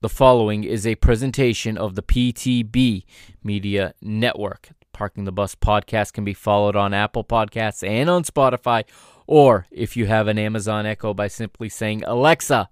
[0.00, 3.02] The following is a presentation of the PTB
[3.42, 4.68] Media Network.
[4.92, 8.84] Parking the Bus podcast can be followed on Apple Podcasts and on Spotify,
[9.26, 12.68] or if you have an Amazon Echo, by simply saying, Alexa,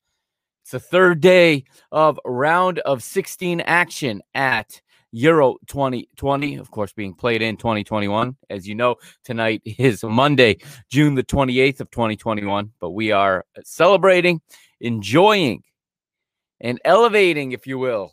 [0.62, 4.80] it's the third day of round of 16 action at
[5.12, 8.38] Euro 2020, of course, being played in 2021.
[8.48, 10.56] As you know, tonight is Monday,
[10.88, 14.40] June the 28th of 2021, but we are celebrating,
[14.80, 15.62] enjoying
[16.60, 18.12] and elevating, if you will,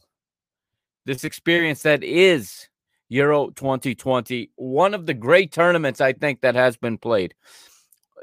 [1.06, 2.67] this experience that is
[3.09, 7.34] Euro 2020, one of the great tournaments I think that has been played.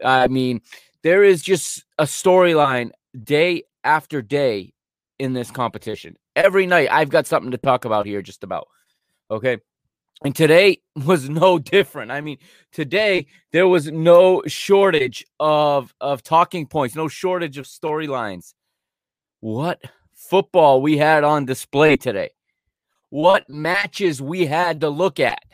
[0.04, 0.60] I mean,
[1.02, 2.90] there is just a storyline
[3.22, 4.72] day after day
[5.18, 6.16] in this competition.
[6.36, 8.66] Every night, I've got something to talk about here, just about.
[9.30, 9.58] Okay.
[10.24, 12.10] And today was no different.
[12.10, 12.38] I mean,
[12.72, 18.54] today there was no shortage of of talking points, no shortage of storylines.
[19.40, 19.80] What
[20.28, 22.30] football we had on display today,
[23.10, 25.44] what matches we had to look at.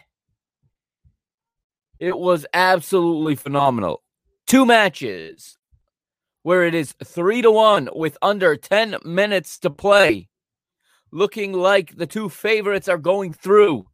[1.99, 4.03] It was absolutely phenomenal.
[4.47, 5.59] Two matches
[6.43, 10.29] where it is three to one with under 10 minutes to play,
[11.13, 13.87] looking like the two favorites are going through.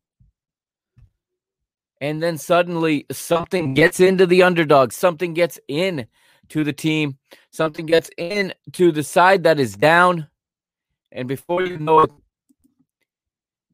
[2.01, 6.07] And then suddenly something gets into the underdog, something gets in
[6.51, 7.19] to the team,
[7.51, 10.29] something gets in to the side that is down
[11.13, 12.11] and before you know it,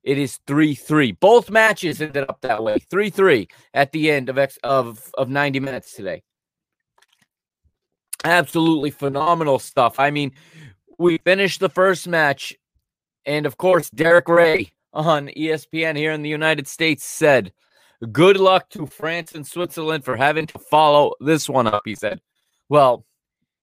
[0.03, 1.13] it is 3 3.
[1.13, 5.29] Both matches ended up that way 3 3 at the end of, X, of, of
[5.29, 6.23] 90 minutes today.
[8.25, 9.99] Absolutely phenomenal stuff.
[9.99, 10.33] I mean,
[10.99, 12.55] we finished the first match,
[13.27, 17.53] and of course, Derek Ray on ESPN here in the United States said,
[18.11, 22.21] Good luck to France and Switzerland for having to follow this one up, he said.
[22.69, 23.05] Well,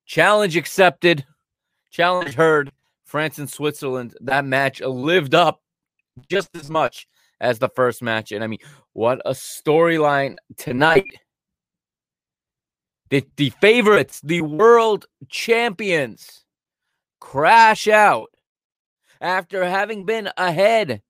[0.06, 1.26] challenge accepted,
[1.92, 2.72] challenge heard.
[3.10, 5.62] France and Switzerland, that match lived up
[6.30, 7.08] just as much
[7.42, 8.32] as the first match.
[8.32, 8.60] And I mean,
[8.94, 11.08] what a storyline tonight.
[13.10, 16.46] The, the favorites, the world champions,
[17.20, 18.30] crash out
[19.20, 21.02] after having been ahead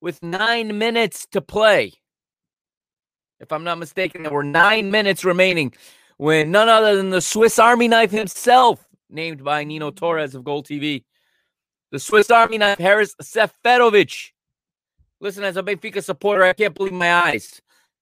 [0.00, 1.92] with nine minutes to play.
[3.38, 5.72] If I'm not mistaken, there were nine minutes remaining
[6.16, 8.85] when none other than the Swiss Army knife himself
[9.16, 11.02] named by Nino Torres of Goal TV.
[11.90, 14.30] The Swiss Army knife, Haris Seferovic.
[15.20, 17.60] Listen, as a Benfica supporter, I can't believe my eyes.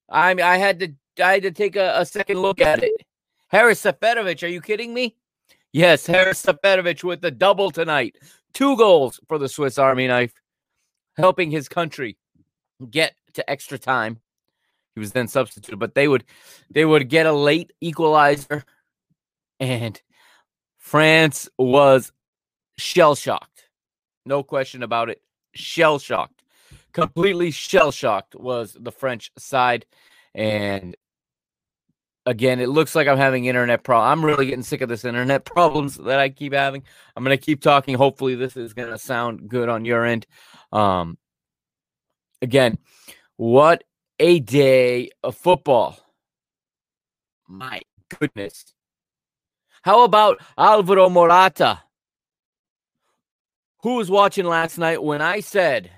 [0.09, 0.93] I I had to
[1.23, 2.93] I had to take a, a second look at it.
[3.47, 5.15] Haris Seferovic, are you kidding me?
[5.71, 8.17] Yes, Haris Seferovic with the double tonight.
[8.53, 10.33] Two goals for the Swiss Army knife,
[11.17, 12.17] helping his country
[12.89, 14.19] get to extra time.
[14.93, 16.23] He was then substituted, but they would
[16.69, 18.63] they would get a late equalizer
[19.59, 20.01] and
[20.85, 22.11] France was
[22.77, 23.69] shell shocked.
[24.23, 25.19] No question about it.
[25.55, 26.43] Shell shocked.
[26.93, 29.87] Completely shell shocked was the French side.
[30.35, 30.95] And
[32.27, 34.11] again, it looks like I'm having internet problem.
[34.11, 36.83] I'm really getting sick of this internet problems that I keep having.
[37.15, 37.95] I'm going to keep talking.
[37.95, 40.27] Hopefully, this is going to sound good on your end.
[40.71, 41.17] Um,
[42.43, 42.77] again,
[43.37, 43.83] what
[44.19, 45.97] a day of football.
[47.47, 47.81] My
[48.19, 48.74] goodness.
[49.85, 51.83] How about Alvaro Morata?
[53.83, 55.91] Who was watching last night when I said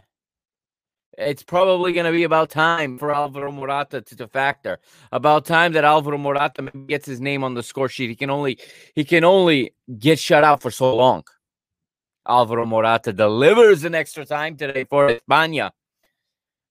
[1.18, 4.80] it's probably going to be about time for Alvaro Morata to, to, factor.
[5.14, 8.10] About time that Alvaro Morata gets his name on the score sheet.
[8.10, 8.60] He can only
[8.94, 11.24] he can only get shut out for so long.
[12.28, 15.72] Alvaro Morata delivers an extra time today for España.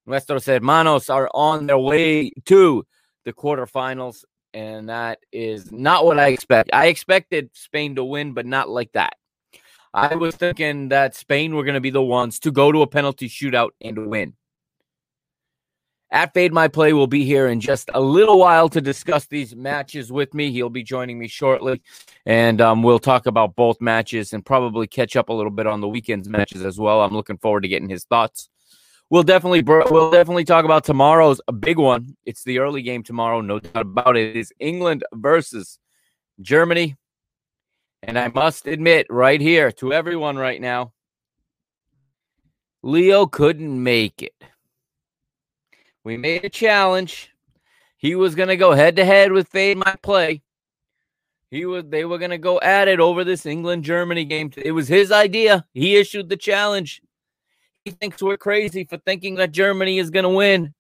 [0.05, 2.87] Nuestros hermanos are on their way to
[3.25, 4.23] the quarterfinals
[4.57, 6.71] and that is not what I expect.
[6.73, 9.17] I expected Spain to win, but not like that.
[9.93, 12.87] I was thinking that Spain were going to be the ones to go to a
[12.87, 14.33] penalty shootout and win.
[16.11, 19.55] At Fade My Play will be here in just a little while to discuss these
[19.55, 20.51] matches with me.
[20.53, 21.83] He'll be joining me shortly,
[22.25, 25.83] and um, we'll talk about both matches and probably catch up a little bit on
[25.83, 27.03] the weekend's matches as well.
[27.03, 28.49] I'm looking forward to getting his thoughts.
[29.09, 32.17] We'll definitely we'll definitely talk about tomorrow's a big one.
[32.25, 34.31] It's the early game tomorrow, no doubt about it.
[34.31, 35.79] It is England versus
[36.41, 36.97] Germany.
[38.03, 40.93] And I must admit right here to everyone right now,
[42.83, 44.35] Leo couldn't make it.
[46.05, 47.33] We made a challenge.
[47.97, 50.43] He was going to go head to head with Fade My Play.
[51.51, 54.51] He was they were going to go at it over this England Germany game.
[54.57, 55.65] It was his idea.
[55.73, 57.03] He issued the challenge.
[57.87, 60.75] He thinks we're crazy for thinking that Germany is going to win.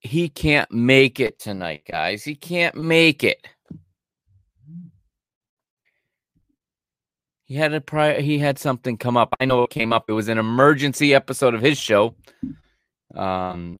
[0.00, 2.22] He can't make it tonight, guys.
[2.22, 3.48] He can't make it.
[7.46, 9.34] He had a prior he had something come up.
[9.40, 10.04] I know it came up.
[10.08, 12.14] It was an emergency episode of his show.
[13.14, 13.78] Um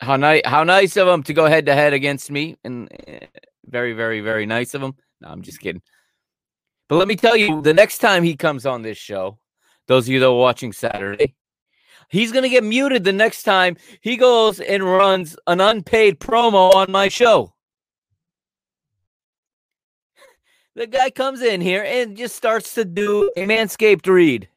[0.00, 3.24] how nice how nice of him to go head to head against me and uh,
[3.64, 4.92] very very very nice of him.
[5.22, 5.80] No, I'm just kidding.
[6.90, 9.38] But let me tell you, the next time he comes on this show,
[9.86, 11.36] those of you that are watching Saturday,
[12.08, 16.74] he's going to get muted the next time he goes and runs an unpaid promo
[16.74, 17.54] on my show.
[20.74, 24.48] The guy comes in here and just starts to do a manscaped read.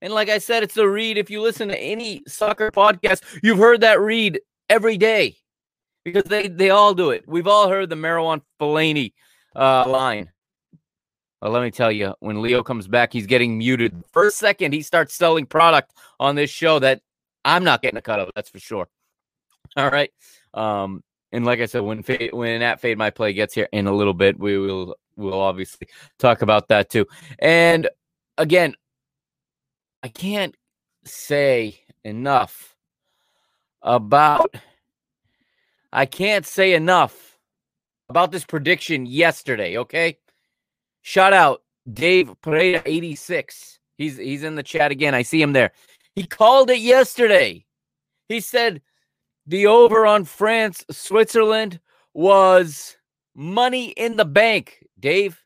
[0.00, 1.18] And like I said, it's a read.
[1.18, 4.38] If you listen to any soccer podcast, you've heard that read
[4.70, 5.34] every day
[6.04, 7.24] because they, they all do it.
[7.26, 9.14] We've all heard the Marouane Fellaini
[9.56, 10.30] uh, line.
[11.40, 14.02] Well, let me tell you, when Leo comes back, he's getting muted.
[14.12, 17.02] First second, he starts selling product on this show that
[17.44, 18.30] I'm not getting a cut of.
[18.34, 18.88] That's for sure.
[19.76, 20.10] All right.
[20.54, 21.02] Um,
[21.32, 23.94] and like I said, when fade, when at fade my play gets here in a
[23.94, 25.88] little bit, we will we'll obviously
[26.18, 27.06] talk about that too.
[27.38, 27.88] And
[28.38, 28.74] again,
[30.02, 30.54] I can't
[31.04, 32.74] say enough
[33.82, 34.54] about.
[35.92, 37.38] I can't say enough
[38.08, 39.78] about this prediction yesterday.
[39.78, 40.18] Okay,
[41.06, 41.62] Shout out
[41.92, 43.78] Dave Pereira 86.
[43.96, 45.14] He's he's in the chat again.
[45.14, 45.70] I see him there.
[46.16, 47.64] He called it yesterday.
[48.28, 48.82] He said
[49.46, 51.78] the over on France Switzerland
[52.12, 52.96] was
[53.36, 54.84] money in the bank.
[54.98, 55.40] Dave,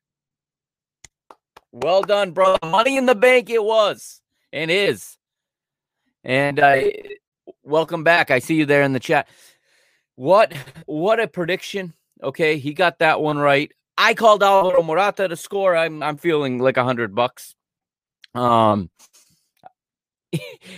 [1.73, 2.57] well done, bro.
[2.65, 4.23] Money in the bank it was
[4.55, 5.19] and is.
[6.25, 6.85] And uh,
[7.63, 8.31] welcome back.
[8.31, 9.29] I see you there in the chat.
[10.15, 10.55] What
[10.87, 11.93] what a prediction.
[12.23, 13.71] Okay, he got that one right.
[14.01, 15.77] I called Alvaro Morata to score.
[15.77, 17.55] I'm I'm feeling like a hundred bucks.
[18.35, 18.89] Um,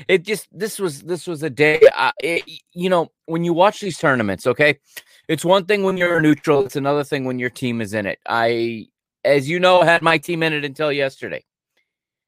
[0.09, 1.81] it just this was this was a day.
[1.97, 2.43] Uh, it,
[2.73, 4.81] you know, when you watch these tournaments, okay,
[5.29, 6.67] it's one thing when you're neutral.
[6.67, 8.19] It's another thing when your team is in it.
[8.29, 8.89] I,
[9.25, 11.45] as you know, had my team in it until yesterday.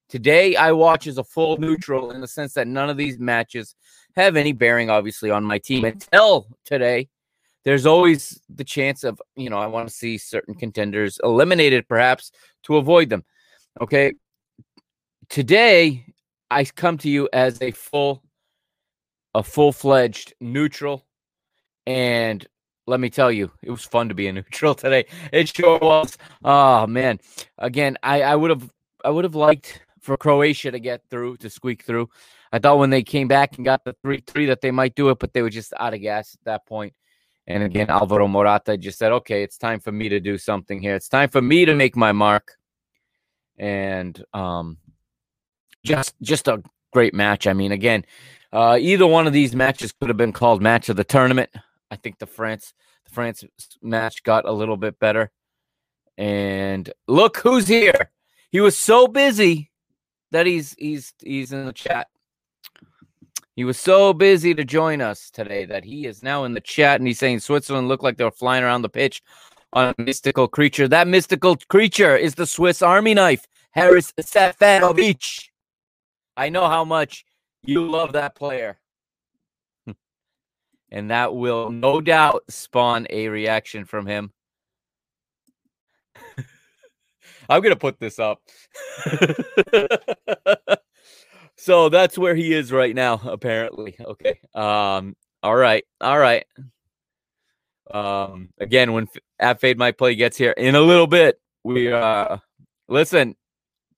[0.09, 3.75] Today, I watch as a full neutral in the sense that none of these matches
[4.15, 7.09] have any bearing, obviously, on my team until today
[7.65, 12.31] there's always the chance of, you know, I want to see certain contenders eliminated perhaps
[12.65, 13.25] to avoid them.
[13.81, 14.15] Okay.
[15.29, 16.05] Today,
[16.51, 18.23] I come to you as a full,
[19.35, 21.07] a full fledged neutral.
[21.87, 22.47] And
[22.87, 25.07] let me tell you, it was fun to be a neutral today.
[25.33, 26.19] It sure was.
[26.45, 27.19] Oh man.
[27.59, 28.71] Again, I, I would have
[29.05, 32.11] I would have liked for Croatia to get through, to squeak through.
[32.53, 35.09] I thought when they came back and got the three three that they might do
[35.09, 36.93] it, but they were just out of gas at that point.
[37.47, 40.95] And again, Alvaro Morata just said, okay, it's time for me to do something here.
[40.95, 42.57] It's time for me to make my mark.
[43.59, 44.79] And um,
[45.85, 47.47] just just a great match.
[47.47, 48.05] I mean, again,
[48.53, 51.51] uh, either one of these matches could have been called match of the tournament.
[51.91, 52.73] I think the France
[53.05, 53.45] the France
[53.83, 55.31] match got a little bit better.
[56.17, 58.11] And look who's here.
[58.51, 59.71] He was so busy
[60.31, 62.09] that he's he's he's in the chat.
[63.57, 67.01] He was so busy to join us today that he is now in the chat
[67.01, 69.23] and he's saying Switzerland looked like they were flying around the pitch
[69.73, 70.89] on a mystical creature.
[70.89, 75.51] That mystical creature is the Swiss Army knife, Haris Seferovic.
[76.37, 77.25] I know how much
[77.63, 78.81] you love that player.
[80.91, 84.33] and that will no doubt spawn a reaction from him.
[87.49, 88.41] I'm going to put this up.
[91.57, 93.97] So that's where he is right now, apparently.
[94.01, 94.41] Okay.
[94.55, 95.17] Um.
[95.43, 95.85] All right.
[96.01, 96.45] All right.
[97.91, 98.51] Um.
[98.59, 99.09] Again, when
[99.39, 102.39] at fade my play gets here in a little bit, we uh
[102.89, 103.37] listen.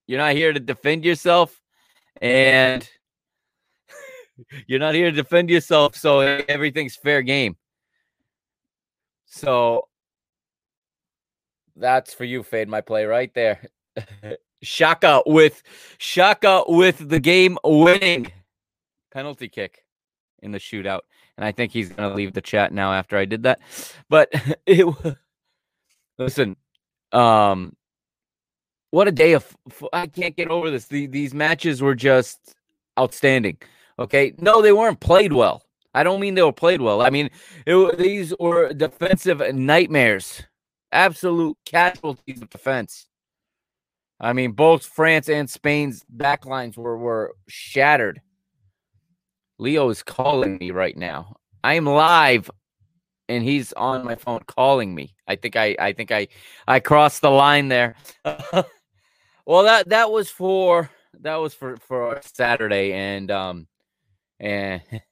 [0.07, 1.61] You're not here to defend yourself,
[2.21, 2.89] and
[4.67, 5.97] you're not here to defend yourself.
[5.97, 7.57] So everything's fair game.
[9.25, 9.89] So
[11.75, 13.69] that's for you, Fade My Play, right there.
[14.67, 15.63] Xhaka with
[15.99, 18.33] Xhaka with the game winning
[19.13, 19.85] penalty kick
[20.43, 21.01] in the shootout.
[21.37, 23.61] And I think he's going to leave the chat now after I did that.
[24.09, 24.31] But
[24.67, 24.87] it
[26.19, 26.57] listen,
[27.13, 27.75] um
[28.91, 29.57] what a day of
[29.93, 30.87] I can't get over this.
[30.87, 32.55] The, these matches were just
[32.99, 33.59] outstanding.
[33.99, 34.35] Okay?
[34.39, 35.63] No, they weren't played well.
[35.95, 37.01] I don't mean they were played well.
[37.01, 37.31] I mean,
[37.67, 40.43] it, these were defensive nightmares,
[40.93, 43.07] absolute casualties of defense.
[44.21, 48.21] I mean, both France and Spain's backlines were were shattered.
[49.59, 51.37] Leo is calling me right now.
[51.63, 52.51] I am live,
[53.29, 55.15] and he's on my phone calling me.
[55.27, 56.29] I think I I think I
[56.67, 57.97] I crossed the line there.
[58.25, 63.67] well, that that was for that was for for Saturday, and um
[64.41, 64.83] and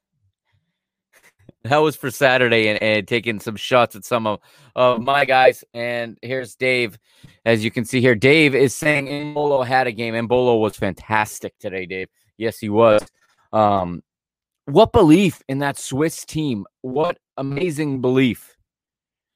[1.65, 4.41] that was for Saturday and, and taking some shots at some of,
[4.77, 5.65] of my guys.
[5.73, 6.99] And here's Dave.
[7.45, 10.15] As you can see here, Dave is saying Embolo had a game.
[10.15, 12.09] Embolo was fantastic today, Dave.
[12.37, 13.03] Yes, he was.
[13.53, 14.03] Um,
[14.67, 16.67] what belief in that Swiss team?
[16.83, 18.57] What amazing belief.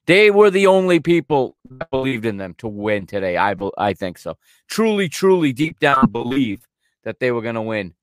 [0.06, 3.36] They were the only people that believed in them to win today.
[3.36, 4.38] I, I think so.
[4.66, 6.66] Truly, truly, deep down, believe
[7.04, 7.94] that they were going to win.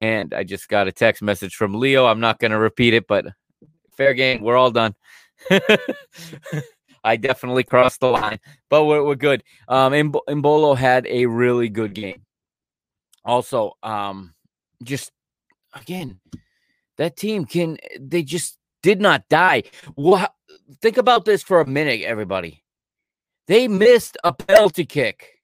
[0.00, 2.06] And I just got a text message from Leo.
[2.06, 3.26] I'm not going to repeat it, but
[3.96, 4.42] fair game.
[4.42, 4.94] We're all done.
[7.04, 8.38] I definitely crossed the line,
[8.68, 9.42] but we're, we're good.
[9.68, 12.22] Um, Embolo had a really good game.
[13.24, 14.34] Also, um,
[14.82, 15.12] just
[15.74, 16.20] again,
[16.96, 19.64] that team can, they just did not die.
[19.96, 20.34] Well,
[20.80, 22.62] think about this for a minute, everybody.
[23.46, 25.40] They missed a penalty kick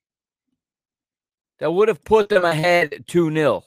[1.59, 3.65] that would have put them ahead 2 0.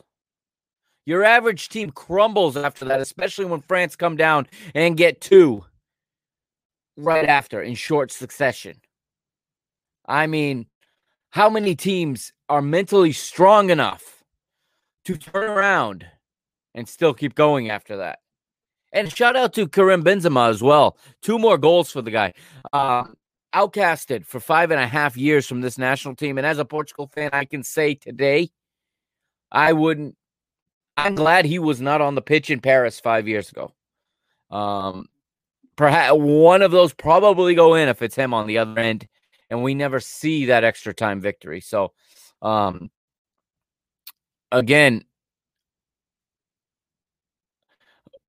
[1.08, 4.46] Your average team crumbles after that, especially when France come down
[4.76, 5.64] and get two
[6.98, 8.82] right after in short succession.
[10.06, 10.66] I mean,
[11.30, 14.26] how many teams are mentally strong enough
[15.06, 16.06] to turn around
[16.76, 18.20] and still keep going after that?
[18.92, 20.98] And shout out to Karim Benzema as well.
[21.22, 22.34] Two more goals for the guy.
[22.74, 23.06] Uh,
[23.56, 26.38] outcasted for five and a half years from this national team.
[26.38, 28.50] And as a Portugal fan, I can say today,
[29.54, 30.18] I wouldn't
[30.98, 33.72] I'm glad he was not on the pitch in Paris five years ago.
[34.50, 35.08] Um,
[35.76, 39.08] perhaps one of those probably go in if it's him on the other end,
[39.50, 41.62] and we never see that extra time victory.
[41.62, 41.94] So,
[42.42, 42.90] um,
[44.52, 45.06] again,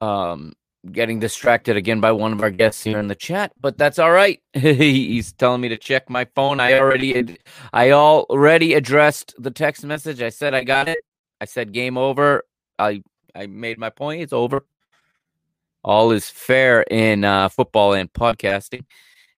[0.03, 0.53] um,
[0.93, 4.13] getting distracted again by one of our guests here in the chat, but that's all
[4.13, 4.41] right.
[4.53, 6.61] He's telling me to check my phone.
[6.61, 7.39] I already,
[7.73, 10.21] I already addressed the text message.
[10.21, 10.99] I said I got it.
[11.41, 12.43] I said game over.
[12.79, 13.03] I
[13.35, 14.23] I made my point.
[14.23, 14.65] It's over.
[15.85, 18.85] All is fair in uh, football and podcasting,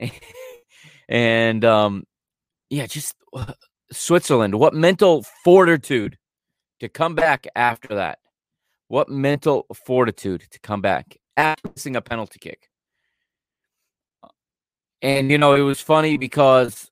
[1.09, 2.05] and um,
[2.71, 3.15] yeah, just
[3.93, 4.55] Switzerland.
[4.55, 6.19] What mental fortitude
[6.81, 8.19] to come back after that?
[8.89, 12.69] What mental fortitude to come back after missing a penalty kick?
[15.03, 16.91] And you know, it was funny because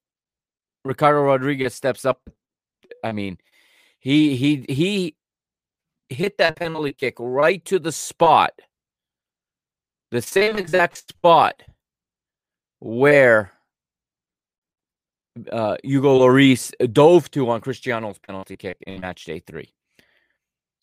[0.84, 2.28] Ricardo Rodriguez steps up.
[3.04, 3.38] I mean,
[3.98, 5.16] he he he
[6.08, 8.52] hit that penalty kick right to the spot,
[10.10, 11.62] the same exact spot
[12.80, 13.52] where
[15.50, 19.72] uh, Hugo Lloris dove to on Cristiano's penalty kick in match day three.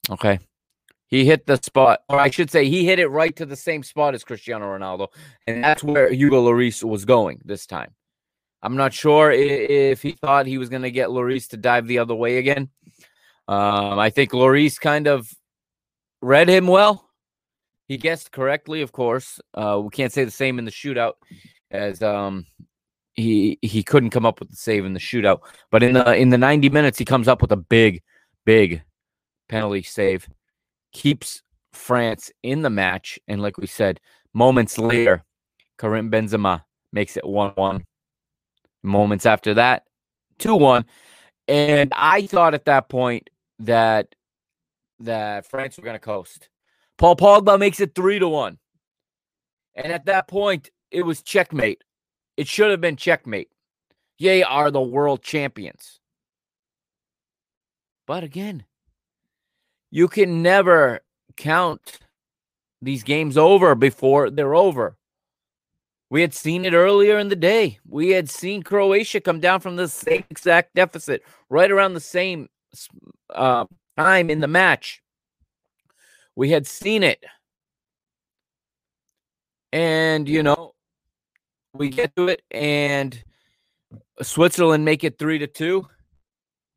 [0.10, 0.40] Okay.
[1.08, 3.84] He hit the spot, or I should say, he hit it right to the same
[3.84, 5.10] spot as Cristiano Ronaldo.
[5.46, 7.94] And that's where Hugo Lloris was going this time.
[8.64, 12.00] I'm not sure if he thought he was going to get Lloris to dive the
[12.00, 12.70] other way again.
[13.48, 15.32] Um, I think Lloris kind of
[16.22, 17.10] read him well.
[17.88, 19.40] He guessed correctly, of course.
[19.54, 21.14] Uh, we can't say the same in the shootout,
[21.70, 22.48] as um,
[23.14, 25.42] he he couldn't come up with the save in the shootout.
[25.70, 28.02] But in the in the 90 minutes, he comes up with a big,
[28.44, 28.82] big
[29.48, 30.28] penalty save,
[30.92, 34.00] keeps France in the match, and like we said,
[34.34, 35.24] moments later,
[35.78, 37.86] Karim Benzema makes it one one.
[38.82, 39.84] Moments after that,
[40.40, 40.86] two one.
[41.48, 44.16] And I thought at that point that
[45.00, 46.50] that France were going to coast.
[46.98, 48.58] Paul Pogba makes it three to one,
[49.76, 51.84] and at that point, it was checkmate.
[52.38, 53.50] It should have been checkmate.
[54.20, 56.00] They are the world champions.
[58.08, 58.66] But again,
[59.92, 61.02] you can never
[61.36, 62.00] count
[62.82, 64.98] these games over before they're over.
[66.10, 67.80] We had seen it earlier in the day.
[67.88, 72.48] We had seen Croatia come down from the same exact deficit right around the same
[73.34, 73.66] uh,
[73.98, 75.02] time in the match.
[76.36, 77.24] We had seen it.
[79.72, 80.74] And you know,
[81.74, 83.22] we get to it, and
[84.22, 85.88] Switzerland make it three to two.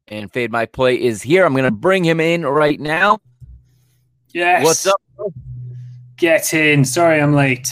[0.08, 1.44] And Fade My Play is here.
[1.44, 3.20] I'm going to bring him in right now.
[4.32, 4.64] Yes.
[4.64, 5.00] What's up?
[6.16, 6.84] Get in.
[6.84, 7.70] Sorry, I'm late.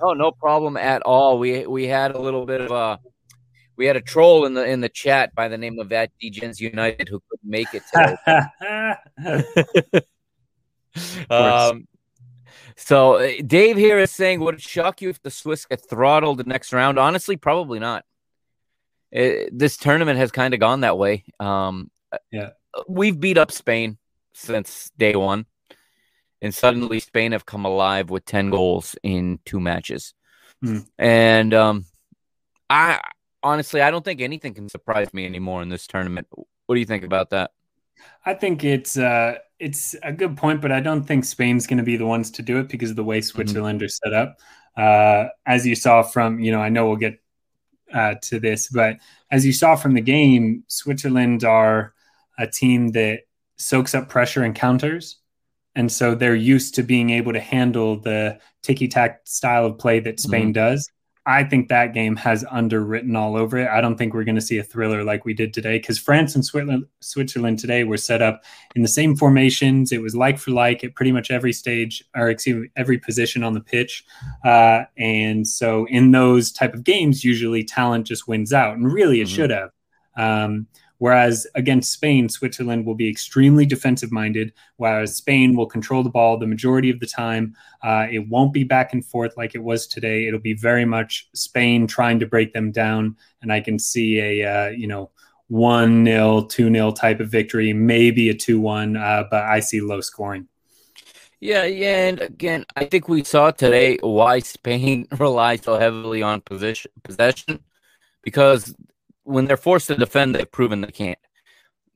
[0.00, 1.38] Oh, no problem at all.
[1.38, 3.00] We we had a little bit of a
[3.80, 6.60] we had a troll in the in the chat by the name of at Degens
[6.60, 7.82] United who couldn't make it
[11.30, 11.88] um,
[12.76, 16.36] so uh, Dave here is saying, would it shock you if the Swiss get throttled
[16.36, 16.98] the next round?
[16.98, 18.04] Honestly, probably not.
[19.10, 21.24] It, this tournament has kind of gone that way.
[21.38, 21.90] Um,
[22.30, 22.50] yeah,
[22.86, 23.96] we've beat up Spain
[24.34, 25.46] since day one,
[26.42, 30.12] and suddenly Spain have come alive with ten goals in two matches.
[30.62, 30.80] Hmm.
[30.98, 31.86] And um,
[32.68, 33.00] I
[33.42, 36.26] honestly, I don't think anything can surprise me anymore in this tournament.
[36.30, 37.52] What do you think about that?
[38.24, 41.84] I think it's uh, it's a good point, but I don't think Spain's going to
[41.84, 43.86] be the ones to do it because of the way Switzerland mm-hmm.
[43.86, 44.38] are set up.
[44.76, 47.20] Uh, as you saw from, you know, I know we'll get
[47.92, 48.96] uh, to this, but
[49.30, 51.92] as you saw from the game, Switzerland are
[52.38, 53.20] a team that
[53.56, 55.16] soaks up pressure and counters.
[55.74, 60.00] And so they're used to being able to handle the ticky tack style of play
[60.00, 60.52] that Spain mm-hmm.
[60.52, 60.90] does.
[61.30, 63.68] I think that game has underwritten all over it.
[63.68, 66.34] I don't think we're going to see a thriller like we did today because France
[66.34, 68.42] and Switzerland, Switzerland today were set up
[68.74, 69.92] in the same formations.
[69.92, 73.44] It was like for like at pretty much every stage, or excuse me, every position
[73.44, 74.04] on the pitch.
[74.44, 79.20] Uh, and so in those type of games, usually talent just wins out, and really
[79.20, 79.36] it mm-hmm.
[79.36, 79.70] should have.
[80.16, 80.66] Um,
[81.00, 86.36] Whereas against Spain, Switzerland will be extremely defensive minded, whereas Spain will control the ball
[86.36, 87.56] the majority of the time.
[87.82, 90.26] Uh, it won't be back and forth like it was today.
[90.26, 93.16] It'll be very much Spain trying to break them down.
[93.40, 95.10] And I can see a, uh, you know,
[95.48, 99.80] 1 0, 2 0 type of victory, maybe a 2 1, uh, but I see
[99.80, 100.48] low scoring.
[101.40, 106.42] Yeah, yeah, and again, I think we saw today why Spain relies so heavily on
[106.42, 107.60] position possession
[108.22, 108.74] because
[109.30, 111.18] when they're forced to defend, they've proven they can't.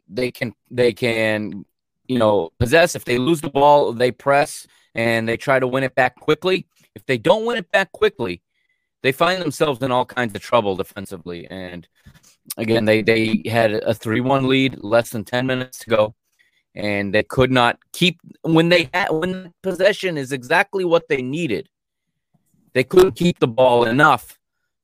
[0.09, 1.65] They can they can
[2.07, 2.95] you know possess.
[2.95, 6.67] If they lose the ball, they press and they try to win it back quickly.
[6.95, 8.43] If they don't win it back quickly,
[9.03, 11.47] they find themselves in all kinds of trouble defensively.
[11.49, 11.89] And
[12.57, 16.15] again, they they had a three one lead, less than ten minutes to go,
[16.75, 21.69] and they could not keep when they had when possession is exactly what they needed.
[22.75, 24.39] They couldn't keep the ball enough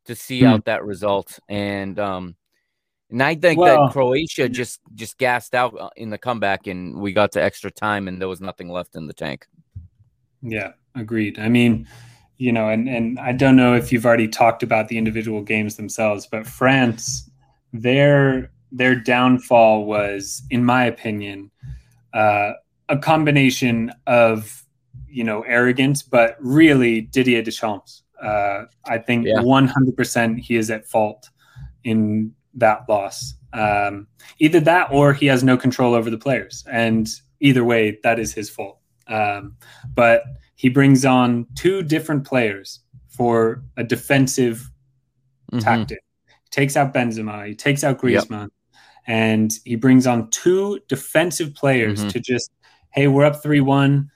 [0.07, 0.47] to see hmm.
[0.47, 1.39] out that result.
[1.49, 2.37] And um,
[3.11, 7.01] and I think well, that Croatia just just gassed out uh, in the comeback, and
[7.01, 9.47] we got to extra time, and there was nothing left in the tank.
[10.43, 11.39] Yeah, agreed.
[11.39, 11.89] I mean,
[12.39, 15.77] you know, and and I don't know if you've already talked about the individual games
[15.77, 17.29] themselves, but France,
[17.73, 21.51] their their downfall was, in my opinion,
[22.15, 22.53] uh,
[22.89, 24.65] a combination of
[25.09, 28.03] you know arrogance, but really Didier Deschamps.
[28.23, 31.29] Uh, I think one hundred percent he is at fault
[31.85, 33.35] in that loss.
[33.53, 34.07] Um,
[34.39, 37.09] either that or he has no control over the players, and
[37.41, 38.79] either way, that is his fault.
[39.09, 39.57] Um,
[39.95, 40.23] but
[40.55, 44.71] he brings on two different players for a defensive
[45.53, 45.59] mm-hmm.
[45.59, 46.01] tactic.
[46.27, 48.51] He takes out Benzema, he takes out Griezmann, yep.
[49.07, 52.09] and he brings on two defensive players mm-hmm.
[52.11, 52.53] to just,
[52.91, 54.11] hey, we're up three one.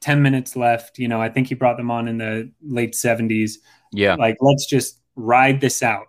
[0.00, 0.98] 10 minutes left.
[0.98, 3.52] You know, I think he brought them on in the late 70s.
[3.92, 4.14] Yeah.
[4.14, 6.06] Like, let's just ride this out.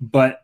[0.00, 0.40] But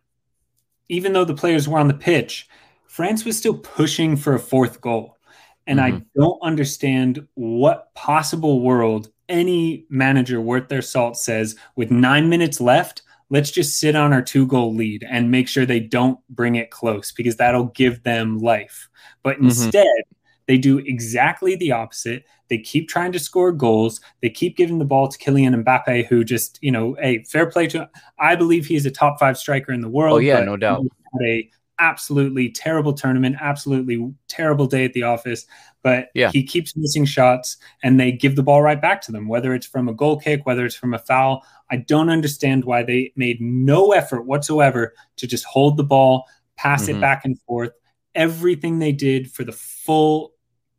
[0.89, 2.49] even though the players were on the pitch,
[2.87, 5.19] France was still pushing for a fourth goal.
[5.67, 5.97] And mm-hmm.
[5.97, 12.61] I don't understand what possible world any manager worth their salt says with nine minutes
[12.61, 16.57] left, let's just sit on our two goal lead and make sure they don't bring
[16.57, 18.89] it close because that'll give them life.
[19.23, 19.47] But mm-hmm.
[19.47, 20.03] instead,
[20.47, 22.25] they do exactly the opposite.
[22.53, 24.03] They keep trying to score goals.
[24.21, 27.67] They keep giving the ball to Kylian Mbappe, who just, you know, hey, fair play
[27.69, 27.89] to him.
[28.19, 30.17] I believe he's a top five striker in the world.
[30.17, 30.85] Oh, yeah, no doubt.
[31.15, 35.47] Had a absolutely terrible tournament, absolutely terrible day at the office.
[35.83, 36.31] But yeah.
[36.31, 39.67] he keeps missing shots and they give the ball right back to them, whether it's
[39.67, 41.43] from a goal kick, whether it's from a foul.
[41.71, 46.27] I don't understand why they made no effort whatsoever to just hold the ball,
[46.59, 46.99] pass mm-hmm.
[46.99, 47.71] it back and forth.
[48.15, 50.32] Everything they did for the full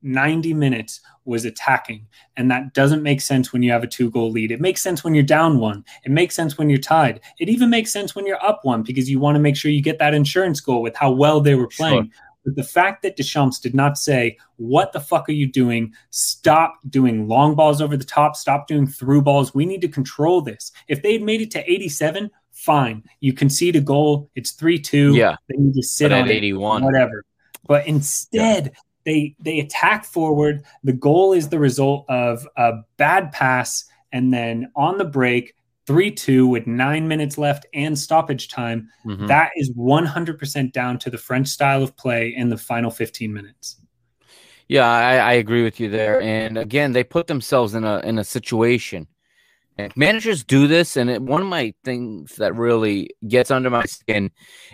[0.04, 2.06] 90 minutes was attacking.
[2.38, 4.52] And that doesn't make sense when you have a two goal lead.
[4.52, 5.86] It makes sense when you're down one.
[6.04, 7.22] It makes sense when you're tied.
[7.40, 9.82] It even makes sense when you're up one because you want to make sure you
[9.82, 12.06] get that insurance goal with how well they were playing.
[12.06, 12.22] Sure.
[12.46, 15.94] But the fact that Deschamps did not say, What the fuck are you doing?
[16.10, 18.36] Stop doing long balls over the top.
[18.36, 19.56] Stop doing through balls.
[19.56, 20.74] We need to control this.
[20.90, 23.04] If they had made it to 87, fine.
[23.22, 24.30] You concede a goal.
[24.36, 25.16] It's 3 2.
[25.16, 25.38] Yeah.
[25.48, 26.82] Then you just sit but on 81.
[26.82, 27.24] It, whatever.
[27.66, 30.64] But instead, yeah they they attack forward.
[30.84, 35.56] The goal is the result of a bad pass and then on the break,
[35.88, 38.88] 3 2 with nine minutes left and stoppage time.
[39.06, 39.28] Mhm.
[39.28, 43.82] That is 100% down to the French style of play in the final 15 minutes.
[44.70, 46.22] Yeah, I, I agree with you there.
[46.22, 49.08] And again, they put themselves in a in a situation.
[49.78, 53.86] And managers do this, and it, one of my things that really gets under my
[53.86, 54.30] skin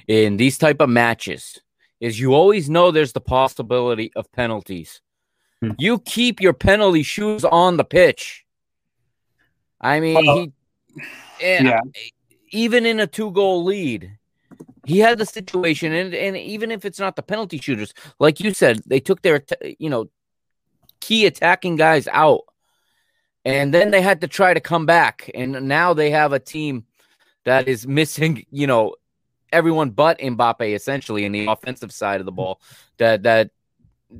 [0.09, 1.57] in these type of matches
[1.99, 5.01] is you always know there's the possibility of penalties.
[5.61, 5.71] Hmm.
[5.77, 8.45] You keep your penalty shoes on the pitch.
[9.81, 10.53] I mean, Well, he,
[11.39, 11.81] yeah.
[12.51, 14.17] even in a two goal lead,
[14.85, 18.53] he had the situation, and, and even if it's not the penalty shooters, like you
[18.53, 19.43] said, they took their
[19.77, 20.09] you know
[20.99, 22.41] key attacking guys out,
[23.45, 26.85] and then they had to try to come back, and now they have a team
[27.45, 28.95] that is missing you know
[29.51, 32.61] everyone but Mbappe essentially in the offensive side of the ball.
[32.97, 33.51] That that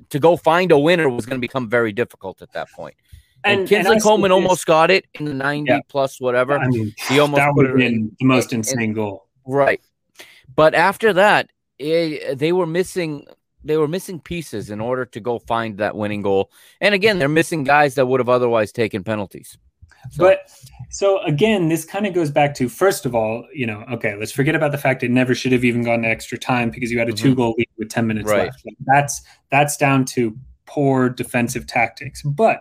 [0.09, 2.95] to go find a winner was going to become very difficult at that point.
[3.43, 5.79] And, I Kingsley said Coman almost got it in the 90 Yeah.
[5.87, 6.57] plus whatever.
[6.59, 9.27] I mean, He almost that would have been the most in- insane goal.
[9.45, 9.81] Right.
[10.55, 13.25] But after that, eh, they were missing
[13.63, 16.49] they were missing pieces in order to go find that winning goal.
[16.79, 19.57] And again, they're missing guys that would have otherwise taken penalties.
[20.11, 20.49] So- But
[20.89, 24.31] so again, this kind of goes back to first of all, you know, okay, let's
[24.31, 26.97] forget about the fact it never should have even gone to extra time because you
[26.97, 27.17] had a Mhm.
[27.17, 28.45] two goal lead with 10 minutes Right.
[28.45, 28.65] left.
[28.65, 30.35] Like, that's that's down to
[30.65, 32.21] poor defensive tactics.
[32.23, 32.59] But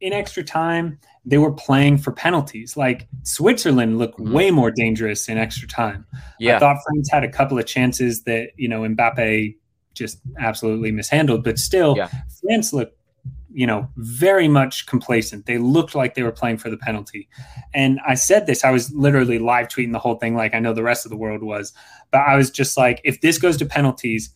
[0.00, 2.76] in extra time, they were playing for penalties.
[2.76, 4.30] Like Switzerland looked Mhm.
[4.32, 6.04] way more dangerous in extra time.
[6.38, 6.56] Yeah.
[6.56, 9.56] I thought France had a couple of chances that, you know, Mbappe
[9.94, 12.08] just absolutely mishandled, but still, Yeah.
[12.42, 12.96] France looked,
[13.56, 15.46] you know, very much complacent.
[15.46, 17.26] They looked like they were playing for the penalty.
[17.72, 20.74] And I said this, I was literally live tweeting the whole thing, like I know
[20.74, 21.72] the rest of the world was,
[22.10, 24.28] but I was just like, if this goes to penalties,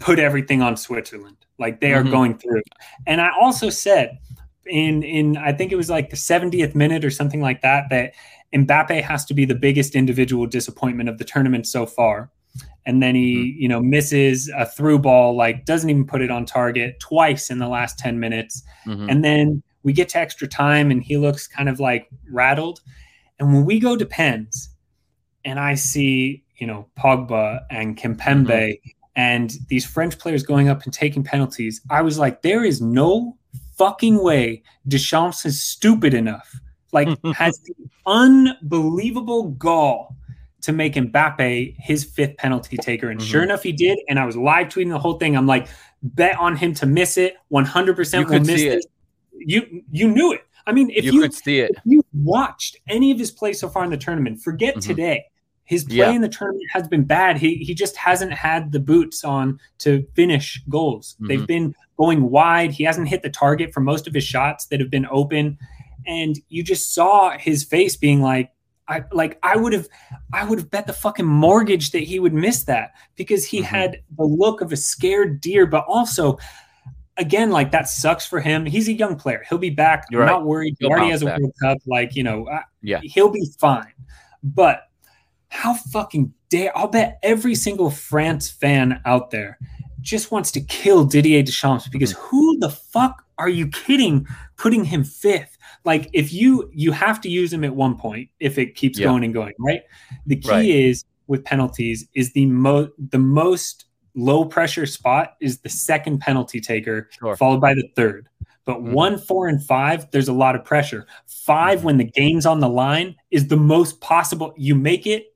[0.00, 1.36] put everything on Switzerland.
[1.56, 2.10] Like they are Mhm.
[2.10, 2.62] going through.
[3.06, 4.18] And I also said,
[4.66, 8.12] in in I think it was like the 70th minute or something like that that
[8.52, 12.32] Mbappe has to be the biggest individual disappointment of the tournament so far.
[12.84, 16.46] And then he, you know, misses a through ball, like doesn't even put it on
[16.46, 18.62] target twice in the last 10 minutes.
[18.86, 19.10] Mhm.
[19.10, 22.80] And then we get to extra time and he looks kind of like rattled.
[23.38, 24.70] And when we go to pens
[25.44, 28.80] and I see, you know, Pogba and Kimpembe
[29.16, 33.36] and these French players going up and taking penalties, I was like, there is no
[33.76, 36.58] fucking way Deschamps is stupid enough,
[36.92, 37.74] like has the
[38.06, 40.16] unbelievable gall
[40.66, 43.08] to make Mbappe his fifth penalty taker.
[43.10, 43.44] And sure Mhm.
[43.44, 43.98] enough, he did.
[44.08, 45.36] And I was live tweeting the whole thing.
[45.36, 45.68] I'm like,
[46.02, 47.34] bet on him to miss it.
[47.48, 48.86] 100% You will miss see it.
[49.38, 50.42] You you knew it.
[50.66, 51.70] I mean, if you, you, could see it.
[51.76, 54.80] if you watched any of his play so far in the tournament, forget Mhm.
[54.86, 55.24] today.
[55.64, 56.10] His play Yeah.
[56.10, 57.38] in the tournament has been bad.
[57.38, 61.14] He he just hasn't had the boots on to finish goals.
[61.14, 61.26] Mm-hmm.
[61.28, 62.72] They've been going wide.
[62.72, 65.58] He hasn't hit the target for most of his shots that have been open,
[66.06, 68.50] and you just saw his face being like,
[68.88, 69.88] I like I would have
[70.32, 73.64] I would have bet the fucking mortgage that he would miss that because he Mhm.
[73.64, 76.38] had the look of a scared deer, but also.
[77.18, 78.66] Again, like that sucks for him.
[78.66, 79.42] He's a young player.
[79.48, 80.04] He'll be back.
[80.10, 80.26] You're right.
[80.26, 80.76] not worried.
[80.78, 81.40] He He'll already bounce has a back.
[81.40, 81.78] World Cup.
[81.86, 82.46] Like you know,
[82.82, 83.00] Yeah.
[83.02, 83.90] he'll be fine.
[84.42, 84.82] But
[85.48, 89.58] how fucking dare I'll bet every single France fan out there
[90.02, 92.26] just wants to kill Didier Deschamps because Mm-hmm.
[92.26, 94.26] who the fuck are you kidding
[94.58, 95.55] putting him fifth?
[95.86, 99.06] Like if you you have to use them at one point if it keeps Yeah.
[99.06, 99.82] going and going, right?
[100.26, 100.66] The key Right.
[100.68, 106.60] is with penalties is the most the most low pressure spot is the second penalty
[106.60, 107.36] taker Sure.
[107.36, 108.28] followed by the third.
[108.64, 108.92] But Mhm.
[108.92, 111.06] one, four, and five, there's a lot of pressure.
[111.26, 114.52] 5 when the game's on the line, is the most possible.
[114.56, 115.26] You make it,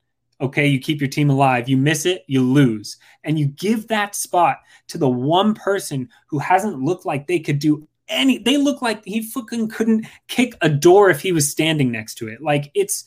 [0.40, 1.68] okay, you keep your team alive.
[1.68, 2.96] You miss it, you lose.
[3.22, 4.56] And you give that spot
[4.88, 8.38] to the one person who hasn't looked like they could do any.
[8.38, 12.28] They look like he fucking couldn't kick a door if he was standing next to
[12.28, 12.42] it.
[12.42, 13.04] Like it's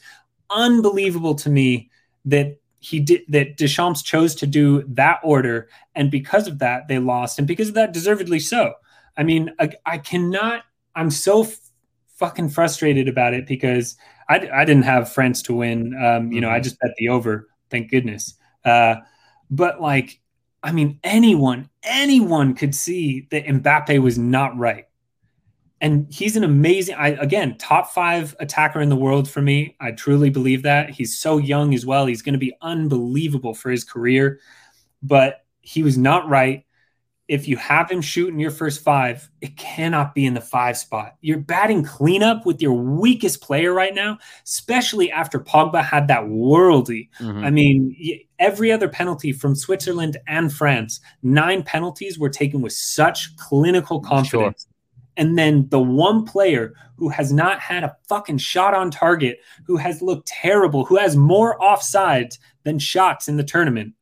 [0.50, 1.90] unbelievable to me
[2.26, 7.00] that he did that Deschamps chose to do that order, and because of that, they
[7.00, 8.74] lost, and because of that, deservedly so.
[9.16, 10.64] I mean, I, I cannot.
[10.96, 11.60] I'm so f-
[12.16, 13.96] fucking frustrated about it because
[14.28, 15.94] I, I didn't have France to win.
[16.04, 16.64] Um, you know, I Mhm.
[16.64, 17.48] just bet the over.
[17.70, 18.36] Thank goodness.
[18.66, 18.96] Uh,
[19.50, 20.20] but like,
[20.62, 24.86] I mean, anyone, anyone could see that Mbappe was not right.
[25.84, 29.76] And he's an amazing, I again, top five attacker in the world for me.
[29.82, 30.90] I truly believe that.
[30.90, 32.06] He's so young as well.
[32.06, 34.40] He's going to be unbelievable for his career.
[35.02, 36.64] But he was not right.
[37.28, 40.78] If you have him shoot in your first five, it cannot be in the five
[40.78, 41.16] spot.
[41.20, 47.10] You're batting cleanup with your weakest player right now, especially after Pogba had that worldy
[47.20, 47.44] Mhm.
[47.44, 47.96] I mean,
[48.40, 54.68] every other penalty from Switzerland and France, nine penalties were taken with such clinical confidence.
[55.18, 59.78] And then the one player who has not had a fucking shot on target, who
[59.78, 63.94] has looked terrible, who has more offsides than shots in the tournament.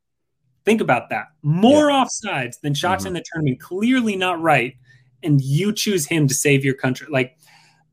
[0.64, 1.28] Think about that.
[1.42, 2.04] More yeah.
[2.06, 3.08] offsides than shots mm-hmm.
[3.08, 3.60] in the tournament.
[3.60, 4.76] Clearly not right.
[5.24, 7.08] And you choose him to save your country.
[7.10, 7.38] Like,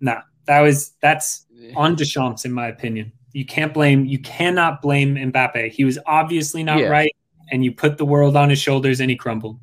[0.01, 3.13] nah, that was that's on Deschamps, in my opinion.
[3.33, 5.71] You can't blame, you cannot blame Mbappe.
[5.71, 6.89] He was obviously not yeah.
[6.89, 7.15] right,
[7.51, 9.59] and you put the world on his shoulders and he crumbled.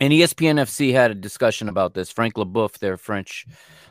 [0.00, 2.10] And ESPN FC had a discussion about this.
[2.10, 3.46] Frank Leboeuf, their French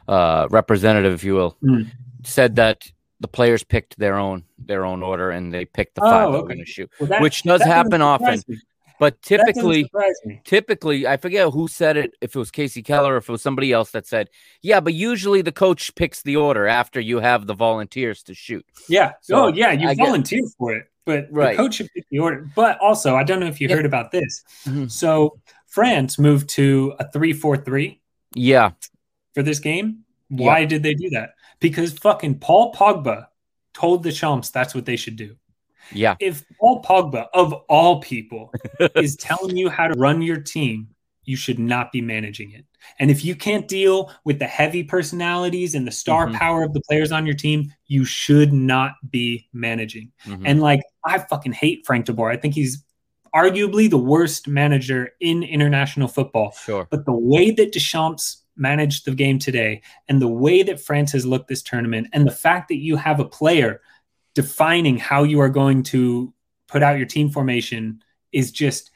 [0.08, 1.88] uh, representative, if you will, mm.
[2.24, 2.90] said that
[3.20, 6.32] the players picked their own their own order and they picked the five oh, okay.
[6.38, 8.44] they're going to shoot, well, that, which does happen often.
[9.00, 9.90] But typically,
[10.44, 12.14] typically, I forget who said it.
[12.20, 14.30] If it was Kasey Keller, or if it was somebody else that said,
[14.64, 18.66] "Yeah, but usually the coach picks the order after you have the volunteers to shoot."
[18.90, 19.14] Yeah.
[19.22, 21.56] So oh, yeah, you I volunteer get, for it, but right.
[21.56, 22.50] the coach should pick the order.
[22.56, 23.76] But also, I don't know if you yeah.
[23.76, 24.44] heard about this.
[24.66, 24.88] Mm-hmm.
[24.88, 28.02] So France moved to a three-four-three.
[28.36, 28.72] Yeah.
[29.34, 30.66] For this game, why yeah.
[30.66, 31.32] did they do that?
[31.60, 33.28] Because fucking Paul Pogba
[33.74, 35.36] told Deschamps that's what they should do.
[35.92, 36.16] Yeah.
[36.20, 38.52] If Paul Pogba, of all people,
[38.96, 40.90] is telling you how to run your team,
[41.24, 42.66] you should not be managing it.
[43.00, 46.36] And if you can't deal with the heavy personalities and the star mm-hmm.
[46.36, 50.12] power of the players on your team, you should not be managing.
[50.26, 50.46] Mm-hmm.
[50.46, 52.32] And like, I fucking hate Frank de Boer.
[52.32, 52.84] I think he's
[53.34, 56.52] arguably the worst manager in international football.
[56.52, 56.88] Sure.
[56.90, 61.26] But the way that Deschamps managed the game today and the way that France has
[61.26, 63.82] looked this tournament and the fact that you have a player
[64.34, 66.34] defining how you are going to
[66.68, 68.92] put out your team formation is just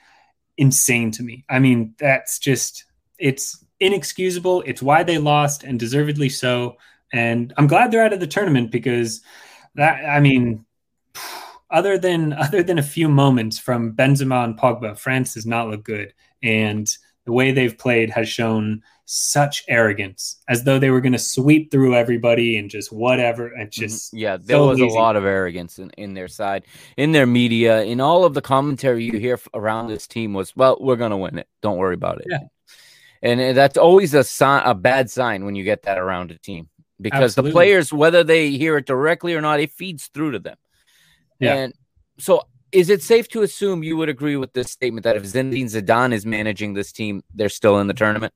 [0.57, 1.45] insane to me.
[1.49, 2.85] I mean, that's just
[3.17, 4.63] it's inexcusable.
[4.65, 6.77] It's why they lost and deservedly so.
[7.13, 9.21] And I'm glad they're out of the tournament because
[9.75, 10.65] that I mean
[11.71, 15.83] other than other than a few moments from Benzema and Pogba, France does not look
[15.83, 16.13] good.
[16.43, 16.89] And
[17.25, 21.69] the way they've played has shown such arrogance as though they were going to sweep
[21.69, 23.81] through everybody and just whatever and mm-hmm.
[23.81, 24.87] just yeah there so was easy.
[24.87, 26.63] a lot of arrogance in, in their side
[26.95, 30.77] in their media in all of the commentary you hear around this team was well
[30.79, 32.39] we're going to win it don't worry about it yeah.
[33.21, 36.69] and that's always a sign a bad sign when you get that around a team
[37.01, 37.51] because Absolutely.
[37.51, 40.55] the players whether they hear it directly or not it feeds through to them
[41.41, 41.55] yeah.
[41.55, 41.73] and
[42.17, 45.65] so is it safe to assume you would agree with this statement that if Zinedine
[45.65, 48.33] Zidane is managing this team, they're still in the tournament?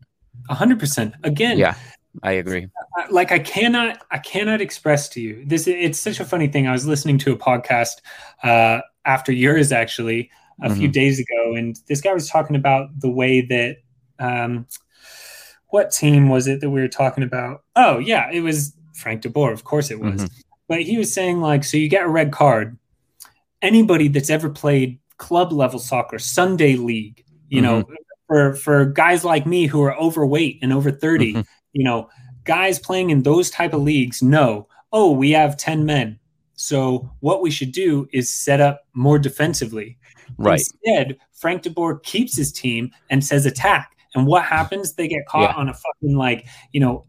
[0.49, 1.15] hundred percent.
[1.23, 1.75] Again, yeah,
[2.23, 2.67] I agree.
[3.09, 5.67] Like I cannot, I cannot express to you this.
[5.67, 6.67] It's such a funny thing.
[6.67, 8.01] I was listening to a podcast
[8.43, 10.29] uh, after yours actually
[10.61, 10.79] a mm-hmm.
[10.79, 13.77] few days ago, and this guy was talking about the way that.
[14.17, 14.67] Um,
[15.69, 17.63] what team was it that we were talking about?
[17.75, 19.51] Oh yeah, it was Frank de Boer.
[19.51, 20.21] Of course it was.
[20.21, 20.39] Mm-hmm.
[20.69, 22.77] But he was saying like, so you get a red card
[23.65, 27.79] anybody that's ever played club level soccer, Sunday league, you mm-hmm.
[27.79, 27.85] know,
[28.27, 31.41] for for guys like me who are overweight and over 30, mm-hmm.
[31.73, 32.09] you know,
[32.43, 36.19] guys playing in those type of leagues know, oh, we have 10 men.
[36.53, 39.97] So what we should do is set up more defensively.
[40.37, 40.59] Right.
[40.59, 43.91] Instead, Frank de Boer keeps his team and says attack.
[44.15, 44.93] And what happens?
[44.93, 45.55] They get caught yeah.
[45.55, 47.05] on a fucking like, you know,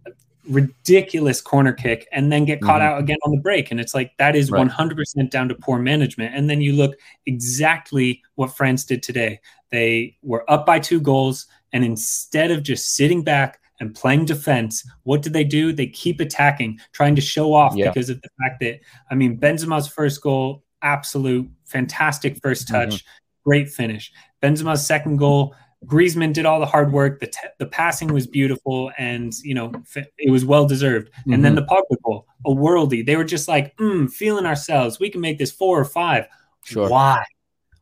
[0.48, 2.94] ridiculous corner kick and then get caught mm-hmm.
[2.94, 3.70] out again on the break.
[3.70, 4.66] And it's like that is right.
[4.66, 6.34] 100% down to poor management.
[6.34, 9.40] And then you look exactly what France did today.
[9.70, 11.46] They were up by two goals.
[11.72, 15.72] And instead of just sitting back and playing defense, what did they do?
[15.72, 17.88] They keep attacking, trying to show off yeah.
[17.88, 18.80] because of the fact that,
[19.10, 23.48] I mean, Benzema's first goal, absolute fantastic first touch, mm-hmm.
[23.48, 24.12] great finish.
[24.42, 27.20] Benzema's second goal, Griezmann did all the hard work.
[27.20, 29.72] The te- the passing was beautiful, and you know
[30.18, 31.10] it was well deserved.
[31.10, 31.32] Mm-hmm.
[31.34, 31.66] And then mm-hmm.
[31.66, 33.04] the Pogba goal, a worldy.
[33.04, 34.98] They were just like, mm, feeling ourselves.
[34.98, 36.26] We can make this four or five.
[36.64, 36.88] Sure.
[36.88, 37.24] Why?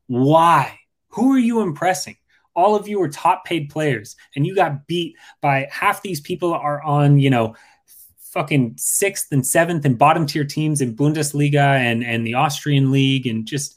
[0.08, 0.78] Why?
[1.08, 2.16] Who are you impressing?
[2.56, 6.52] All of you are top paid players, and you got beat by half these people
[6.52, 7.54] are on you know
[8.18, 13.26] fucking sixth and seventh and bottom tier teams in Bundesliga and and the Austrian league,
[13.26, 13.76] and just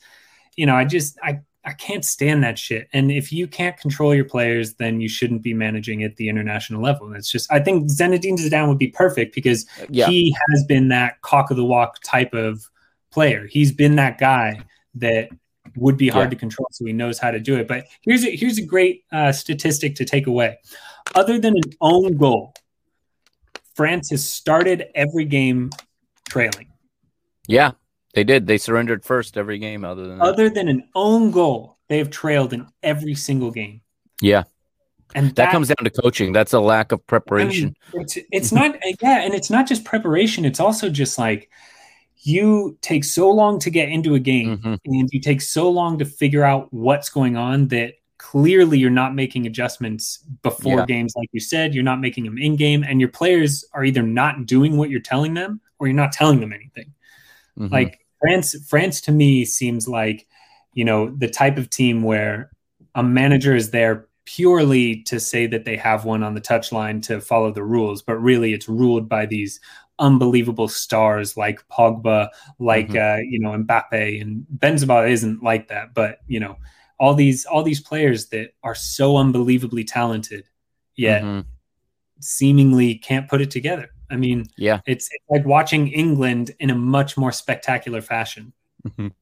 [0.55, 2.87] you know I just I I can't stand that shit.
[2.93, 6.81] And if you can't control your players, then you shouldn't be managing at the international
[6.81, 7.07] level.
[7.07, 10.07] And it's just, I think Zinedine Zidane would be perfect because yeah.
[10.07, 12.69] he has been that cock of the walk type of
[13.11, 13.47] player.
[13.47, 14.61] He's been that guy
[14.95, 15.27] that
[15.75, 16.29] would be hard yeah.
[16.29, 17.67] to control, so he knows how to do it.
[17.67, 20.57] But here's a, here's a great uh, statistic to take away.
[21.15, 22.53] Other than an own goal,
[23.75, 25.71] France has started every game
[26.29, 26.67] trailing.
[27.45, 27.71] Yeah,
[28.17, 28.47] they did.
[28.47, 30.55] They surrendered first every game, other than other that.
[30.55, 31.77] than an own goal.
[31.87, 33.81] They have trailed in every single game.
[34.23, 34.45] Yeah,
[35.13, 36.33] and that, that comes down to coaching.
[36.33, 37.75] That's a lack of preparation.
[37.93, 38.75] I mean, it's, it's not.
[39.03, 40.45] Yeah, and it's not just preparation.
[40.45, 41.51] It's also just like
[42.23, 44.75] you take so long to get into a game, mm-hmm.
[44.85, 49.13] and you take so long to figure out what's going on that clearly you're not
[49.13, 50.85] making adjustments before Yeah.
[50.87, 54.01] games like you said you're not making them in game and your players are either
[54.01, 56.95] not doing what you're telling them or you're not telling them anything
[57.59, 57.71] Mhm.
[57.71, 60.27] like france france to me seems like
[60.73, 62.51] you know the type of team where
[62.95, 67.21] a manager is there purely to say that they have one on the touchline to
[67.21, 69.59] follow the rules but really it's ruled by these
[69.99, 72.27] unbelievable stars like pogba
[72.59, 76.55] like uh you know mbappe and benzema isn't like that but you know
[76.99, 80.43] all these all these players that are so unbelievably talented
[80.95, 81.45] yet Mhm.
[82.19, 84.79] seemingly can't put it together i mean yeah.
[84.85, 88.53] it's, it's like watching england in a much more spectacular fashion
[88.85, 89.13] Mhm.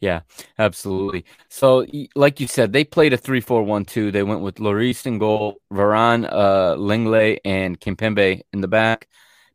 [0.00, 0.20] Yeah,
[0.58, 1.24] absolutely.
[1.48, 4.10] So, like you said, they played a 3 4 1 2.
[4.10, 9.08] They went with Lloris in goal, Varane, uh, Lenglet, and Kimpembe in the back.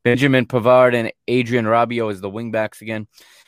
[0.03, 3.07] Benjamin Pavard and Adrien Rabiot as the wingbacks again.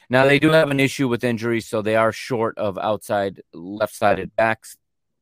[0.10, 3.94] Now, they do have an issue with injuries, so they are short of outside left
[3.94, 4.78] sided backs.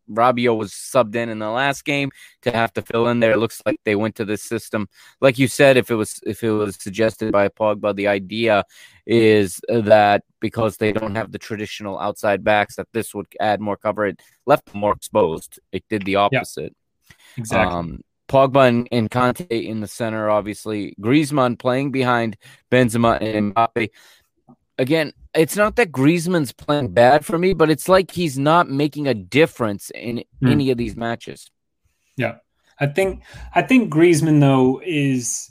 [0.10, 2.12] Rabiot was subbed in in the last game
[2.42, 3.32] to have to fill in there.
[3.32, 4.88] It looks like they went to this system.
[5.22, 8.64] Like you said, if it was if it was suggested by Pogba, the idea
[9.06, 13.78] is that because they don't have the traditional outside backs, that this would add more
[13.78, 14.06] cover.
[14.06, 15.60] It left them more exposed.
[15.72, 16.76] It did the opposite.
[17.38, 20.96] exactly Um, Pogba and, and Kanté in the center, obviously.
[21.00, 22.38] Griezmann playing behind
[22.72, 23.90] Benzema and Mbappe.
[24.80, 29.08] Again, it's not that Griezmann's playing bad for me, but it's like he's not making
[29.08, 30.48] a difference in Hmm.
[30.48, 31.50] any of these matches.
[32.18, 32.36] yeah
[32.80, 33.24] i think
[33.56, 35.50] i think griezmann though is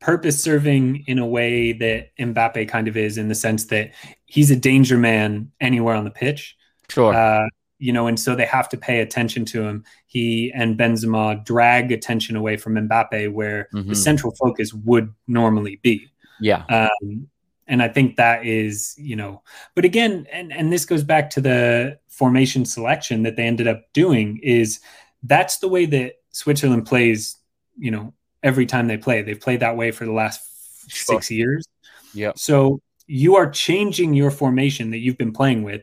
[0.00, 3.90] purpose serving in a way that mbappe kind of is in the sense that
[4.26, 6.56] he's a danger man anywhere on the pitch
[6.88, 7.12] Sure.
[7.14, 7.46] uh,
[7.78, 9.84] you know, and so they have to pay attention to him.
[10.06, 13.96] He and Benzema drag attention away from Mbappe, where the Mhm.
[13.96, 16.06] central focus would normally be.
[16.40, 16.64] yeah.
[16.68, 17.28] Um,
[17.70, 19.42] and I think that is, you know,
[19.76, 23.84] but again, and and this goes back to the formation selection that they ended up
[23.94, 24.40] doing.
[24.42, 24.80] Is
[25.22, 27.36] that's the way that Switzerland plays?
[27.78, 30.40] You know, every time they play, they've played that way for the last
[30.88, 31.14] Sure.
[31.14, 31.64] six years.
[32.12, 32.38] Yep.
[32.38, 35.82] So you are changing your formation that you've been playing with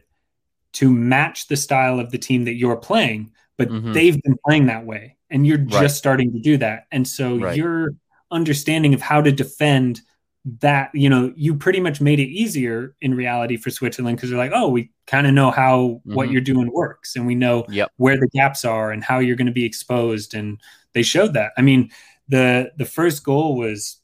[0.73, 3.93] to match the style of the team that you're playing, but Mhm.
[3.93, 5.81] they've been playing that way and you're Right.
[5.81, 6.87] just starting to do that.
[6.91, 7.55] And so Right.
[7.55, 7.95] your
[8.31, 10.01] understanding of how to defend
[10.45, 14.39] that, you know, you pretty much made it easier in reality for Switzerland because they're
[14.39, 16.31] like, oh, we kind of know how what Mhm.
[16.31, 17.91] you're doing works and we know Yep.
[17.97, 20.33] where the gaps are and how you're going to be exposed.
[20.33, 20.59] And
[20.93, 21.51] they showed that.
[21.57, 21.89] I mean,
[22.29, 23.97] the the first goal was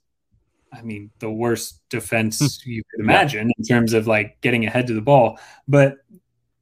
[0.76, 4.94] I mean, the worst defense you could imagine in terms of like getting ahead to
[4.96, 5.38] the ball.
[5.68, 5.98] But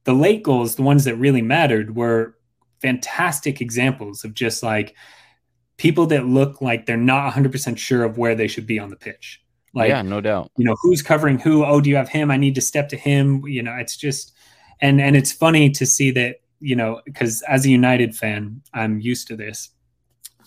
[0.04, 2.36] the late goals, the ones that really mattered, were
[2.82, 4.94] fantastic examples of just like
[5.78, 8.96] people that look like they're not 100% sure of where they should be on the
[8.96, 9.41] pitch.
[9.74, 10.50] Like, yeah, no doubt.
[10.56, 11.64] you know, who's covering who?
[11.64, 12.30] Oh, do you have him?
[12.30, 13.42] I need to step to him.
[13.46, 14.32] You know, it's just,
[14.80, 19.00] and and it's funny to see that, you know, because as a United fan, I'm
[19.00, 19.70] used to this.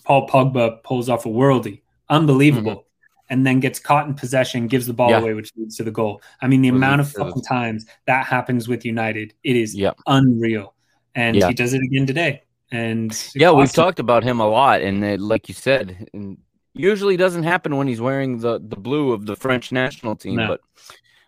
[0.04, 3.24] Paul Pogba pulls off a worldie, unbelievable, mm-hmm.
[3.30, 5.18] and then gets caught in possession, gives the ball Yeah.
[5.18, 6.22] away, which leads to the goal.
[6.40, 9.56] I mean, the amount of leads to the- fucking times that happens with United, it
[9.56, 9.96] is Yep.
[10.06, 10.74] unreal,
[11.16, 12.42] and he does it again today.
[12.70, 13.82] And Yeah, we've awesome.
[13.84, 16.38] talked about him a lot, and it, like you said, and
[16.78, 20.36] usually doesn't happen when he's wearing the, the blue of the French national team.
[20.36, 20.48] No.
[20.48, 20.60] But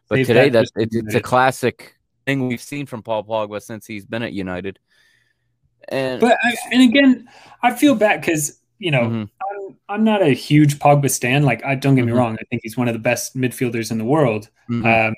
[0.08, 1.94] but Save today that's that for it's, a classic
[2.26, 4.78] thing we've seen from Paul Pogba since he's been at United.
[5.90, 7.28] And But I, and again,
[7.62, 9.30] I feel bad because you know Mhm.
[9.50, 11.42] I'm I'm not a huge Pogba stan.
[11.44, 12.16] Like, I don't get me Mhm.
[12.16, 12.36] wrong.
[12.40, 14.48] I think he's one of the best midfielders in the world.
[14.70, 15.08] Mhm.
[15.08, 15.14] Um,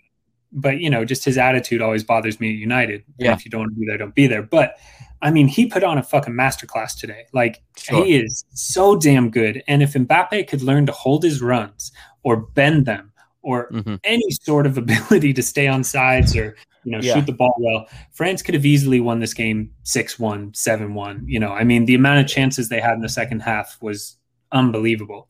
[0.53, 3.05] but you know, just his attitude always bothers me at United.
[3.19, 3.33] Yeah.
[3.33, 4.43] if you don't want to be there, don't be there.
[4.43, 4.77] But
[5.23, 7.27] I mean, he put on a fucking masterclass today.
[7.35, 8.05] Like, Sure.
[8.05, 9.63] he is so damn good.
[9.69, 14.01] And if Mbappe could learn to hold his runs or bend them or Mhm.
[14.05, 17.15] any sort of ability to stay on sides or you know Yeah.
[17.15, 21.53] shoot the ball well france could have easily won this game 6-1 7-1 you know
[21.53, 24.17] i mean the amount of chances they had in the second half was
[24.53, 25.29] unbelievable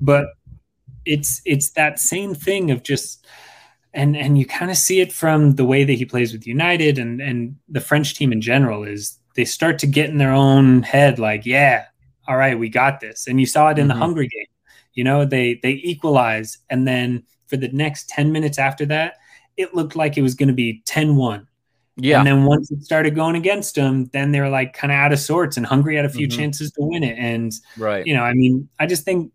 [0.00, 0.26] but
[1.04, 3.26] it's it's that same thing of just
[3.94, 6.98] and and you kind of see it from the way that he plays with united
[6.98, 10.82] and and the french team in general is they start to get in their own
[10.82, 11.84] head like yeah
[12.28, 13.88] all right we got this and you saw it in Mhm.
[13.88, 14.46] the Hungary game
[14.94, 19.14] you know they they equalize and then for the next 10 minutes after that
[19.56, 21.46] it looked like it was going to be 10-1
[21.96, 24.96] yeah, and then once it started going against them then they were like kind of
[24.96, 26.36] out of sorts and Hungary had a few Mhm.
[26.36, 28.06] chances to win it and right.
[28.06, 29.30] you know i mean i just think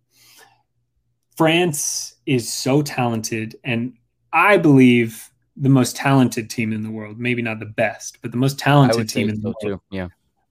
[1.35, 3.93] france is so talented and
[4.37, 8.37] i believe the most talented team in the world maybe not the best but the
[8.45, 9.95] most talented team in the so world too.
[9.97, 10.09] Yeah,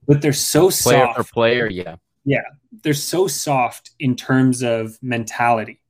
[0.09, 1.67] but they're so player soft for player.
[1.81, 2.47] Yeah, Yeah.
[2.83, 5.81] they're so soft in terms of mentality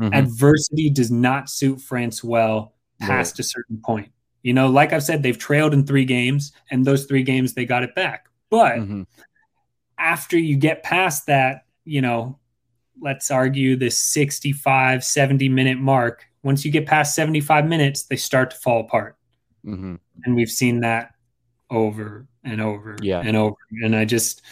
[0.00, 0.12] Mhm.
[0.12, 4.10] adversity does not suit France well past a certain point.
[4.42, 7.64] You know, like I've said, they've trailed in three games, and those three games they
[7.64, 8.26] got it back.
[8.50, 9.02] But Mm-hmm.
[9.98, 12.38] after you get past that, you know,
[13.00, 18.50] let's argue the 65, 70 minute mark, once you get past 75 minutes, they start
[18.50, 19.16] to fall apart.
[19.66, 19.96] Mm-hmm.
[20.24, 21.10] And we've seen that
[21.70, 23.20] over and over Yeah.
[23.24, 23.56] and over.
[23.82, 24.42] And I just,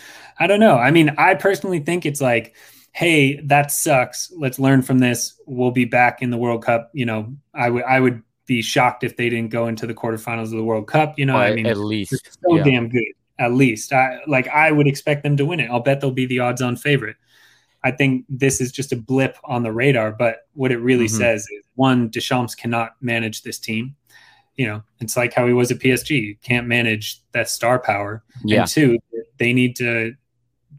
[0.40, 0.76] I don't know.
[0.76, 2.56] I mean, I personally think it's like,
[2.92, 4.32] hey, that sucks.
[4.36, 5.40] Let's learn from this.
[5.46, 6.90] We'll be back in the World Cup.
[6.94, 10.44] You know, I would, I would be shocked if they didn't go into the quarterfinals
[10.44, 11.18] of the World Cup.
[11.18, 12.28] You know, I mean, at least.
[12.42, 12.64] so yeah.
[12.64, 13.04] damn good.
[13.38, 14.46] At least, I like.
[14.48, 15.68] I would expect them to win it.
[15.70, 17.16] I'll bet they'll be the odds-on favorite.
[17.84, 21.18] I think this is just a blip on the radar, but what it really Mhm.
[21.18, 23.96] says is one, Deschamps cannot manage this team.
[24.56, 26.10] You know, it's like how he was at PSG.
[26.20, 28.22] You can't manage that star power.
[28.44, 28.60] Yeah.
[28.62, 28.98] And two,
[29.38, 30.14] they need to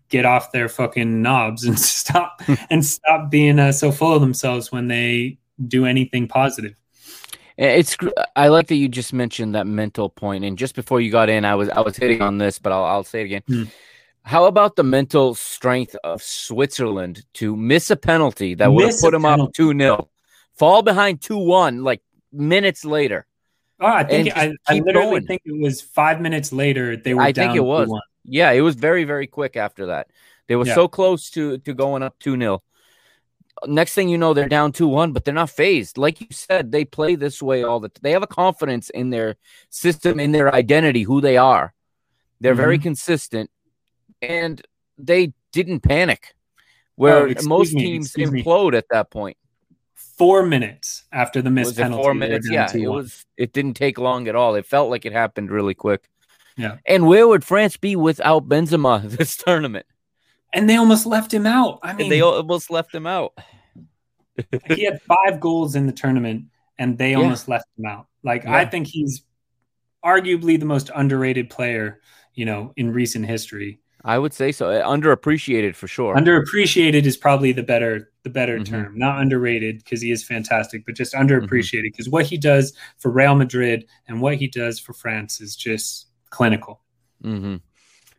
[0.09, 4.71] get off their fucking knobs and stop and stop being uh, so full of themselves
[4.71, 6.75] when they do anything positive.
[7.57, 7.95] It's
[8.35, 11.45] I like that you just mentioned that mental point, and just before you got in,
[11.45, 13.43] I was I was hitting on this, but I'll I'll say it again.
[13.47, 13.63] Hmm.
[14.23, 19.11] How about the mental strength of Switzerland to miss a penalty that would have put
[19.11, 20.09] them up two 0
[20.55, 22.01] fall behind two one like
[22.31, 23.25] minutes later?
[23.79, 25.27] Oh, I think I, I literally going.
[25.27, 27.89] think it was five minutes later they were I think it was.
[27.89, 27.99] 2-1.
[28.23, 30.07] Yeah, it was very very quick after that.
[30.47, 30.75] They were Yeah.
[30.75, 32.61] so close to to going up two 0
[33.67, 35.97] Next thing you know, they're down two one, but they're not phased.
[35.97, 37.91] Like you said, they play this way all the.
[38.01, 39.35] They have a confidence in their
[39.69, 41.73] system, in their identity, who they are.
[42.41, 42.83] They're very Mm-hmm.
[42.83, 43.49] consistent,
[44.29, 44.61] and
[44.97, 46.33] they didn't panic.
[46.33, 46.39] Oh,
[46.95, 48.43] where Oh, most me, teams excuse me.
[48.43, 49.37] implode at that point.
[49.95, 52.47] Four minutes after the missed penalty, four minutes?
[52.49, 52.93] Yeah, it 2-1.
[52.93, 53.25] was.
[53.35, 54.55] It didn't take long at all.
[54.55, 56.07] It felt like it happened really quick.
[56.55, 56.77] Yeah.
[56.85, 59.85] And where would France be without Benzema this tournament?
[60.55, 61.79] and they almost left him out.
[61.81, 63.33] I mean, they almost left him out.
[64.67, 66.45] he had five goals in the tournament,
[66.77, 67.17] and they Yeah.
[67.17, 68.05] almost left him out.
[68.23, 69.23] Like I think he's
[70.05, 72.01] arguably the most underrated player,
[72.35, 73.79] you know, in recent history.
[74.05, 74.69] I would say so.
[74.69, 76.15] Uh, Underappreciated for sure.
[76.15, 78.65] Underappreciated is probably the better the better Mhm.
[78.65, 78.97] term.
[78.97, 81.27] Not underrated because he is fantastic, but just Mm-hmm.
[81.27, 85.55] underappreciated because what he does for Real Madrid and what he does for France is
[85.55, 86.81] just clinical.
[87.21, 87.57] hmm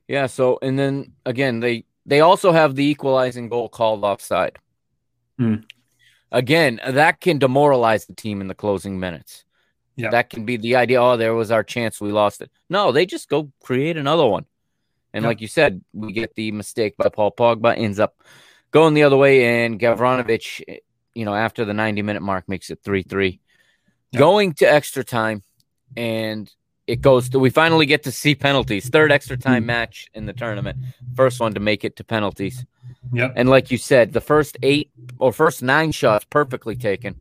[0.08, 0.26] Yeah.
[0.26, 4.58] So, and then again, they they also have the equalizing goal called offside.
[5.38, 5.56] Hmm.
[6.32, 9.44] Again, that can demoralize the team in the closing minutes.
[9.96, 10.10] Yeah.
[10.10, 11.00] That can be the idea.
[11.00, 12.00] Oh, there was our chance.
[12.00, 12.50] We lost it.
[12.68, 14.44] No, they just go create another one.
[15.14, 15.28] And Yeah.
[15.28, 18.16] like you said, we get the mistake by Paul Pogba, ends up
[18.72, 19.64] going the other way.
[19.64, 20.78] And Gavranovic, eh,
[21.14, 23.40] you know, after the 90 minute mark, makes it 3 3.
[24.12, 24.18] Yeah.
[24.18, 25.42] Going to extra time.
[25.96, 26.50] And
[26.86, 28.88] it goes to, we finally get to see penalties.
[28.90, 29.66] Third extra time Hmm.
[29.68, 30.76] match in the tournament.
[31.14, 32.66] First one to make it to penalties.
[33.12, 33.32] Yep.
[33.36, 37.20] And like you said, the first eight or first nine shots perfectly taken.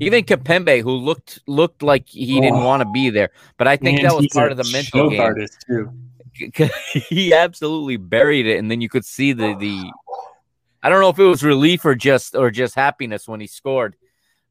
[0.00, 2.66] Even Kimpembe, who looked looked like he didn't Oh.
[2.66, 5.20] want to be there, but I think And that was part of the mental game.
[5.20, 5.90] artist too.
[6.92, 9.90] he absolutely buried it, and then you could see the the.
[10.82, 13.96] I don't know if it was relief or just or just happiness when he scored.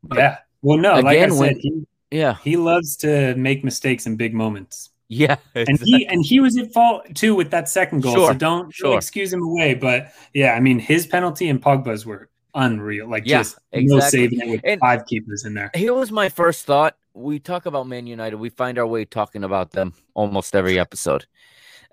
[0.04, 0.38] But Yeah.
[0.62, 4.34] Well, no, like I said, when- he, Yeah, he loves to make mistakes in big
[4.34, 4.90] moments.
[5.08, 8.14] yeah, and he and he was at fault too with that second goal.
[8.14, 8.98] Sure, so don't, sure.
[8.98, 9.74] excuse him away.
[9.74, 13.08] But yeah, I mean his penalty and Pogba's were unreal.
[13.10, 15.72] Like Yeah, just no saving it with And- five keepers in there.
[15.76, 16.98] Here was my first thought.
[17.14, 18.36] We talk about Man United.
[18.38, 21.26] We find our way talking about them almost every episode.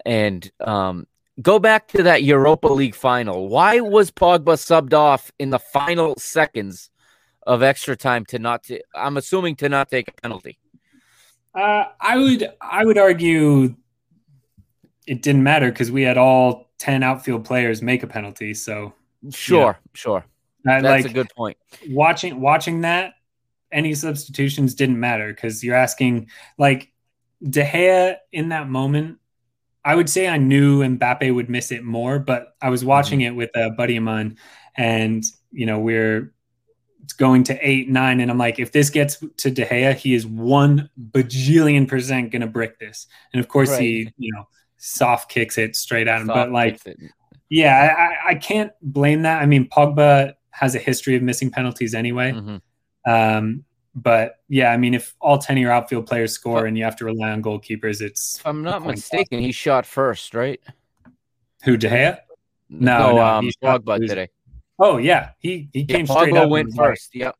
[0.04, 1.06] And um,
[1.40, 3.48] go back to that Europa League final.
[3.48, 6.90] Why was Pogba subbed off in the final seconds
[7.46, 8.66] of extra time to not?
[8.70, 10.58] i I'm assuming to not take a penalty.
[11.54, 13.76] Uh, I would I would argue
[15.06, 18.54] it didn't matter because we had all ten outfield players make a penalty.
[18.54, 18.92] So
[19.30, 20.24] Sure, sure.
[20.66, 21.56] I, That's like a good point.
[21.90, 23.14] watching watching that,
[23.70, 26.92] any substitutions didn't matter because you're asking like
[27.42, 29.18] De Gea in that moment.
[29.84, 33.34] I would say I knew Mbappe would miss it more, but I was watching it
[33.36, 34.38] with a buddy of mine,
[34.76, 35.22] and
[35.52, 36.32] you know we're
[37.18, 40.26] going to eight nine, and I'm like, if this gets to De Gea, he is
[40.26, 45.76] one bajillion percent gonna brick this, and of course he you know soft kicks it
[45.76, 46.80] straight at him, Soft but like
[47.50, 49.42] yeah, I, I- can't blame that.
[49.42, 52.32] I mean, Pogba has a history of missing penalties anyway.
[52.32, 52.60] Mhm.
[53.06, 53.64] Um,
[53.94, 56.96] but yeah, I mean, if all 10 of your outfield players score and you have
[56.96, 60.60] to rely on goalkeepers, it's If I'm not mistaken, he shot first, right?
[61.64, 62.18] who De Gea?
[62.68, 64.28] No, no, um, he shot Pogba today.
[64.78, 66.50] Oh yeah, he he Yeah, came straight Pogba up.
[66.50, 67.14] went and first.
[67.14, 67.36] Yep.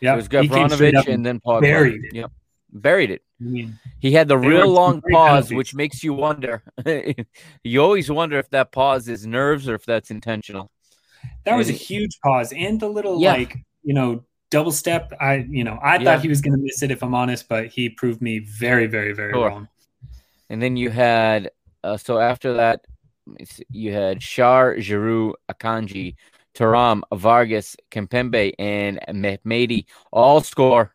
[0.00, 1.62] Yeah, It was straight and then Pogba.
[1.62, 2.14] buried it.
[2.14, 2.32] Yep.
[2.72, 3.22] Buried it.
[3.40, 5.56] I mean, He had the real long pause, penalties.
[5.56, 6.62] which makes you wonder.
[7.64, 10.70] you always wonder if that pause is nerves or if that's intentional.
[11.44, 13.32] that was a huge pause, and the little Yeah.
[13.32, 15.12] like you know double step.
[15.20, 16.04] I, you know, I Yeah.
[16.04, 18.86] thought he was going to miss it if I'm honest, but he proved me very,
[18.86, 19.48] very, very Sure.
[19.48, 19.68] wrong.
[20.48, 21.50] And then you had
[21.86, 22.84] uh, so after that,
[23.26, 26.16] let me see, you had Schär, Giroud, Akanji,
[26.54, 30.92] Thuram, Vargas, Kimpembe, and Mehmedi all score.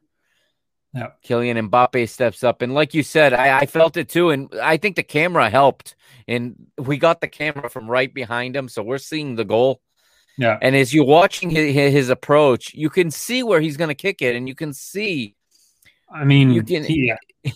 [0.93, 1.11] Yeah.
[1.23, 4.75] Kylian Mbappe steps up, and like you said, I, I felt it too, and I
[4.75, 5.95] think the camera helped.
[6.27, 9.81] And we got the camera from right behind him, so we're seeing the goal.
[10.37, 10.57] Yeah.
[10.61, 14.21] And as you're watching his, his approach, you can see where he's going to kick
[14.21, 15.35] it, and you can see,
[16.13, 17.15] I mean, You can- yeah.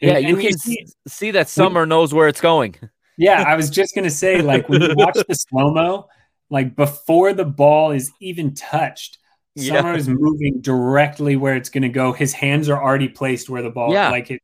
[0.00, 2.74] yeah, you can see- see that Sommer knows where it's going.
[3.20, 6.06] Yeah, I was just gonna say, like when you watch the slow mo,
[6.50, 9.18] like before the ball is even touched,
[9.56, 9.74] Yeah.
[9.78, 12.12] Sommer is moving directly where it's gonna go.
[12.12, 13.92] His hands are already placed where the ball.
[13.92, 14.10] Yeah.
[14.10, 14.40] like it.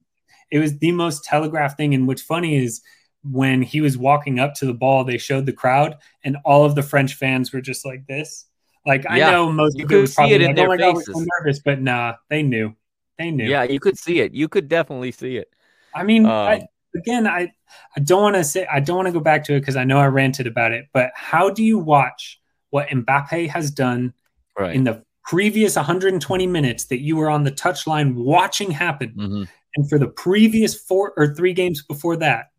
[0.51, 1.95] It was the most telegraphed thing.
[1.95, 2.83] And what's funny is
[3.31, 6.75] when he was walking up to the ball, they showed the crowd, and all of
[6.75, 8.47] the French fans were just like this.
[8.87, 10.67] Like I know most you of could it was see probably it in like, their
[10.67, 12.75] "Oh my God, so nervous," but nah, they knew.
[13.19, 13.49] They knew.
[13.49, 14.35] Yeah, you could see it.
[14.35, 15.49] You could definitely see it.
[15.95, 17.53] I mean, Um, I, again, I
[17.97, 19.85] I don't want to say I don't want to go back to it because I
[19.85, 20.87] know I ranted about it.
[20.93, 24.13] But how do you watch what Mbappe has done
[24.59, 24.75] Right.
[24.75, 29.49] in the previous 120 minutes that you were on the touchline watching happen, Mhm.
[29.77, 32.51] and for the previous four or three games before that,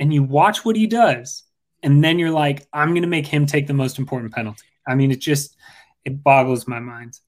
[0.00, 1.44] and you watch what he does,
[1.84, 4.64] and then you're like, I'm going to make him take the most important penalty.
[4.88, 5.56] I mean, it just
[6.04, 7.18] it boggles my mind.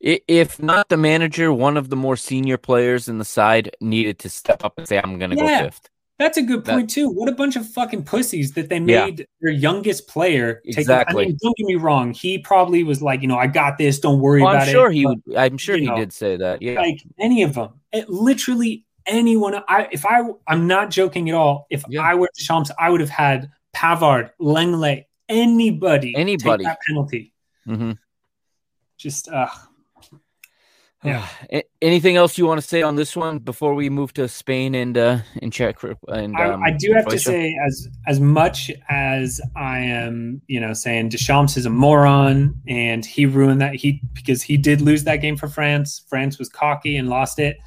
[0.00, 4.28] If not the manager, one of the more senior players in the side needed to
[4.28, 5.60] step up and say, "I'm going to Yeah.
[5.60, 5.88] go fifth.
[6.18, 7.08] That's a good That- point too.
[7.10, 9.06] What a bunch of fucking pussies that they Yeah.
[9.06, 10.60] made their youngest player.
[10.66, 11.24] Take Exactly.
[11.24, 12.12] I mean, don't get me wrong.
[12.12, 13.98] He probably was like, you know, I got this.
[13.98, 14.94] Don't worry Well, about I'm sure it.
[14.94, 15.36] he But, would.
[15.36, 16.62] I'm sure he know, did say that.
[16.62, 16.78] Yeah.
[16.80, 17.70] like any of them.
[17.92, 19.54] It literally anyone.
[19.68, 21.66] I if I I'm not joking at all.
[21.70, 22.02] If Yeah.
[22.02, 26.64] I were Champs, I would have had Pavard, Lenglet, anybody, Anybody.
[26.64, 27.32] take that penalty.
[27.66, 27.92] hmm
[28.96, 29.48] Just uh,
[31.04, 31.26] Yeah.
[31.82, 34.96] Anything else you want to say on this one before we move to Spain and
[34.96, 35.76] uh, and Czech?
[36.08, 40.60] And um, I, I do have to say, as as much as I am, you
[40.60, 45.04] know, saying Deschamps is a moron and he ruined that he because he did lose
[45.04, 46.04] that game for France.
[46.08, 47.58] France was cocky and lost it.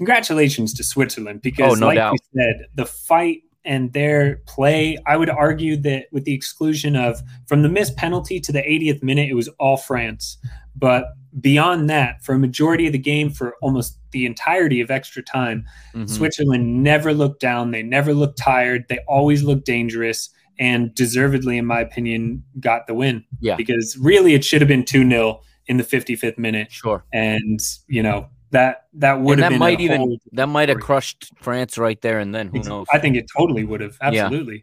[0.00, 2.14] Congratulations to Switzerland because, Oh, no like doubt.
[2.14, 4.96] you said, the fight and their play.
[5.06, 9.02] I would argue that with the exclusion of from the missed penalty to the 80th
[9.02, 10.38] minute, it was all France.
[10.74, 11.04] But
[11.38, 15.66] beyond that, for a majority of the game, for almost the entirety of extra time.
[15.94, 16.08] Mhm.
[16.08, 17.70] Switzerland never looked down.
[17.70, 18.86] They never looked tired.
[18.88, 23.22] They always looked dangerous and deservedly, in my opinion, got the win.
[23.40, 23.56] Yeah.
[23.56, 26.72] Because really, it should have been 2 0 in the 55th minute.
[26.72, 27.04] Sure.
[27.12, 30.80] And, you know, that that would And have that might even whole- that might have
[30.80, 32.48] crushed France right there and then.
[32.48, 32.86] Who knows?
[32.92, 33.96] I think it totally would have.
[34.00, 34.24] Yeah.
[34.26, 34.62] Absolutely.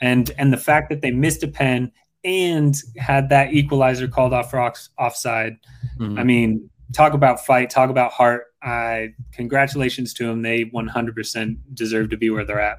[0.00, 1.90] And and the fact that they missed a pen
[2.24, 5.56] and had that equalizer called off for off- offside.
[5.98, 6.18] Mhm.
[6.18, 8.44] I mean, talk about fight, talk about heart.
[8.62, 10.42] I congratulations to them.
[10.42, 12.78] They 100% deserve to be where they're at.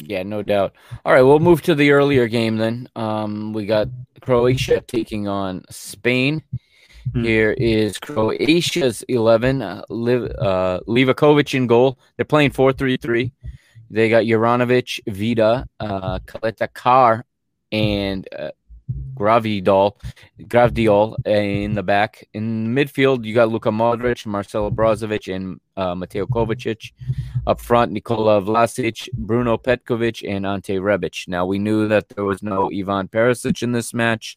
[0.00, 0.74] Yeah, no doubt.
[1.04, 2.88] All right, we'll move to the earlier game then.
[2.96, 3.88] Um, we got
[4.20, 6.42] Croatia taking on Spain.
[7.12, 7.24] Hmm.
[7.24, 9.62] Here is Croatia's 11.
[9.62, 11.98] Uh, uh, in goal.
[12.16, 13.32] They're playing 4 3 3.
[13.90, 17.24] They got Juranovic, Vida, uh, Caleta-Car,
[17.70, 18.50] and uh,
[19.14, 19.96] Gravidol,
[20.42, 22.26] Gravdiol in the back.
[22.34, 26.92] In midfield, you got Luka Modric, Marcelo Brozovic, and uh, Mateo Kovacic.
[27.46, 31.28] Up front, Nikola Vlasic, Bruno Petkovic, and Ante Rebic.
[31.28, 34.36] Now, we knew that there was no Ivan Perisic in this match.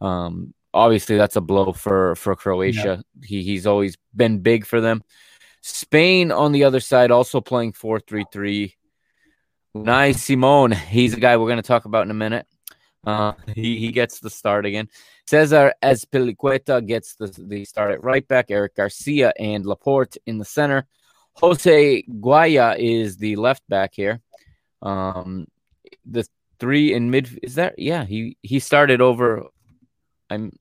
[0.00, 3.02] Um, obviously, that's a blow for, for Croatia.
[3.22, 5.02] He, he's always been big for them.
[5.62, 8.76] Spain on the other side, also playing 4 3 3.
[9.76, 12.46] Unai Simon, he's a guy we're going to talk about in a minute.
[13.06, 14.88] Uh, he, he gets the start again.
[15.26, 18.50] Cesar Azpilicueta gets the, the start at right back.
[18.50, 20.86] Eric Garcia and Laporte in the center.
[21.34, 24.20] Jose Gaya is the left back here.
[24.82, 25.46] Um,
[26.04, 26.26] the
[26.58, 27.78] three in mid is that?
[27.78, 29.44] Yeah, he he started over.
[30.30, 30.52] I'm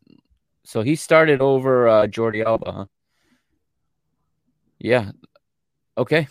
[0.64, 2.72] so he started over uh, Jordi Alba.
[2.72, 2.86] Huh?
[4.80, 5.12] Yeah.
[5.98, 6.28] Okay.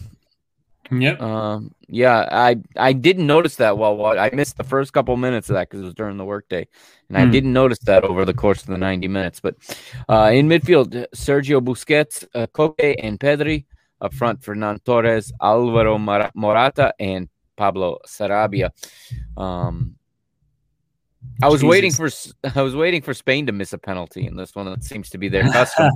[0.90, 1.22] Yep.
[1.22, 5.54] Um, yeah, I I didn't notice that while I missed the first couple minutes of
[5.54, 6.68] that because it was during the workday,
[7.08, 7.30] and I Hmm.
[7.30, 9.40] didn't notice that over the course of the ninety minutes.
[9.40, 9.54] But
[10.08, 13.64] uh, in midfield, Sergio Busquets, uh, Koke, and Pedri.
[14.02, 15.96] Up front, Ferran Torres, Alvaro
[16.34, 18.70] Morata, and Pablo Sarabia.
[19.36, 19.94] Um,
[21.42, 22.32] I was waiting for Jesus.
[22.54, 24.66] I was waiting for Spain to miss a penalty in this one.
[24.66, 25.90] That seems to be their custom.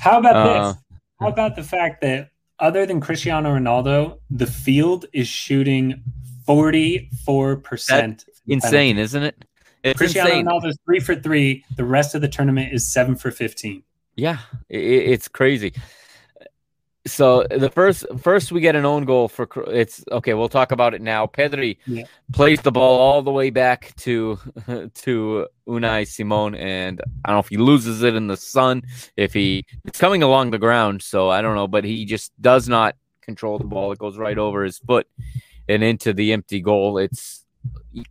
[0.00, 0.82] How about Uh, this?
[1.20, 6.02] How about the fact that other than Cristiano Ronaldo, the field is shooting
[6.46, 8.24] 44%.
[8.46, 9.44] Insane, isn't it?
[9.82, 10.46] It's Cristiano insane.
[10.46, 11.64] Ronaldo's three for three.
[11.76, 13.82] The rest of the tournament is seven for fifteen.
[14.16, 14.38] Yeah,
[14.70, 15.72] i it's crazy.
[17.06, 20.34] So the first first we get an own goal for it's okay.
[20.34, 21.26] We'll talk about it now.
[21.26, 22.04] Pedri Yeah.
[22.32, 24.38] plays the ball all the way back to
[24.94, 28.82] to Unai Simon, and I don't know if he loses it in the sun,
[29.16, 31.02] if he it's coming along the ground.
[31.02, 33.92] So I don't know, but he just does not control the ball.
[33.92, 35.06] It goes right over his foot
[35.70, 36.98] and into the empty goal.
[36.98, 37.46] It's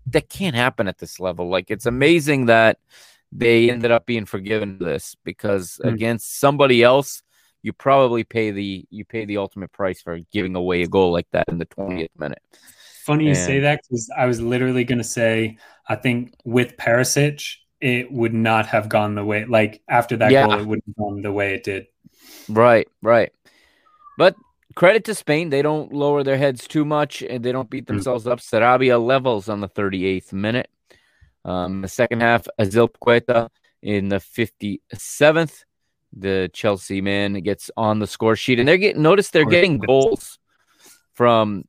[0.07, 1.47] that can't happen at this level.
[1.47, 2.79] Like it's amazing that
[3.31, 5.89] they ended up being forgiven for this because Hmm.
[5.89, 7.21] against somebody else
[7.61, 11.27] you probably pay the you pay the ultimate price for giving away a goal like
[11.31, 12.41] that in the 20th minute.
[13.05, 15.57] Funny you say that because I was literally going to say
[15.87, 20.45] I think with Perisic it would not have gone the way like after that Yeah.
[20.45, 21.87] goal it wouldn't have gone the way it did.
[22.47, 23.31] Right, right.
[24.17, 24.35] But
[24.75, 27.95] credit to Spain, they don't lower their heads too much and they don't beat Hmm.
[27.95, 28.39] themselves up.
[28.39, 30.69] Sarabia levels on the 38th minute.
[31.45, 33.49] Um, the second half, Azpilicueta
[33.81, 35.63] in the 57th.
[36.13, 40.39] The Chelsea man gets on the score sheet, and they're getting notice they're getting goals
[41.13, 41.65] from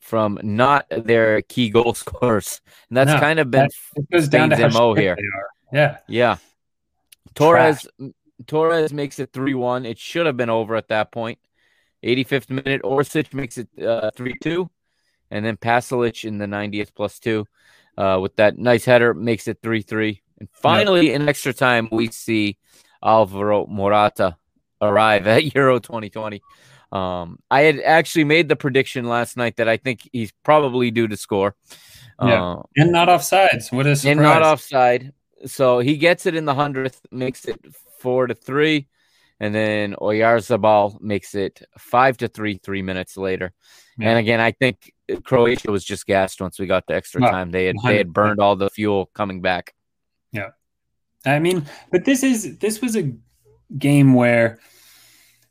[0.00, 3.68] from not their key goal scorers, and that's No, kind of been
[4.10, 5.16] goes down to MO here.
[5.72, 5.98] Yeah.
[6.08, 6.36] yeah.
[7.34, 7.86] Torres
[8.46, 9.86] Torres makes it 3-1.
[9.86, 11.38] It should have been over at that point.
[12.04, 14.68] 85th minute, Orsic makes it uh, 3-2.
[15.30, 17.46] And then Pasalic in the 90th plus 2
[17.96, 20.20] uh, with that nice header makes it 3-3.
[20.38, 22.58] And finally in extra time we see
[23.04, 24.36] Alvaro Morata
[24.80, 26.42] arrive at Euro 2020.
[26.92, 31.08] Um, I had actually made the prediction last night that I think he's probably due
[31.08, 31.56] to score.
[32.22, 32.42] Yeah.
[32.42, 33.72] Uh, And not offsides.
[33.72, 34.04] What a surprise.
[34.04, 35.12] and not offside.
[35.46, 37.58] So he gets it in the hundredth, makes it
[37.98, 38.86] four to three,
[39.40, 43.52] and then Oyarzabal makes it five to three three minutes later.
[43.98, 44.10] Yeah.
[44.10, 44.92] And again, I think
[45.24, 47.50] Croatia was just gassed once we got to extra time.
[47.50, 49.74] They had they had burned all the fuel coming back.
[51.26, 53.12] I mean, but this is this was a
[53.78, 54.58] game where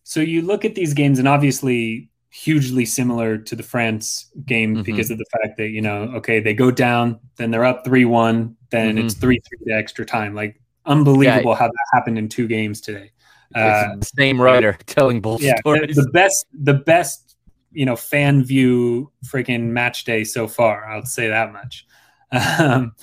[0.03, 4.83] so you look at these games and obviously hugely similar to the France game Mhm.
[4.83, 8.55] because of the fact that, you know, okay, they go down, then they're up 3-1,
[8.71, 9.03] then Mhm.
[9.05, 10.33] it's 3-3 to extra time.
[10.33, 13.11] Like unbelievable how that happened in two games today.
[13.55, 17.35] Uh, same writer telling both yeah, the, the best the best,
[17.71, 21.85] you know, fan view freaking match day so far, I'll say that much.
[22.59, 22.95] Um,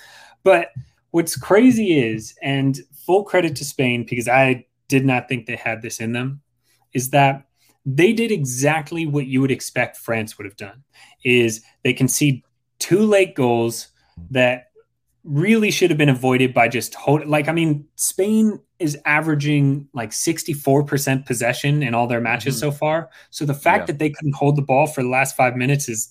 [0.42, 0.70] but
[1.10, 5.82] what's crazy is, and full credit to Spain because I did not think they had
[5.82, 6.40] this in them,
[6.92, 7.46] is that
[7.86, 10.82] they did exactly what you would expect France would have done.
[11.24, 12.42] Is they concede
[12.78, 13.88] two late goals
[14.30, 14.66] that
[15.24, 20.12] really should have been avoided by just hold like I mean Spain is averaging like
[20.12, 22.60] 64% possession in all their matches Mhm.
[22.60, 23.10] so far.
[23.28, 23.86] So the fact Yeah.
[23.86, 26.10] that they couldn't hold the ball for the last 5 minutes is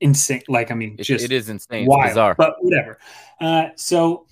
[0.00, 1.86] insane like I mean It- just it is insane.
[1.86, 2.34] Wild, bizarre.
[2.36, 2.98] but whatever.
[3.40, 4.26] Uh, so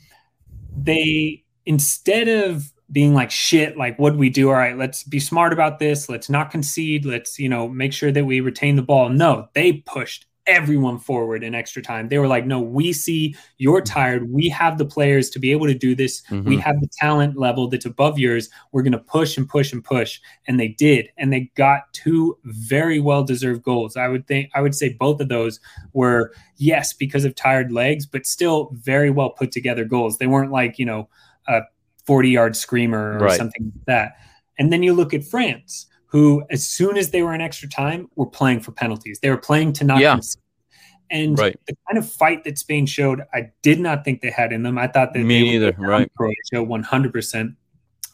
[0.77, 4.49] they instead of being like shit, like what do we do?
[4.49, 6.09] All right, let's be smart about this.
[6.09, 7.05] Let's not concede.
[7.05, 9.09] Let's you know make sure that we retain the ball.
[9.09, 12.09] No, they pushed everyone forward in extra time.
[12.09, 14.31] They were like, no, we see you're tired.
[14.31, 16.23] We have the players to be able to do this.
[16.31, 16.61] We Mhm.
[16.61, 18.51] have the talent level that's above yours.
[18.73, 20.21] We're going to push and push and push.
[20.47, 21.09] And they did.
[21.17, 23.97] And they got two very well deserved goals.
[23.97, 25.61] I would think, I would say both of those
[25.95, 30.19] were, yes, because of tired legs, but still very well put together goals.
[30.19, 31.09] They weren't like, you know,
[31.49, 31.63] a
[32.05, 33.37] 40 yard screamer or Right.
[33.39, 34.13] something like that.
[34.59, 38.09] And then you look at France, who, as soon as they were in extra time,
[38.15, 39.19] were playing for penalties.
[39.21, 40.13] They were playing to not Yeah.
[40.13, 40.41] concede.
[41.11, 41.59] And Right.
[41.67, 44.79] the kind of fight that Spain showed, I did not think they had in them.
[44.79, 46.09] I thought that Me they go right.
[46.17, 47.57] Croatia 100%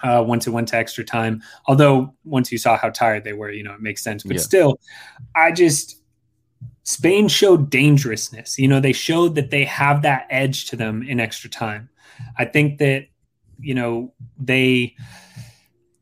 [0.02, 1.42] uh, once it went to extra time.
[1.66, 4.22] Although once you saw how tired they were, you know, it makes sense.
[4.22, 4.42] But Yeah.
[4.42, 4.80] still,
[5.34, 6.00] I just
[6.84, 8.58] Spain showed dangerousness.
[8.58, 11.90] You know, they showed that they have that edge to them in extra time.
[12.38, 13.08] I think that
[13.60, 14.94] you know they.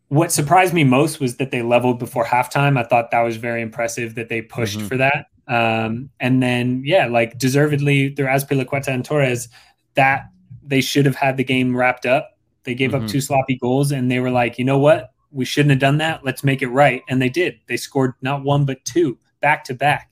[0.08, 2.78] What surprised me most was that they leveled before halftime.
[2.78, 4.88] I thought that was very impressive that they pushed Mhm.
[4.88, 5.26] for that.
[5.46, 9.48] Um, and then, yeah, like deservedly through Azpilicueta and Torres,
[9.94, 10.28] that
[10.62, 12.38] they should have had the game wrapped up.
[12.64, 13.02] They gave Mhm.
[13.02, 15.10] up two sloppy goals, and they were like, you know what?
[15.30, 16.24] We shouldn't have done that.
[16.24, 17.02] Let's make it right.
[17.08, 17.56] And they did.
[17.66, 20.10] They scored not one, but two back to back.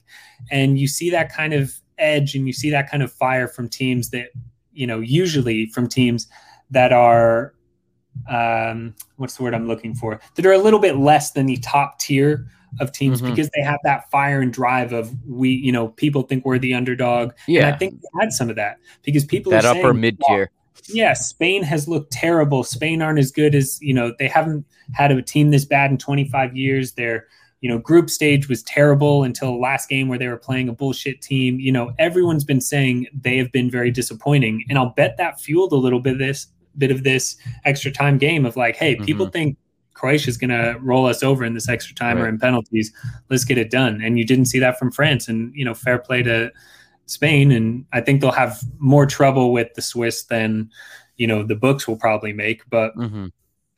[0.51, 3.67] And you see that kind of edge and you see that kind of fire from
[3.67, 4.29] teams that,
[4.73, 6.27] you know, usually from teams
[6.69, 7.53] that are,
[8.29, 10.19] um, what's the word I'm looking for?
[10.35, 12.47] That are a little bit less than the top tier
[12.79, 13.29] of teams Mhm.
[13.29, 16.73] because they have that fire and drive of we, you know, people think we're the
[16.73, 17.29] underdog.
[17.47, 17.69] And Yeah.
[17.69, 20.51] I think they had some of that because people that upper mid "Well, tier.
[20.89, 22.63] yeah, Spain has looked terrible.
[22.63, 25.97] Spain aren't as good as, you know, they haven't had a team this bad in
[25.97, 26.93] 25 years.
[26.93, 27.25] They're
[27.61, 31.23] you know, group stage was terrible until last game where they were playing a bullshit
[31.23, 31.59] team.
[31.59, 35.71] You know, everyone's been saying they have been very disappointing, and I'll bet that fueled
[35.71, 36.47] a little bit of this
[36.77, 39.33] bit of this extra time game of like, hey, people mm-hmm.
[39.33, 39.57] think
[39.97, 42.25] Croatia's going to roll us over in this extra time right.
[42.25, 42.93] or in penalties.
[43.29, 43.99] Let's get it done.
[44.01, 46.51] And you didn't see that from France, and you know, fair play to
[47.07, 47.51] Spain.
[47.51, 50.69] And I think they'll have more trouble with the Swiss than
[51.17, 52.61] you know the books will probably make.
[52.69, 53.27] But mm-hmm.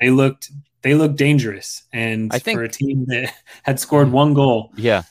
[0.01, 3.33] they looked they looked dangerous, and I think, for a team that
[3.63, 5.03] had scored one goal, yeah.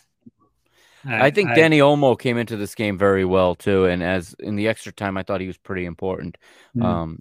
[1.04, 4.34] I, I think I, Dani Olmo came into this game very well too, and as
[4.40, 6.36] in the extra time, I thought he was pretty important.
[6.76, 6.84] Mm-hmm.
[6.84, 7.18] Um,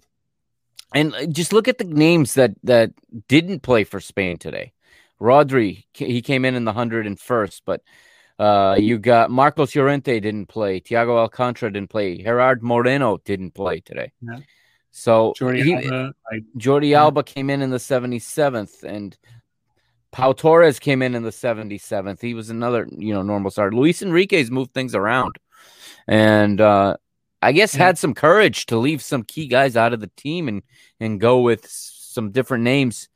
[0.94, 2.92] and uh, just look at the names that that
[3.28, 4.72] didn't play for Spain today.
[5.20, 7.82] Rodri, he came in in the hundred and first, but
[8.38, 10.80] uh, you got Marcos Llorente didn't play.
[10.80, 12.18] Thiago Alcantara didn't play.
[12.18, 14.12] Gerard Moreno didn't play today.
[14.22, 14.38] Yeah.
[14.92, 17.00] So Jordi he, Alba, I, Jordi yeah.
[17.00, 19.16] Alba came in in the 77th, and
[20.12, 22.20] Pau Torres came in in the 77th.
[22.20, 23.76] He was another, you know, normal starter.
[23.76, 25.36] Luis Enrique's moved things around,
[26.06, 26.96] and uh,
[27.40, 27.86] I guess yeah.
[27.86, 30.62] had some courage to leave some key guys out of the team and
[31.00, 33.08] and go with some different names.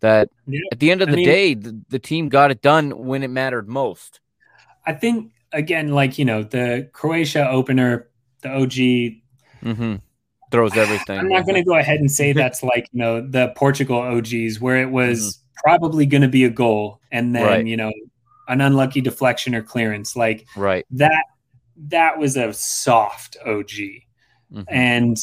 [0.00, 0.60] That yeah.
[0.72, 3.22] at the end of the I mean, day, the, the team got it done when
[3.22, 4.20] it mattered most.
[4.86, 8.08] I think again, like you know, the Croatia opener,
[8.42, 8.72] the OG.
[9.62, 9.96] Mm-hmm
[10.50, 11.18] throws everything.
[11.18, 14.60] I'm not going to go ahead and say that's like you know the Portugal OGs
[14.60, 15.68] where it was mm-hmm.
[15.68, 17.66] probably going to be a goal and then right.
[17.66, 17.92] you know
[18.48, 21.24] an unlucky deflection or clearance like right that
[21.88, 24.62] that was a soft OG mm-hmm.
[24.68, 25.16] and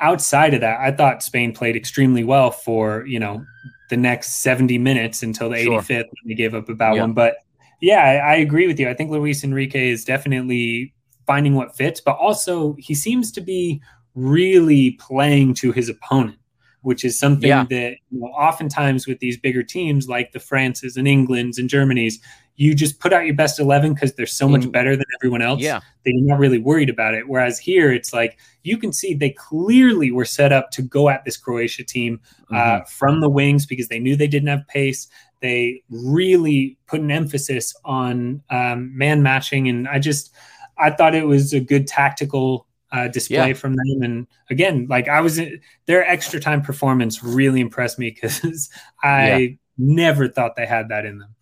[0.00, 3.44] outside of that I thought Spain played extremely well for you know
[3.88, 5.80] the next 70 minutes until the sure.
[5.80, 7.02] 85th when they gave up about yep.
[7.02, 7.36] one but
[7.80, 10.94] yeah I, I agree with you I think Luis Enrique is definitely
[11.26, 13.80] finding what fits but also he seems to be
[14.16, 16.38] really playing to his opponent,
[16.80, 17.66] which is something yeah.
[17.70, 22.14] that you know, oftentimes with these bigger teams like the Frances and Englands and Germanys,
[22.56, 25.60] you just put out your best 11 because they're so much better than everyone else
[25.60, 25.78] yeah.
[25.78, 27.28] that you're not really worried about it.
[27.28, 31.24] Whereas here, it's like you can see they clearly were set up to go at
[31.24, 32.18] this Croatia team
[32.50, 32.84] uh, mm-hmm.
[32.88, 35.06] from the wings because they knew they didn't have pace.
[35.40, 39.68] They really put an emphasis on um, man matching.
[39.68, 40.32] And I just,
[40.78, 43.54] I thought it was a good tactical uh, display yeah.
[43.54, 44.02] from them.
[44.02, 45.38] And again, like I was,
[45.84, 48.70] their extra time performance really impressed me because
[49.02, 49.48] I yeah.
[49.76, 51.35] never thought they had that in them.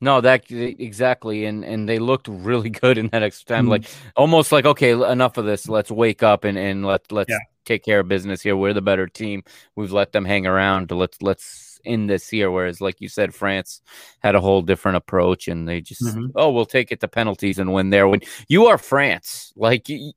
[0.00, 3.64] No, that exactly, and and they looked really good in that extra time.
[3.64, 3.70] Mm-hmm.
[3.70, 3.84] Like
[4.16, 5.68] almost like okay, enough of this.
[5.68, 7.38] Let's wake up and and let let's yeah.
[7.64, 8.56] take care of business here.
[8.56, 9.42] We're the better team.
[9.76, 10.90] We've let them hang around.
[10.90, 12.50] Let's let's end this here.
[12.50, 13.82] Whereas, like you said, France
[14.20, 16.28] had a whole different approach, and they just mm-hmm.
[16.34, 18.08] oh, we'll take it to penalties and win there.
[18.08, 20.12] When you are France, like you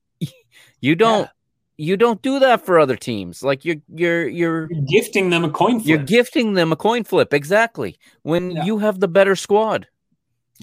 [0.79, 1.29] you don't yeah.
[1.77, 3.43] You don't do that for other teams.
[3.43, 5.87] Like you're you're you're, you're gifting them a coin flip.
[5.87, 8.65] You're gifting them a coin flip exactly when yeah.
[8.65, 9.87] you have the better squad.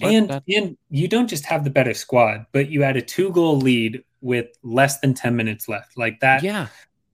[0.01, 3.57] and and you don't just have the better squad, but you had a two goal
[3.57, 5.97] lead with less than 10 minutes left.
[5.97, 6.43] Like that.
[6.43, 6.67] Yeah.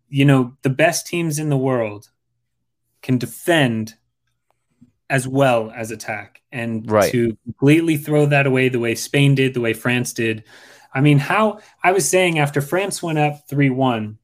[0.10, 2.10] You know, the best teams in the world
[3.02, 3.96] can defend
[5.10, 6.42] as well as attack.
[6.52, 7.12] And right.
[7.12, 10.44] to completely throw that away the way Spain did, the way France did,
[10.94, 14.18] I mean, how I was saying after France went up 3 1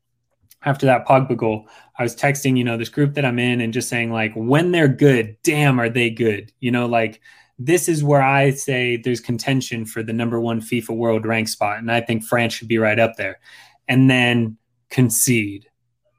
[0.66, 3.74] after that Pogba goal, I was texting, you know, this group that I'm in and
[3.74, 6.52] just saying, like, when they're good, damn, are they good?
[6.60, 7.22] You know, like,
[7.60, 11.80] this is where I say there's contention for the number one FIFA world rank spot.
[11.80, 13.40] And I think France should be right up there.
[13.88, 14.58] And then
[14.90, 15.68] concede,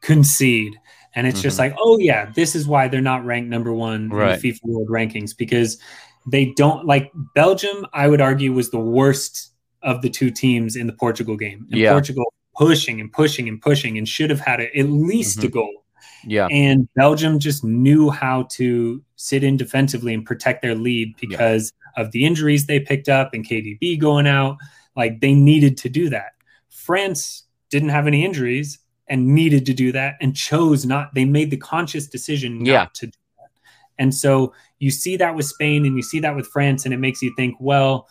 [0.00, 0.78] concede.
[1.14, 1.42] And it's mm-hmm.
[1.42, 4.34] just like, oh, yeah, this is why they're not ranked number one right.
[4.34, 5.78] in the FIFA world rankings because
[6.26, 9.53] they don't like Belgium, I would argue, was the worst
[9.84, 11.66] of the two teams in the Portugal game.
[11.70, 11.92] And yeah.
[11.92, 12.24] Portugal
[12.56, 15.48] pushing and pushing and pushing and should have had a, at least mm-hmm.
[15.48, 15.84] a goal.
[16.26, 16.48] Yeah.
[16.50, 22.02] And Belgium just knew how to sit in defensively and protect their lead because yeah.
[22.02, 24.56] of the injuries they picked up and KDB going out.
[24.96, 26.32] Like they needed to do that.
[26.70, 28.78] France didn't have any injuries
[29.08, 31.14] and needed to do that and chose not.
[31.14, 32.86] They made the conscious decision not yeah.
[32.94, 33.50] to do that.
[33.98, 36.98] And so you see that with Spain and you see that with France, and it
[36.98, 38.08] makes you think, well,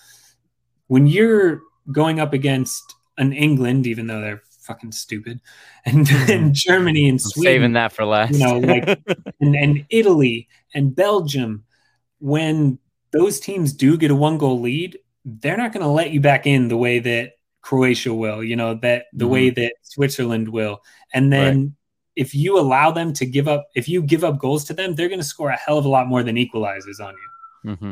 [0.94, 5.42] when you're going up against an England, even though they're fucking stupid,
[5.88, 6.50] and, and mm-hmm.
[6.52, 8.88] Germany and Sweden, saving that for last, you know, like
[9.42, 11.64] and, and Italy and Belgium,
[12.20, 12.78] when
[13.10, 16.46] those teams do get a one goal lead, they're not going to let you back
[16.46, 17.32] in the way that
[17.64, 19.34] Croatia will, you know, that the mm-hmm.
[19.34, 20.84] way that Switzerland will.
[21.12, 21.72] And then right.
[22.18, 25.10] if you allow them to give up, if you give up goals to them, they're
[25.10, 27.72] going to score a hell of a lot more than equalizes on you.
[27.72, 27.92] Mm-hmm.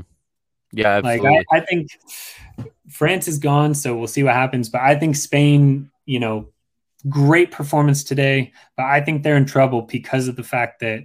[0.73, 1.29] Yeah, absolutely.
[1.29, 1.89] like I, I, think
[2.91, 4.69] France is gone, so we'll see what happens.
[4.69, 6.49] But I think Spain, you know,
[7.09, 11.03] great performance today, but I think they're in trouble because of the fact that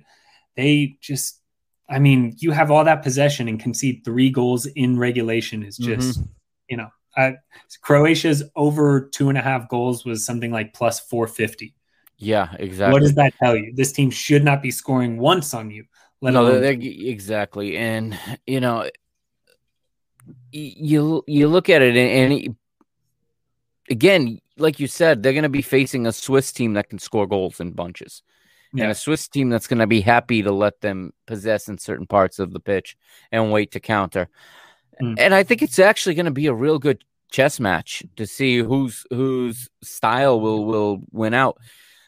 [0.56, 1.40] they just
[1.88, 6.18] I mean, you have all that possession and concede three goals in regulation is just,
[6.18, 6.30] mm-hmm.
[6.68, 7.32] you know, uh,
[7.80, 11.74] Croatia's over two and a half goals was something like plus 450.
[12.18, 12.92] Yeah, exactly.
[12.92, 13.72] What does that tell you?
[13.74, 15.84] This team should not be scoring once on you.
[16.20, 17.76] no, they're, exactly.
[17.76, 18.88] And, you know,
[20.52, 22.56] you you look at it and, and
[23.90, 27.26] again, like you said, they're going to be facing a Swiss team that can score
[27.26, 28.22] goals in bunches.
[28.72, 28.84] Yeah.
[28.84, 32.06] And a Swiss team that's going to be happy to let them possess in certain
[32.06, 32.96] parts of the pitch
[33.30, 34.28] and wait to counter.
[35.00, 35.14] Mm.
[35.18, 38.58] And I think it's actually going to be a real good chess match to see
[38.58, 41.58] whose whose style will will win out.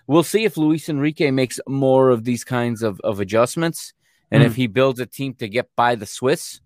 [0.06, 3.92] We'll see if Luis Enrique makes more of these kinds of, of adjustments
[4.30, 4.46] and mm.
[4.46, 6.60] if he builds a team to get by the Swiss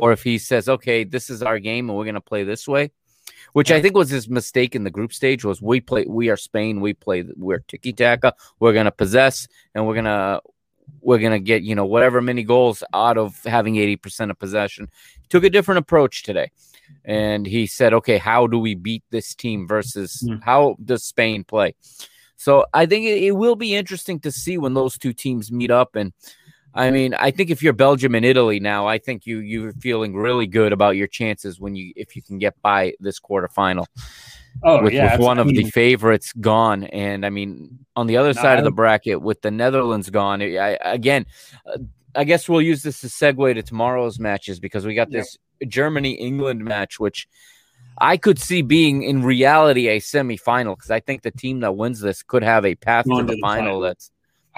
[0.00, 2.66] or if he says, okay, this is our game and we're going to play this
[2.66, 2.90] way
[3.52, 6.36] which I think was his mistake in the group stage was we play we are
[6.36, 10.40] Spain, we play we're tiki taka, we're gonna possess and we're gonna
[11.00, 14.88] we're gonna get, you know, whatever many goals out of having 80% of possession.
[15.20, 16.50] He took a different approach today.
[17.04, 20.42] And he said, okay, how do we beat this team versus mm.
[20.42, 21.76] how does Spain play?
[22.36, 25.70] So I think it, it will be interesting to see when those two teams meet
[25.70, 26.12] up and
[26.74, 30.14] I mean, I think if you're Belgium and Italy now, I think you you're feeling
[30.14, 33.86] really good about your chances when you if you can get by this quarterfinal.
[34.62, 38.32] Oh with, yeah, with one of the favorites gone, and I mean on the other
[38.34, 40.42] no, side of the bracket with the Netherlands gone.
[40.42, 41.26] I, again,
[41.66, 41.78] uh,
[42.14, 46.12] I guess we'll use this to segue to tomorrow's matches because we got this Germany
[46.12, 47.28] England match, which
[47.98, 52.00] I could see being in reality a semifinal because I think the team that wins
[52.00, 54.10] this could have a path to the, the final, final that's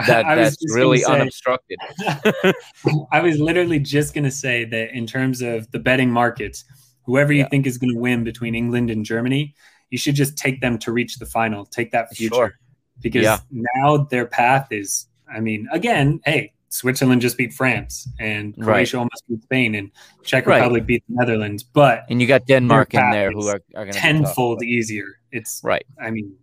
[0.07, 1.79] that that's really say, unobstructed.
[3.13, 6.65] I was literally just going to say that in terms of the betting markets,
[7.05, 7.49] whoever you yeah.
[7.49, 9.55] think is going to win between England and Germany,
[9.91, 11.67] you should just take them to reach the final.
[11.67, 12.59] Take that future sure.
[13.01, 13.39] because yeah.
[13.51, 15.07] now their path is.
[15.33, 19.01] I mean, again, hey, Switzerland just beat France, and Croatia right.
[19.01, 19.91] almost beat Spain, and
[20.25, 20.87] Czech Republic right.
[20.87, 21.63] beat the Netherlands.
[21.63, 25.19] But and you got Denmark in there, who are, are tenfold easier.
[25.31, 25.85] It's right.
[26.01, 26.35] I mean,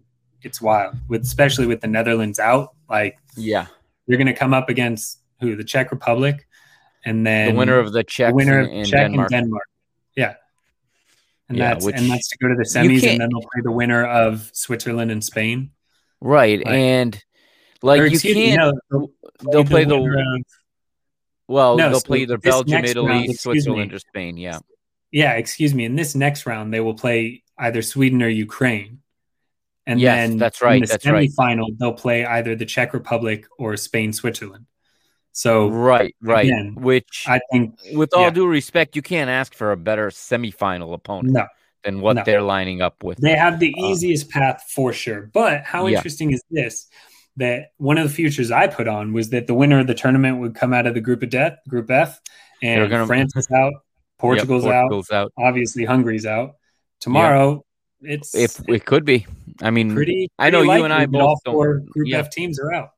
[0.44, 2.76] it's wild with especially with the Netherlands out.
[2.90, 3.68] Like, yeah,
[4.08, 6.48] you're going to come up against who the Czech Republic,
[7.06, 9.32] and then the winner of the Czech, winner of Czech Denmark.
[9.32, 9.68] and Denmark.
[10.16, 10.36] Yeah,
[11.48, 13.72] and yeah, that's and that's to go to the semis, and then they'll play the
[13.72, 15.72] winner of Switzerland and Spain.
[16.22, 17.22] Right, and
[17.82, 18.36] like you can't.
[18.36, 19.12] Me, no, they'll,
[19.52, 19.98] they'll, play the.
[19.98, 20.44] the
[21.48, 23.96] well, no, they'll so play either Belgium, Italy, round, Switzerland, me.
[23.96, 24.38] or Spain.
[24.38, 24.60] Yeah.
[25.12, 25.86] Yeah, excuse me.
[25.86, 29.00] In this next round, they will play either Sweden or Ukraine.
[29.90, 30.76] And yes, then that's right.
[30.76, 31.80] In the that's semifinal, right.
[31.80, 34.68] they'll play either the Czech Republic or Spain, Switzerland.
[35.32, 36.46] So right, right.
[36.46, 38.30] Again, Which I think, with all yeah.
[38.30, 41.48] due respect, you can't ask for a better semifinal opponent no,
[41.84, 42.24] than what no.
[42.24, 43.18] they're lining up with.
[43.18, 45.32] They have the um, easiest path for sure.
[45.34, 45.98] But how yeah.
[45.98, 46.88] interesting is this?
[47.38, 50.40] That one of the futures I put on was that the winner of the tournament
[50.40, 52.20] would come out of the group of death, Group F,
[52.62, 53.08] and gonna...
[53.08, 53.74] France is out,
[54.20, 56.58] Portugal's, yep, Portugal's out, out, obviously Hungary's out.
[57.00, 57.66] Tomorrow,
[58.02, 59.28] it's if it could be.
[59.62, 60.32] I mean, pretty.
[60.40, 61.22] I know you and I both.
[61.22, 62.20] All four Group yeah.
[62.20, 62.92] F teams are out.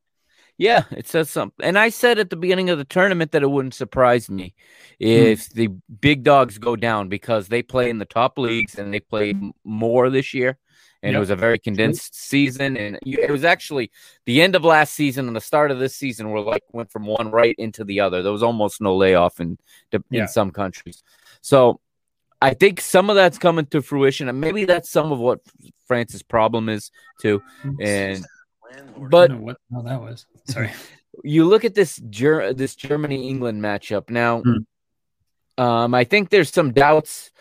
[0.58, 1.66] Yeah, it says something.
[1.66, 4.54] And I said at the beginning of the tournament that it wouldn't surprise me
[5.00, 5.54] if mm.
[5.54, 5.68] the
[6.00, 9.34] big dogs go down because they play in the top leagues and they play
[9.64, 10.60] more this year.
[11.02, 11.18] And yep.
[11.18, 12.78] it was a very condensed season.
[12.78, 13.90] And it was actually
[14.28, 17.08] the end of last season and the start of this season were like went from
[17.08, 18.22] one right into the other.
[18.22, 19.58] There was almost no layoff in
[19.92, 20.26] in yeah.
[20.28, 21.02] some countries.
[21.42, 21.81] So
[22.42, 25.40] I think some of that's coming to fruition, and maybe that's some of what
[25.86, 26.90] France's problem is
[27.22, 27.42] too.
[27.80, 28.26] And
[28.98, 30.72] but what no, that was sorry.
[31.26, 34.42] You look at this Ger- this Germany England matchup now.
[34.42, 35.62] Hmm.
[35.62, 37.32] Um, I think there's some doubts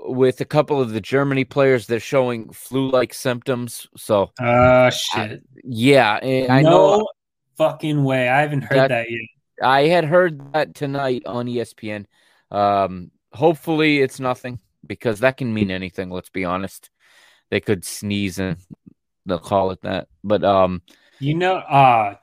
[0.00, 1.86] with a couple of the Germany players.
[1.86, 3.86] They're showing flu-like symptoms.
[3.96, 5.42] So, uh, shit.
[5.44, 7.08] I, yeah, I no know.
[7.56, 8.28] Fucking way!
[8.28, 9.20] I haven't heard that, that yet.
[9.62, 12.06] I had heard that tonight on ESPN.
[12.50, 16.10] Um, hopefully it's nothing because that can mean anything.
[16.10, 16.90] Let's be honest.
[17.50, 18.56] They could sneeze and
[19.26, 20.08] they'll call it that.
[20.22, 20.82] But um,
[21.20, 22.16] you know, uh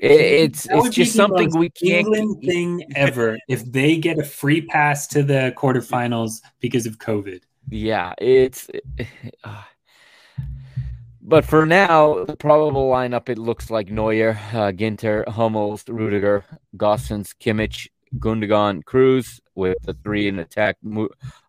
[0.00, 4.60] it, it's it's just something we can't England thing ever if they get a free
[4.60, 7.42] pass to the quarterfinals because of COVID.
[7.70, 8.68] Yeah, it's.
[9.44, 9.62] Uh,
[11.24, 16.44] but for now, the probable lineup it looks like Neuer, uh, Ginter, Hummels, Rudiger,
[16.76, 17.88] Gosens, Kimmich,
[18.18, 20.76] Gundogan, Kroos, with the three in attack.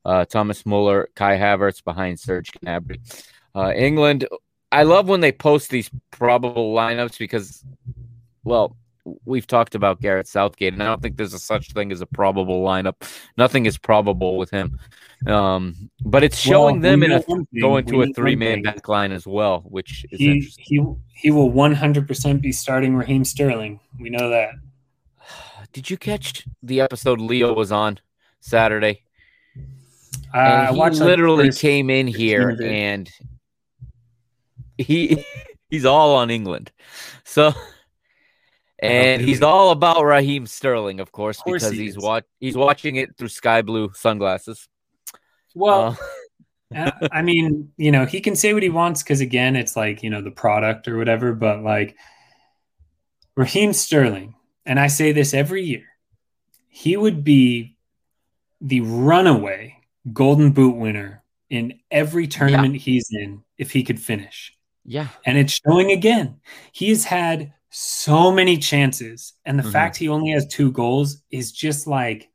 [0.05, 2.99] Uh, Thomas Muller, Kai Havertz behind Serge Gnabry.
[3.55, 4.27] Uh, England,
[4.71, 7.63] I love when they post these probable lineups because,
[8.43, 8.75] well,
[9.25, 12.05] we've talked about Gareth Southgate, and I don't think there's a such thing as a
[12.05, 12.95] probable lineup.
[13.37, 14.79] Nothing is probable with him.
[15.27, 17.23] Um, but it's showing well, them in a,
[17.59, 20.83] going to a three man back line as well, which is he, He,
[21.13, 23.79] he will 100% be starting Raheem Sterling.
[23.99, 24.53] We know that.
[25.74, 27.99] Did you catch the episode Leo was on
[28.39, 29.03] Saturday?
[30.34, 33.09] Uh, I watched literally came in here and
[34.78, 35.26] he
[35.69, 36.71] he's all on England.
[37.24, 37.53] So
[38.80, 42.57] and he's all about Raheem Sterling, of course, Of course because he he's watch he's
[42.57, 44.67] watching it through sky blue sunglasses.
[45.55, 45.95] Well, Uh,
[46.76, 50.01] Uh, I mean, you know, he can say what he wants because again, it's like
[50.01, 51.34] you know the product or whatever.
[51.34, 51.95] But like
[53.36, 54.34] Raheem Sterling,
[54.66, 55.86] and I say this every year,
[56.70, 57.78] he would be
[58.61, 59.78] the runaway
[60.11, 64.53] Golden Boot winner in every tournament he's in if he could finish.
[64.86, 65.07] yeah.
[65.26, 66.41] And it's showing again.
[66.74, 69.72] He has had so many chances, and the Mhm.
[69.72, 72.30] fact he only has two goals is just like,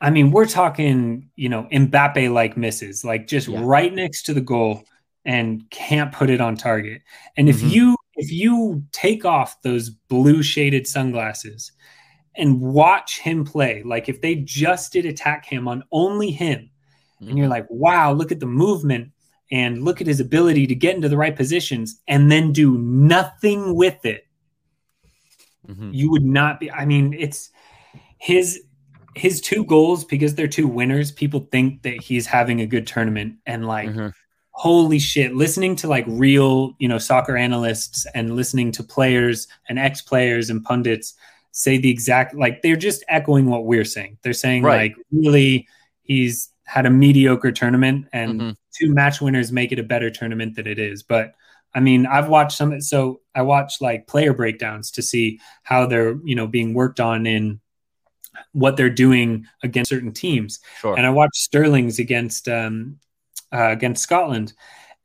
[0.00, 3.60] I mean, we're talking, you know, Mbappe like misses, like just Yeah.
[3.62, 4.84] right next to the goal
[5.24, 7.02] and can't put it on target.
[7.36, 7.70] And if Mhm.
[7.70, 11.72] you if you take off those blue shaded sunglasses
[12.34, 16.70] and watch him play, like if they just did attack him on only him,
[17.20, 19.10] and you're like, wow, look at the movement
[19.50, 23.74] and look at his ability to get into the right positions and then do nothing
[23.74, 24.26] with it.
[25.66, 25.94] Mhm.
[25.94, 26.70] You would not be.
[26.70, 27.50] I mean, it's
[28.18, 28.62] his
[29.14, 31.10] his two goals because they're two winners.
[31.10, 34.12] People think that he's having a good tournament, and like, Mhm.
[34.58, 35.34] Holy shit!
[35.34, 40.48] Listening to like real, you know, soccer analysts and listening to players and ex players
[40.50, 41.14] and pundits
[41.52, 44.16] say the exact like they're just echoing what we're saying.
[44.22, 44.94] They're saying Right.
[44.94, 45.68] like, really,
[46.02, 48.56] he's had a mediocre tournament and Mhm.
[48.76, 51.02] two match winners make it a better tournament than it is.
[51.02, 51.34] But
[51.74, 52.80] I mean, I've watched some.
[52.80, 57.26] So I watch like player breakdowns to see how they're you know being worked on
[57.26, 57.60] in
[58.52, 60.60] what they're doing against certain teams.
[60.80, 60.96] Sure.
[60.96, 62.98] And I watched Sterling's against um,
[63.52, 64.52] uh, against Scotland,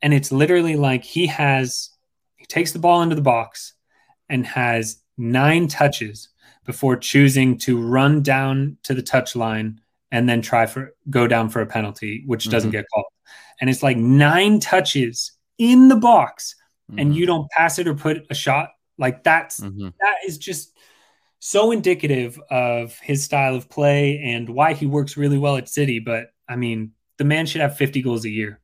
[0.02, 1.90] and it's literally like he has
[2.36, 3.74] he takes the ball into the box
[4.28, 6.28] and has nine touches
[6.64, 9.80] before choosing to run down to the touch line
[10.10, 12.72] and then try for go down for a penalty, which doesn't Mhm.
[12.72, 13.06] get called.
[13.60, 16.54] And it's like nine touches in the box,
[16.98, 17.14] and Mhm.
[17.14, 18.70] you don't pass it or put a shot.
[18.98, 19.92] Like that's Mhm.
[20.00, 20.76] that is just
[21.38, 25.98] so indicative of his style of play and why he works really well at City.
[25.98, 28.60] But I mean, the man should have 50 goals a year.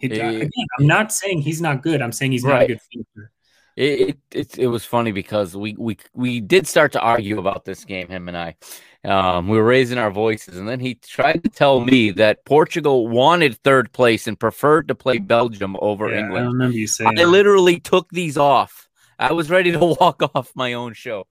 [0.00, 0.30] It, Yeah.
[0.30, 2.00] again, I'm not saying he's not good.
[2.02, 3.30] I'm saying he's not a good finisher.
[3.76, 7.64] It, it it it was funny because we we we did start to argue about
[7.64, 8.56] this game, him and I.
[9.04, 13.08] Um, we were raising our voices, and then he tried to tell me that Portugal
[13.08, 16.46] wanted third place and preferred to play Belgium over Yeah, I England.
[16.48, 17.10] remember you saying.
[17.18, 17.28] I that.
[17.28, 18.88] literally took these off.
[19.18, 21.26] I was ready to walk off my own show.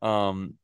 [0.00, 0.54] Um,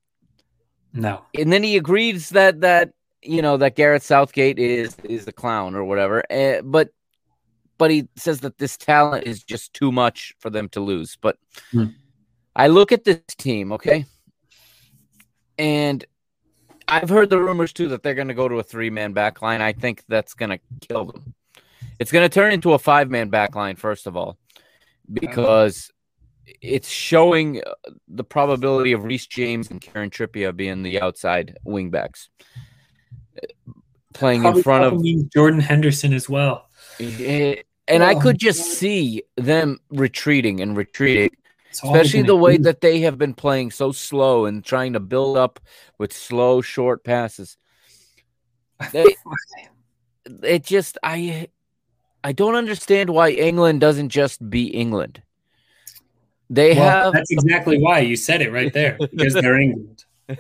[0.95, 1.23] no.
[1.39, 2.93] and then he agrees that that
[3.27, 6.23] you know that Gareth Southgate is is a clown or whatever.
[6.31, 6.91] Uh, but
[7.79, 11.17] but he says that this talent is just too much for them to lose.
[11.21, 11.37] But
[11.73, 11.87] Hmm.
[12.55, 14.07] I look at this team, okay,
[15.59, 16.05] and
[16.89, 19.43] I've heard the rumors too that they're going to go to a three man back
[19.43, 19.61] line.
[19.61, 21.35] I think that's going to kill them.
[21.99, 24.39] It's going to turn into a five man back line first of all,
[25.13, 25.91] because
[26.63, 27.73] it's showing uh,
[28.09, 32.29] the probability of Reece James and Kieran Trippier being the outside wingbacks,
[34.17, 36.69] playing in front of Jordan Henderson as well.
[37.01, 38.77] Eh, and I Oh, could just God.
[38.77, 41.31] see them retreating and retreating,
[41.71, 42.65] especially the way do.
[42.65, 45.61] that they have been playing so slow and trying to build up
[45.99, 47.57] with slow, short passes.
[48.93, 49.17] They-
[50.43, 51.49] It just I
[52.25, 55.23] I don't understand why England doesn't just be England.
[56.51, 60.05] They Well, have that's exactly why you said it right there because they're England.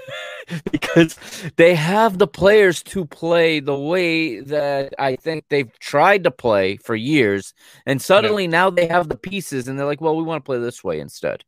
[0.71, 1.17] because
[1.57, 6.77] they have the players to play the way that I think they've tried to play
[6.77, 7.55] for years,
[7.87, 10.59] and suddenly now they have the pieces, and they're like, "Well, we want to play
[10.59, 11.45] this way instead."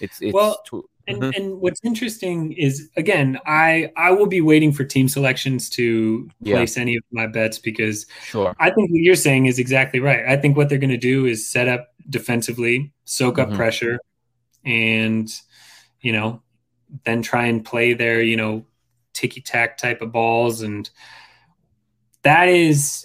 [0.00, 1.36] It's it's Well, too- And, Mhm.
[1.38, 6.56] and what's interesting is again, I I will be waiting for team selections to Yeah.
[6.56, 10.24] place any of my bets because sure, I think what you're saying is exactly right.
[10.28, 13.54] I think what they're going to do is set up defensively, soak up Mhm.
[13.56, 13.98] pressure,
[14.66, 15.28] and
[16.02, 16.42] you know,
[17.04, 18.64] then try and play their you know
[19.14, 20.88] ticky tack type of balls, and
[22.22, 23.04] that is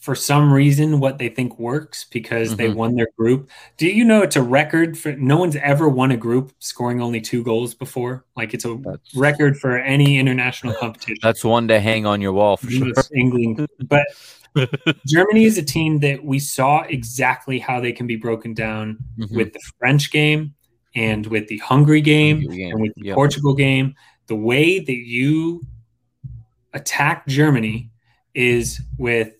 [0.00, 2.74] for some reason what they think works because they Mhm.
[2.76, 3.50] won their group.
[3.76, 7.20] Do you know it's a record for no one's ever won a group scoring only
[7.20, 8.24] two goals before?
[8.36, 11.16] Like it's a that's record for any international competition.
[11.22, 12.92] that's one to hang on your wall for sure.
[13.16, 13.66] England.
[13.88, 14.06] But
[15.08, 19.34] Germany is a team that we saw exactly how they can be broken down Mhm.
[19.34, 20.54] with the French game
[20.96, 23.14] and with the Hungary game Hungary game, and with the yeah.
[23.14, 23.94] Portugal game.
[24.26, 25.62] The way that you
[26.72, 27.90] attack Germany
[28.34, 29.32] is with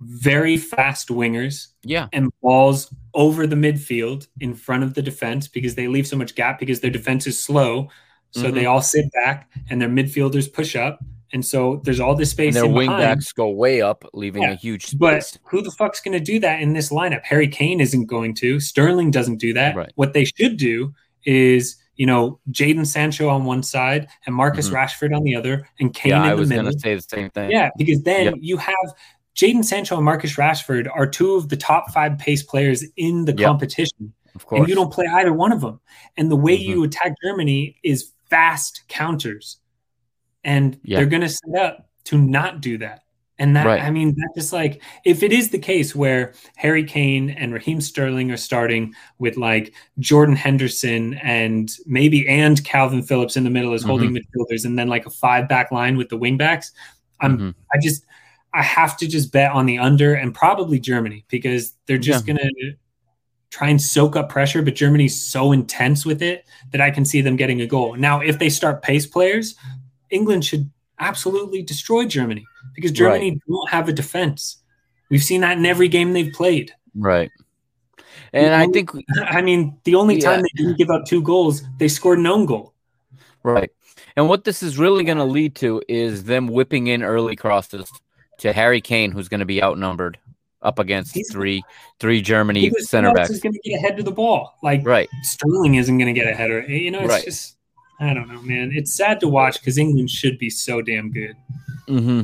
[0.00, 5.74] very fast wingers Yeah, and balls over the midfield in front of the defense because
[5.74, 7.88] they leave so much gap because their defense is slow
[8.32, 8.54] So Mhm.
[8.54, 11.04] they all sit back and their midfielders push up.
[11.32, 14.42] And so there's all this space And their in wing backs go way up, leaving
[14.42, 14.98] Yeah, a huge space.
[14.98, 17.22] But who the fuck's going to do that in this lineup?
[17.24, 18.58] Harry Kane isn't going to.
[18.58, 19.76] Sterling doesn't do that.
[19.76, 19.92] Right.
[19.94, 20.92] What they should do
[21.24, 24.74] is, you know, Jaden Sancho on one side and Marcus Mhm.
[24.74, 26.64] Rashford on the other, and Kane yeah, in I the was middle.
[26.64, 27.50] going to say the same thing.
[27.52, 28.34] Yeah, because then Yep.
[28.40, 28.94] you have
[29.36, 33.32] Jaden Sancho and Marcus Rashford are two of the top five pace players in the
[33.32, 33.46] Yep.
[33.46, 34.58] competition, of course.
[34.60, 35.78] and you don't play either one of them.
[36.16, 36.66] And the way Mhm.
[36.66, 39.58] you attack Germany is fast counters,
[40.44, 40.98] and Yeah.
[40.98, 43.02] they're going to set up to not do that.
[43.38, 43.80] And that, Right.
[43.82, 47.80] I mean, that just like if it is the case where Harry Kane and Raheem
[47.80, 53.72] Sterling are starting with like Jordan Henderson and maybe and Calvin Phillips in the middle
[53.72, 56.72] as holding midfielders, and then like a five back line with the wing backs,
[57.20, 57.54] I'm Mhm.
[57.74, 58.04] I just
[58.52, 62.40] I have to just bet on the under and probably Germany because they're just gonna
[63.50, 67.20] try and soak up pressure, but Germany's so intense with it that I can see
[67.20, 67.96] them getting a goal.
[67.96, 69.54] Now, if they start pace players,
[70.10, 72.44] England should absolutely destroy Germany
[72.74, 74.58] because Germany don't have a defense.
[75.10, 76.72] We've seen that in every game they've played.
[76.94, 77.30] Right.
[78.32, 78.90] And I think
[79.22, 82.46] I mean, the only time they didn't give up two goals, they scored an own
[82.46, 82.74] goal.
[83.42, 83.70] Right.
[84.16, 87.90] And what this is really going to lead to is them whipping in early crosses
[88.38, 90.18] to Harry Kane, who's going to be outnumbered
[90.62, 91.62] up against He's- three
[92.00, 93.30] three Germany center backs.
[93.30, 94.54] is going to get ahead to the ball?
[94.62, 95.08] Like Right.
[95.22, 96.60] Sterling isn't going to get a header.
[96.62, 97.24] You know, it's Right.
[97.24, 97.56] just
[98.00, 98.72] I don't know, man.
[98.74, 101.36] It's sad to watch because England should be so damn good.
[101.86, 102.22] hmm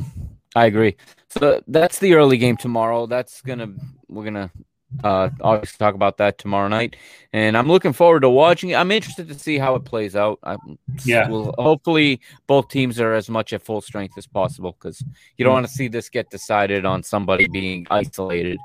[0.55, 0.95] I agree.
[1.29, 3.05] So that's the early game tomorrow.
[3.05, 3.73] That's gonna
[4.07, 4.49] we're gonna
[5.03, 6.95] uh obviously talk about that tomorrow night,
[7.31, 8.75] and I'm looking forward to watching it.
[8.75, 10.39] I'm interested to see how it plays out.
[10.43, 10.55] I,
[11.03, 11.29] Yeah.
[11.29, 15.03] Well, hopefully both teams are as much at full strength as possible because
[15.37, 15.57] you don't Mm.
[15.57, 18.57] want to see this get decided on somebody being isolated.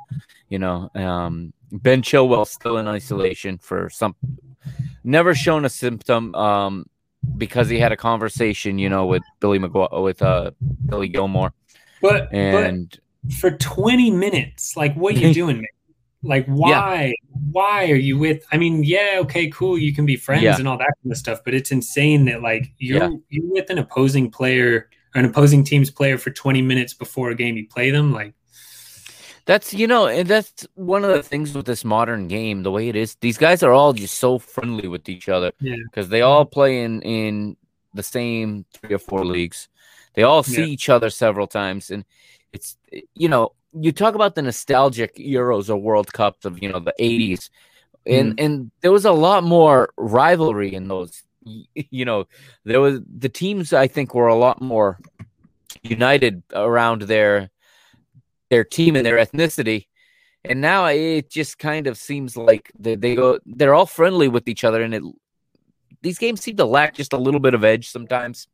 [0.48, 4.14] You know, um, Ben Chilwell still in isolation for some,
[5.04, 6.34] never shown a symptom.
[6.34, 6.86] Um,
[7.36, 10.50] because he had a conversation, you know, with Billy McGuire, with uh
[10.88, 11.52] Billy Gilmour,
[12.00, 12.90] But and
[13.24, 15.66] but for 20 minutes, like what you doing, man?
[16.24, 17.14] Like why
[17.50, 20.58] why are you with I mean, yeah, okay, cool, you can be friends Yeah.
[20.58, 23.16] and all that kind of stuff, but it's insane that like you're Yeah.
[23.28, 27.34] you're with an opposing player or an opposing team's player for 20 minutes before a
[27.34, 28.34] game you play them like
[29.44, 32.88] that's you know, and that's one of the things with this modern game, the way
[32.88, 33.16] it is.
[33.16, 35.76] These guys are all just so friendly with each other, Yeah.
[35.84, 37.56] because they all play in in
[37.94, 39.68] the same three or four leagues.
[40.14, 40.68] They all see Yeah.
[40.74, 42.04] each other several times, and
[42.52, 42.76] it's
[43.14, 46.94] you know, you talk about the nostalgic Euros or World Cups of you know the
[46.98, 47.50] '80s,
[48.06, 48.44] and mm.
[48.44, 51.22] and there was a lot more rivalry in those.
[51.44, 52.26] You know,
[52.64, 55.00] there was the teams I think were a lot more
[55.82, 57.50] united around their
[58.52, 59.86] their team and their ethnicity.
[60.44, 64.46] And now it just kind of seems like they, they go they're all friendly with
[64.46, 65.02] each other and it
[66.02, 68.48] these games seem to lack just a little bit of edge sometimes.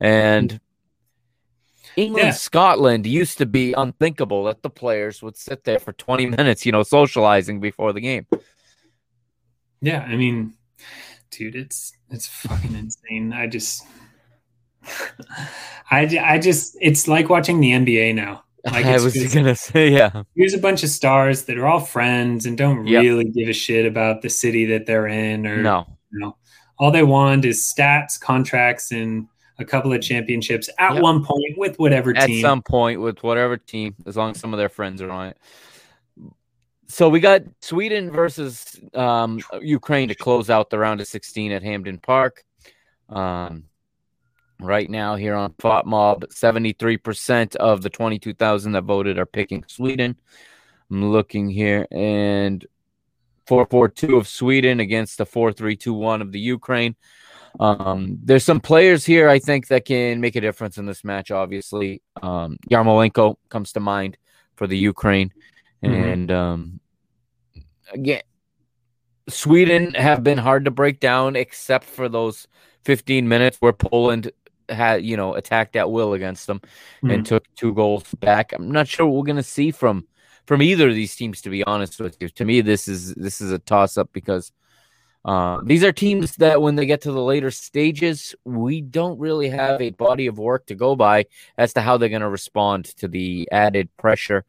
[0.00, 0.60] And
[1.96, 2.32] England Yeah.
[2.32, 6.72] Scotland used to be unthinkable that the players would sit there for 20 minutes, you
[6.72, 8.26] know, socializing before the game.
[9.82, 10.54] yeah, I mean,
[11.30, 13.32] dude, it's it's fucking insane.
[13.32, 13.86] I just
[15.90, 18.43] I, I just it's like watching the NBA now.
[18.64, 21.80] Like I was just- gonna say, yeah, here's a bunch of stars that are all
[21.80, 23.02] friends and don't Yep.
[23.02, 26.36] really give a shit about the city that they're in or no, you know
[26.78, 29.28] all they want is stats contracts and
[29.60, 31.02] a couple of championships at Yep.
[31.02, 34.52] one point with whatever at team some point with whatever team, as long as some
[34.52, 35.36] of their friends are on it.
[36.88, 41.62] So we got Sweden versus um, Ukraine to close out the round of 16 at
[41.62, 42.42] Hampden Park.
[43.08, 43.64] Um,
[44.64, 50.16] right now, here on FotMob, 73% of the 22,000 that voted are picking Sweden.
[50.90, 52.64] I'm looking here, and
[53.46, 56.96] 442 of Sweden against the 4321 of the Ukraine.
[57.60, 61.30] Um, there's some players here I think that can make a difference in this match.
[61.30, 64.16] Obviously, um, Yarmolenko comes to mind
[64.56, 65.32] for the Ukraine,
[65.82, 66.12] Mhm.
[66.12, 66.80] and um,
[67.92, 68.22] again,
[69.28, 72.46] Sweden have been hard to break down, except for those
[72.84, 74.30] 15 minutes where Poland
[74.68, 76.60] had you know attacked at will against them
[77.02, 77.26] and Mhm.
[77.26, 78.52] took two goals back.
[78.52, 80.06] I'm not sure what we're gonna see from
[80.46, 81.40] from either of these teams.
[81.42, 84.52] To be honest with you, to me this is this is a toss up because
[85.26, 89.48] uh, these are teams that when they get to the later stages, we don't really
[89.48, 91.24] have a body of work to go by
[91.56, 94.44] as to how they're going to respond to the added pressure.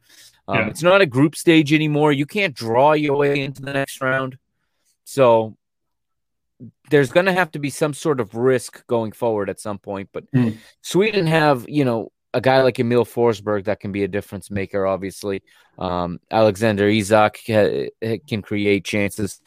[0.50, 0.68] Um, Yeah.
[0.68, 2.12] It's not a group stage anymore.
[2.12, 4.38] You can't draw your way into the next round.
[5.06, 5.56] So
[6.90, 10.10] there's going to have to be some sort of risk going forward at some point.
[10.14, 10.57] But Mm.
[10.82, 14.86] Sweden have, you know, a guy like Emil Forsberg that can be a difference maker,
[14.86, 15.41] obviously.
[15.80, 17.90] Um, Alexander Isak ca-
[18.27, 19.41] can create chances.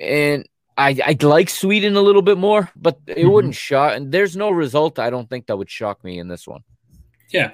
[0.00, 3.30] And I I'd like Sweden a little bit more, but it Mhm.
[3.32, 3.94] wouldn't shock.
[3.96, 6.62] And there's no result I don't think that would shock me in this one.
[7.30, 7.52] Yeah.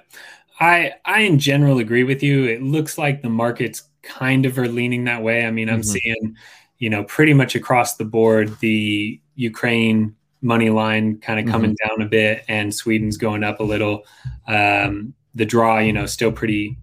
[0.59, 2.45] I I in general agree with you.
[2.45, 5.45] It looks like the markets kind of are leaning that way.
[5.45, 5.85] I mean, I'm Mhm.
[5.85, 6.37] seeing,
[6.81, 12.01] you know, pretty much across the board the Ukraine money line kind of coming down
[12.01, 14.05] a bit and Sweden's going up a little.
[14.49, 16.77] Um, the draw, you know, still pretty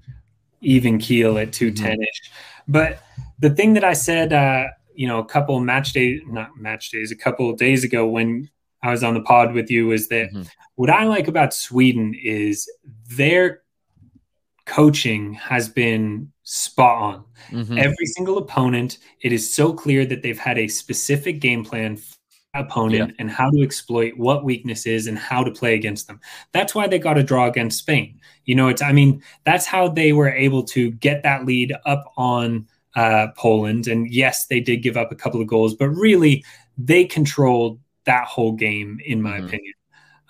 [0.61, 2.31] even keel at 210 ish.
[2.67, 2.99] But
[3.39, 7.11] the thing that I said, uh, you know, a couple match days, not match days,
[7.11, 8.49] a couple of days ago when
[8.83, 10.47] I was on the pod with you was that Mhm.
[10.75, 12.69] what I like about Sweden is
[13.17, 13.61] their
[14.65, 17.23] coaching has been spot on.
[17.51, 17.77] Mhm.
[17.77, 21.97] Every single opponent, it is so clear that they've had a specific game plan
[22.53, 26.21] opponent and how to exploit what weaknesses and how to play against them.
[26.53, 28.21] That's why they got a draw against Spain.
[28.45, 32.13] You know, it's I mean, that's how they were able to get that lead up
[32.15, 32.65] on
[32.95, 33.87] uh, Poland.
[33.87, 36.45] And yes, they did give up a couple of goals, but really
[36.77, 39.45] they controlled that whole game, in my Mhm.
[39.45, 39.73] opinion.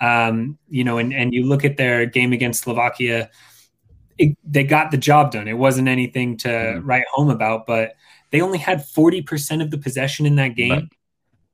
[0.02, 3.30] Um, you know, and, and you look at their game against Slovakia,
[4.18, 5.48] it, they got the job done.
[5.48, 6.82] It wasn't anything to Mhm.
[6.84, 7.96] write home about, but
[8.32, 10.90] they only had 40% of the possession in that game Right.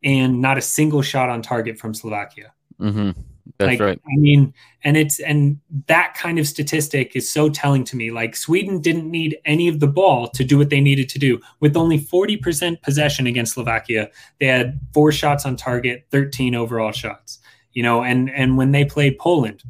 [0.03, 2.53] and not a single shot on target from Slovakia.
[2.79, 3.15] Mhm.
[3.57, 4.01] That's like, right.
[4.05, 4.53] I mean,
[4.83, 8.09] and it's and that kind of statistic is so telling to me.
[8.09, 11.39] Like Sweden didn't need any of the ball to do what they needed to do.
[11.59, 14.09] With only 40% possession against Slovakia,
[14.39, 17.39] they had four shots on target, 13 overall shots.
[17.73, 19.61] You know, and and when they played Poland,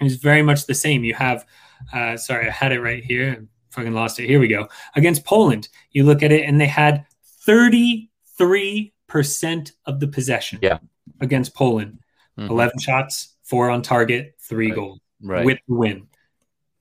[0.00, 1.04] it was very much the same.
[1.04, 1.46] You have
[1.92, 3.36] uh sorry, I had it right here.
[3.40, 4.26] I fucking lost it.
[4.26, 4.68] Here we go.
[4.96, 7.04] Against Poland, you look at it and they had
[7.46, 10.78] 33% of the possession Yeah.
[11.20, 11.98] against Poland.
[12.38, 12.50] Mhm.
[12.50, 14.74] 11 shots, four on target, three Right.
[14.76, 15.44] goals Right.
[15.44, 16.06] with the win.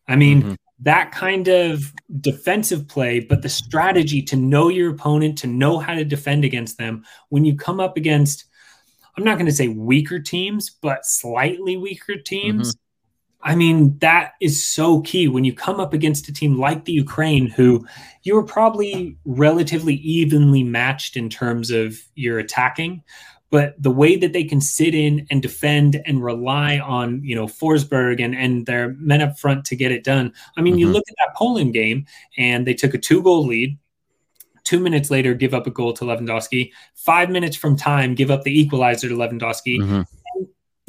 [0.07, 0.55] I mean, Mhm.
[0.81, 5.93] that kind of defensive play, but the strategy to know your opponent, to know how
[5.93, 8.45] to defend against them when you come up against,
[9.17, 12.75] I'm not going to say weaker teams, but slightly weaker teams.
[13.41, 16.91] I mean, that is so key when you come up against a team like the
[16.91, 17.85] Ukraine, who
[18.23, 23.01] you were probably relatively evenly matched in terms of your attacking.
[23.51, 27.47] But the way that they can sit in and defend and rely on, you know,
[27.47, 30.33] Forsberg and, and their men up front to get it done.
[30.55, 30.93] I mean, you Mhm.
[30.93, 32.05] look at that Poland game
[32.37, 33.77] and they took a two goal lead.
[34.65, 36.71] Two minutes later, give up a goal to Lewandowski.
[36.93, 40.05] Five minutes from time, give up the equalizer to Lewandowski Mhm.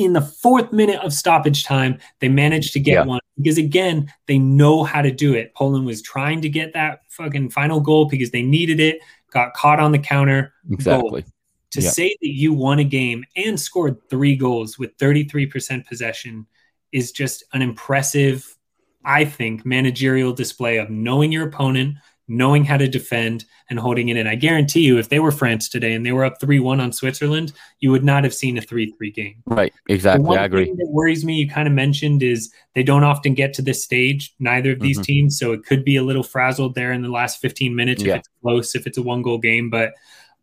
[0.01, 3.05] In the fourth minute of stoppage time, they managed to get Yeah.
[3.05, 5.55] one because again, they know how to do it.
[5.55, 8.99] Poland was trying to get that fucking final goal because they needed it,
[9.31, 10.55] got caught on the counter.
[10.71, 11.25] Exactly.
[11.73, 11.91] To Yeah.
[11.91, 16.47] say that you won a game and scored three goals with 33% possession
[16.93, 18.57] is just an impressive,
[19.05, 21.97] I think, managerial display of knowing your opponent,
[22.31, 24.27] knowing how to defend, and holding it in.
[24.27, 26.93] I guarantee you, if they were France today and they were up 3 1 on
[26.93, 29.37] Switzerland, you would not have seen a 3 3 game.
[29.47, 29.73] Right.
[29.87, 30.25] The Exactly.
[30.27, 30.65] one I agree.
[30.67, 33.83] thing that worries me, you kind of mentioned, is they don't often get to this
[33.85, 35.05] stage, neither of these Mhm.
[35.05, 35.39] teams.
[35.39, 38.15] So it could be a little frazzled there in the last 15 minutes Yeah.
[38.15, 39.69] if it's close, if it's a one goal game.
[39.71, 39.93] But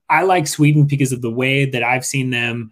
[0.10, 2.72] I like Sweden because of the way that I've seen them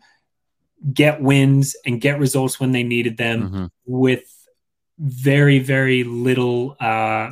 [0.94, 3.70] get wins and get results when they needed them Mhm.
[3.86, 4.24] with
[5.00, 7.32] very, very little, uh,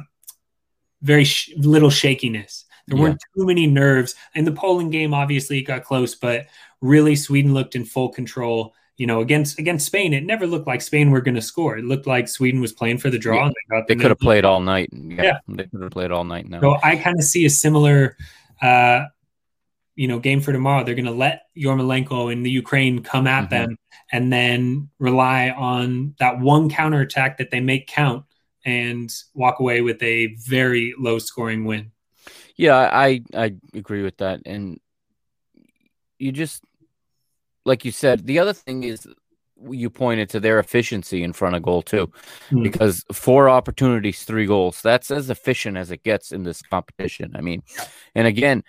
[1.04, 2.66] very sh- little shakiness.
[2.88, 3.04] There Yeah.
[3.04, 4.16] weren't too many nerves.
[4.36, 6.48] In the Poland game, obviously, it got close, but
[6.82, 8.74] really, Sweden looked in full control.
[8.98, 11.78] You know, against against Spain, it never looked like Spain were going to score.
[11.78, 13.38] It looked like Sweden was playing for the draw.
[13.38, 13.46] Yeah.
[13.46, 14.90] And they got They could have played all night.
[14.94, 15.24] Yeah.
[15.24, 15.38] Yeah.
[15.48, 16.62] They could have played all night now.
[16.62, 18.16] So I kind of see a similar,
[18.62, 19.06] uh,
[19.96, 20.84] you know, game for tomorrow.
[20.84, 23.50] They're going to let Yarmolenko and the Ukraine come at Mhm.
[23.50, 23.78] them,
[24.12, 28.26] and then rely on that one counterattack that they make count
[28.66, 31.92] and walk away with a very low scoring win.
[32.56, 34.42] Yeah, I I agree with that.
[34.46, 34.80] And
[36.20, 36.64] you just
[37.66, 39.08] like you said, the other thing is
[39.70, 42.12] you pointed to their efficiency in front of goal too.
[42.50, 42.64] Hmm.
[42.64, 44.82] Because four opportunities, three goals.
[44.82, 47.34] That's as efficient as it gets in this competition.
[47.36, 47.64] I mean,
[48.16, 48.64] and again,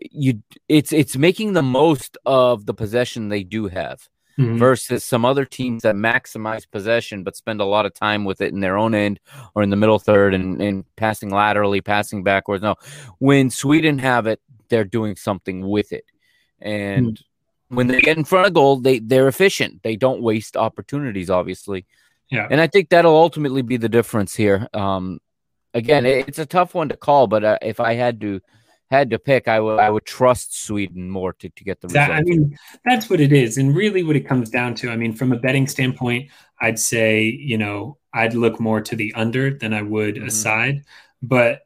[0.00, 4.08] you it's it's making the most of the possession they do have
[4.38, 4.58] Mhm.
[4.58, 8.52] versus some other teams that maximize possession but spend a lot of time with it
[8.52, 9.18] in their own end
[9.54, 12.62] or in the middle third and, and passing laterally, passing backwards.
[12.62, 12.76] No,
[13.18, 16.04] when Sweden have it, they're doing something with it.
[16.60, 17.18] And
[17.68, 19.82] when they get in front of goal, they, they're efficient.
[19.82, 21.86] They don't waste opportunities, obviously.
[22.30, 22.46] Yeah.
[22.50, 24.68] And I think that'll ultimately be the difference here.
[24.72, 25.18] Um,
[25.74, 28.40] again, it, it's a tough one to call, but uh, if I had to
[28.90, 32.10] had to pick, I would I would trust Sweden more to, to get the result.
[32.10, 33.58] I mean, that's what it is.
[33.58, 37.24] And really, what it comes down to, I mean, from a betting standpoint, I'd say,
[37.24, 40.32] you know, I'd look more to the under than I would a Mhm.
[40.32, 40.84] side.
[41.22, 41.62] But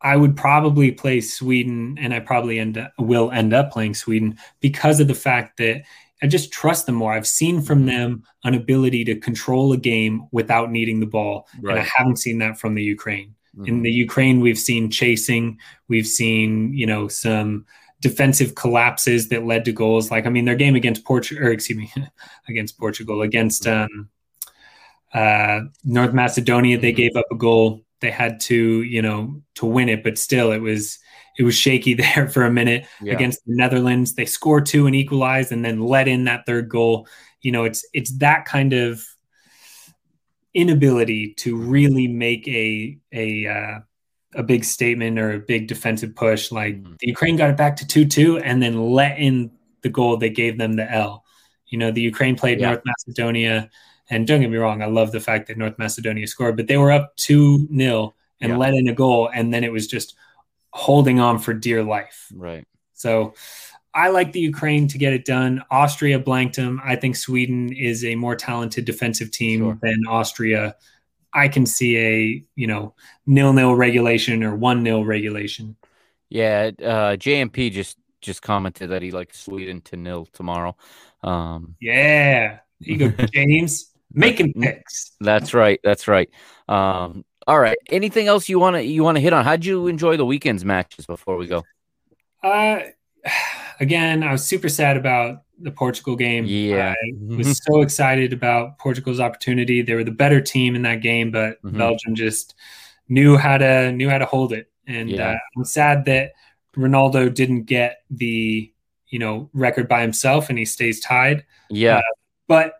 [0.00, 4.38] I would probably play Sweden, and I probably end up, will end up playing Sweden
[4.60, 5.82] because of the fact that
[6.22, 7.12] I just trust them more.
[7.12, 11.72] I've seen from them an ability to control a game without needing the ball, right.
[11.76, 13.34] and I haven't seen that from the Ukraine.
[13.58, 13.68] Mm-hmm.
[13.68, 15.58] In the Ukraine, we've seen chasing,
[15.88, 17.66] we've seen you know some
[18.00, 20.10] defensive collapses that led to goals.
[20.10, 21.92] Like I mean, their game against Portugal, or excuse me,
[22.48, 24.00] against Portugal, against mm-hmm.
[24.00, 24.08] um,
[25.12, 26.96] uh, North Macedonia, they mm-hmm.
[26.96, 27.82] gave up a goal.
[28.00, 30.98] They had to you know to win it, but still, it was
[31.36, 33.12] it was shaky there for a minute yeah.
[33.12, 34.14] against the Netherlands.
[34.14, 37.08] They score two and equalize, and then let in that third goal.
[37.40, 39.04] You know, it's it's that kind of
[40.58, 43.78] inability to really make a a uh,
[44.34, 46.50] a big statement or a big defensive push.
[46.50, 46.94] Like mm-hmm.
[46.98, 49.52] the Ukraine got it back to two two, and then let in
[49.82, 51.24] the goal that gave them the L.
[51.68, 52.70] You know, the Ukraine played yeah.
[52.70, 53.70] North Macedonia,
[54.10, 56.76] and don't get me wrong, I love the fact that North Macedonia scored, but they
[56.76, 58.56] were up two 0 and yeah.
[58.56, 60.16] let in a goal, and then it was just
[60.72, 62.26] holding on for dear life.
[62.34, 62.66] Right.
[62.94, 63.34] So
[63.94, 65.62] I like the Ukraine to get it done.
[65.70, 66.80] Austria blanked them.
[66.84, 69.78] I think Sweden is a more talented defensive team sure.
[69.82, 70.76] than Austria.
[71.32, 72.94] I can see a, you know,
[73.26, 75.76] nil nil regulation or one nil regulation.
[76.28, 80.76] Yeah, uh, JMP just just commented that he likes Sweden to nil tomorrow.
[81.22, 85.12] Um, yeah, you go, James, making picks.
[85.20, 85.80] That's right.
[85.82, 86.30] That's right.
[86.68, 87.78] Um, all right.
[87.88, 89.44] Anything else you want to you want to hit on?
[89.44, 91.64] How'd you enjoy the weekend's matches before we go?
[92.42, 92.80] Uh,
[93.80, 96.44] again, I was super sad about the Portugal game.
[96.46, 99.82] Yeah, I was so excited about Portugal's opportunity.
[99.82, 101.76] They were the better team in that game, but mm-hmm.
[101.76, 102.54] Belgium just
[103.08, 104.70] knew how to knew how to hold it.
[104.86, 105.32] And yeah.
[105.32, 106.32] uh, I'm sad that
[106.76, 108.72] Ronaldo didn't get the
[109.08, 111.44] you know record by himself, and he stays tied.
[111.70, 112.02] Yeah, uh,
[112.46, 112.74] but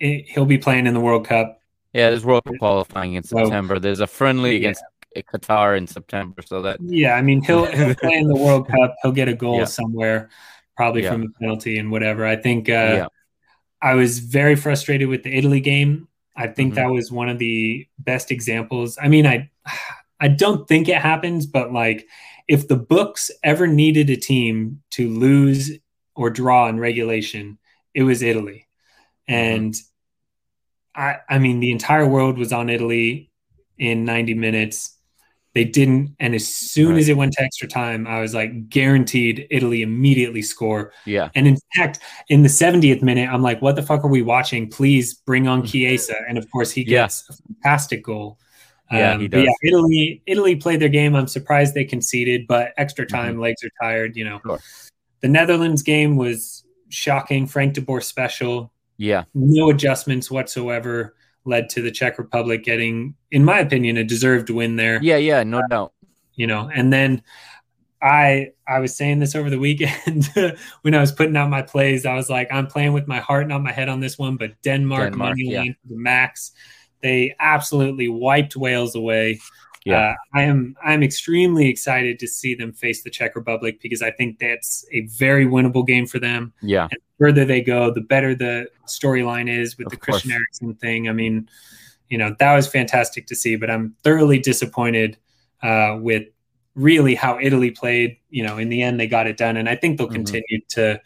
[0.00, 1.60] it, he'll be playing in the World Cup.
[1.92, 3.76] Yeah, there's World Cup qualifying in September.
[3.76, 4.82] So, there's a friendly against
[5.16, 8.94] Qatar in September, so that yeah, I mean he'll, he'll play in the World Cup.
[9.02, 9.64] He'll get a goal yeah.
[9.64, 10.30] somewhere,
[10.76, 11.12] probably yeah.
[11.12, 12.26] from a penalty and whatever.
[12.26, 13.08] I think uh,
[13.80, 16.08] I was very frustrated with the Italy game.
[16.34, 16.82] I think mm-hmm.
[16.82, 18.98] that was one of the best examples.
[19.00, 19.50] I mean, I
[20.20, 22.06] I don't think it happens, but like
[22.48, 25.72] if the books ever needed a team to lose
[26.14, 27.58] or draw in regulation,
[27.94, 28.68] it was Italy.
[29.28, 29.34] Mm-hmm.
[29.34, 29.74] And
[30.94, 33.30] I, I mean, the entire world was on Italy
[33.78, 34.96] in 90 minutes.
[35.54, 36.98] They didn't, and as soon right.
[36.98, 40.92] as it went to extra time, I was like, guaranteed Italy immediately score.
[41.04, 41.28] Yeah.
[41.34, 41.98] And in fact,
[42.28, 44.70] in the 70th minute, I'm like, what the fuck are we watching?
[44.70, 46.14] Please bring on Chiesa.
[46.26, 47.34] And of course, he gets yeah.
[47.34, 48.38] a fantastic goal.
[48.90, 49.44] Yeah, um, he does.
[49.44, 51.14] yeah, Italy, Italy played their game.
[51.14, 53.16] I'm surprised they conceded, but extra mm-hmm.
[53.16, 53.42] time, mm-hmm.
[53.42, 54.16] legs are tired.
[54.16, 54.60] You know, sure.
[55.20, 57.46] the Netherlands game was shocking.
[57.46, 58.72] Frank de Boer special.
[58.96, 59.24] Yeah.
[59.34, 64.76] No adjustments whatsoever led to the Czech Republic getting, in my opinion, a deserved win
[64.76, 65.00] there.
[65.02, 65.92] Yeah, yeah, no uh, doubt.
[66.34, 67.22] You know, and then
[68.02, 70.30] I I was saying this over the weekend
[70.82, 72.04] when I was putting out my plays.
[72.04, 74.60] I was like, I'm playing with my heart, not my head on this one, but
[74.62, 75.60] Denmark, Denmark money yeah.
[75.60, 76.52] line for the max.
[77.00, 79.40] They absolutely wiped Wales away.
[79.84, 80.10] Yeah.
[80.10, 84.10] Uh, I am I'm extremely excited to see them face the Czech Republic because I
[84.10, 86.52] think that's a very winnable game for them.
[86.62, 86.82] Yeah.
[86.82, 90.40] And the further they go, the better the storyline is with of the Christian course.
[90.40, 91.08] Eriksen thing.
[91.08, 91.48] I mean,
[92.08, 95.16] you know, that was fantastic to see, but I'm thoroughly disappointed
[95.62, 96.24] uh, with
[96.74, 98.16] really how Italy played.
[98.30, 100.16] You know, in the end, they got it done, and I think they'll mm-hmm.
[100.16, 101.00] continue to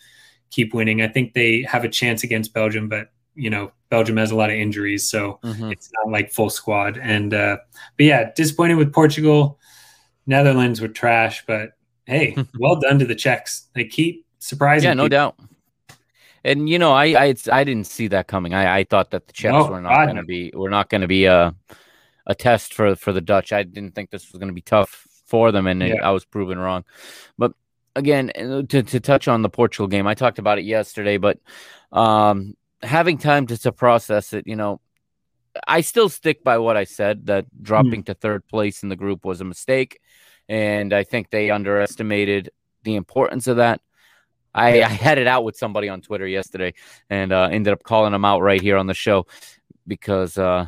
[0.51, 1.03] keep winning.
[1.03, 4.51] I think they have a chance against Belgium, but you know Belgium has a lot
[4.51, 5.71] of injuries, so mm-hmm.
[5.71, 6.99] it's not like full squad.
[6.99, 7.59] And uh,
[7.97, 9.59] but yeah, disappointed with Portugal.
[10.27, 11.71] Netherlands were trash, but
[12.07, 13.69] hey, well done to the Czechs.
[13.75, 14.89] They keep surprising.
[14.89, 15.17] Yeah, no people.
[15.17, 15.37] doubt.
[16.45, 18.55] And you know, I I, I didn't see that coming.
[18.55, 21.03] I, I thought that the Czechs oh, were not going to be were not going
[21.03, 21.55] to be a
[22.27, 23.53] a test for for the Dutch.
[23.53, 25.95] I didn't think this was going to be tough for them, and yeah.
[26.03, 26.85] I was proven wrong.
[27.39, 27.53] But
[27.95, 31.39] again, uh, to to touch on the Portugal game, I talked about it yesterday, but
[31.93, 34.81] um, having time to, to process it, you know,
[35.67, 38.07] I still stick by what I said that dropping mm.
[38.07, 40.01] to third place in the group was a mistake.
[40.49, 42.51] And I think they underestimated
[42.85, 43.81] the importance of that.
[44.55, 46.75] I, I had it out with somebody on Twitter yesterday
[47.11, 49.27] and uh, ended up calling them out right here on the show
[49.87, 50.67] because uh,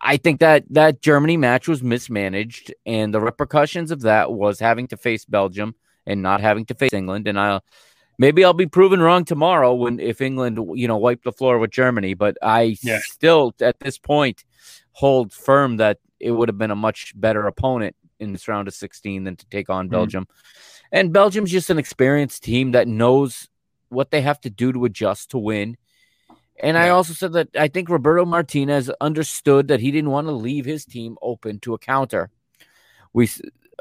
[0.00, 4.88] I think that that Germany match was mismanaged, and the repercussions of that was having
[4.88, 5.74] to face Belgium
[6.06, 7.28] and not having to face England.
[7.28, 7.60] And I
[8.18, 11.70] maybe I'll be proven wrong tomorrow when if England, you know, wipe the floor with
[11.70, 12.14] Germany.
[12.14, 13.00] But I yeah.
[13.02, 14.44] still, at this point,
[14.92, 18.74] hold firm that it would have been a much better opponent in this round of
[18.74, 19.90] 16 than to take on mm.
[19.90, 20.28] Belgium.
[20.92, 23.48] And Belgium's just an experienced team that knows
[23.88, 25.76] what they have to do to adjust to win.
[26.62, 26.84] And yeah.
[26.84, 30.64] I also said that I think Roberto Martinez understood that he didn't want to leave
[30.64, 32.30] his team open to a counter.
[33.12, 33.28] We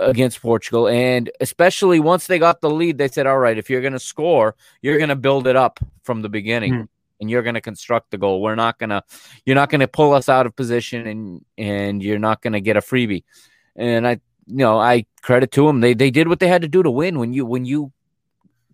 [0.02, 0.88] against Portugal.
[0.88, 4.00] And especially once they got the lead, they said, all right, if you're going to
[4.00, 6.74] score, you're going to build it up from the beginning.
[6.74, 6.88] Mm.
[7.20, 8.42] And you're going to construct the goal.
[8.42, 9.04] We're not going to,
[9.46, 12.62] you're not going to pull us out of position, and and you're not going to
[12.62, 13.24] get a freebie.
[13.76, 15.82] And I, you know, I credit to them.
[15.82, 17.20] They they did what they had to do to win.
[17.20, 17.92] When you when you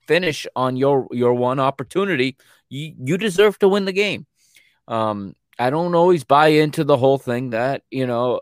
[0.07, 2.37] finish on your your one opportunity,
[2.69, 4.25] you you deserve to win the game.
[4.87, 8.41] Um, I don't always buy into the whole thing that you know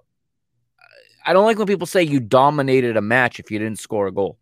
[1.26, 4.12] I don't like when people say you dominated a match if you didn't score a
[4.12, 4.38] goal.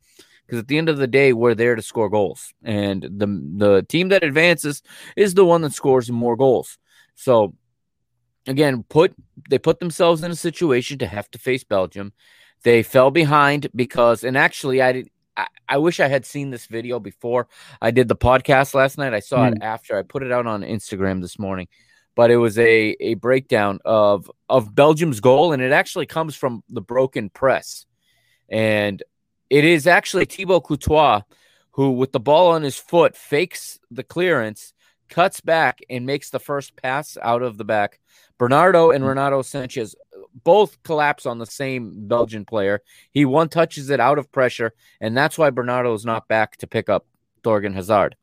[0.45, 2.53] Because at the end of the day, we're there to score goals.
[2.63, 4.83] And the the team that advances
[5.15, 6.77] is the one that scores more goals.
[7.15, 7.55] So
[8.45, 9.15] again, put
[9.49, 12.11] they put themselves in a situation to have to face Belgium.
[12.63, 16.67] They fell behind because and actually I did I, I wish I had seen this
[16.67, 17.47] video before
[17.81, 19.13] I did the podcast last night.
[19.13, 19.55] I saw mm.
[19.55, 21.67] it after I put it out on Instagram this morning
[22.15, 26.63] but it was a a breakdown of of Belgium's goal, and it actually comes from
[26.69, 27.85] the broken press,
[28.49, 29.01] and
[29.49, 31.21] it is actually Thibaut Courtois
[31.73, 34.73] who, with the ball on his foot, fakes the clearance,
[35.09, 37.99] cuts back, and makes the first pass out of the back.
[38.37, 39.09] Bernardo and hmm.
[39.09, 39.95] Renato Sanches
[40.43, 42.81] both collapse on the same Belgian player.
[43.11, 46.67] He one touches it out of pressure, and that's why Bernardo is not back to
[46.67, 47.05] pick up
[47.43, 48.15] Thorgan Hazard.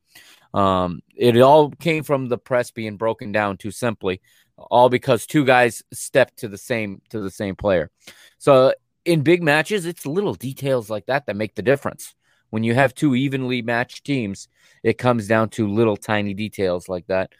[0.52, 4.20] Um, it all came from the press being broken down too simply,
[4.56, 7.90] all because two guys stepped to the same to the same player.
[8.38, 8.74] So
[9.04, 12.14] in big matches, it's little details like that that make the difference.
[12.50, 14.48] When you have two evenly matched teams,
[14.82, 17.32] it comes down to little tiny details like that.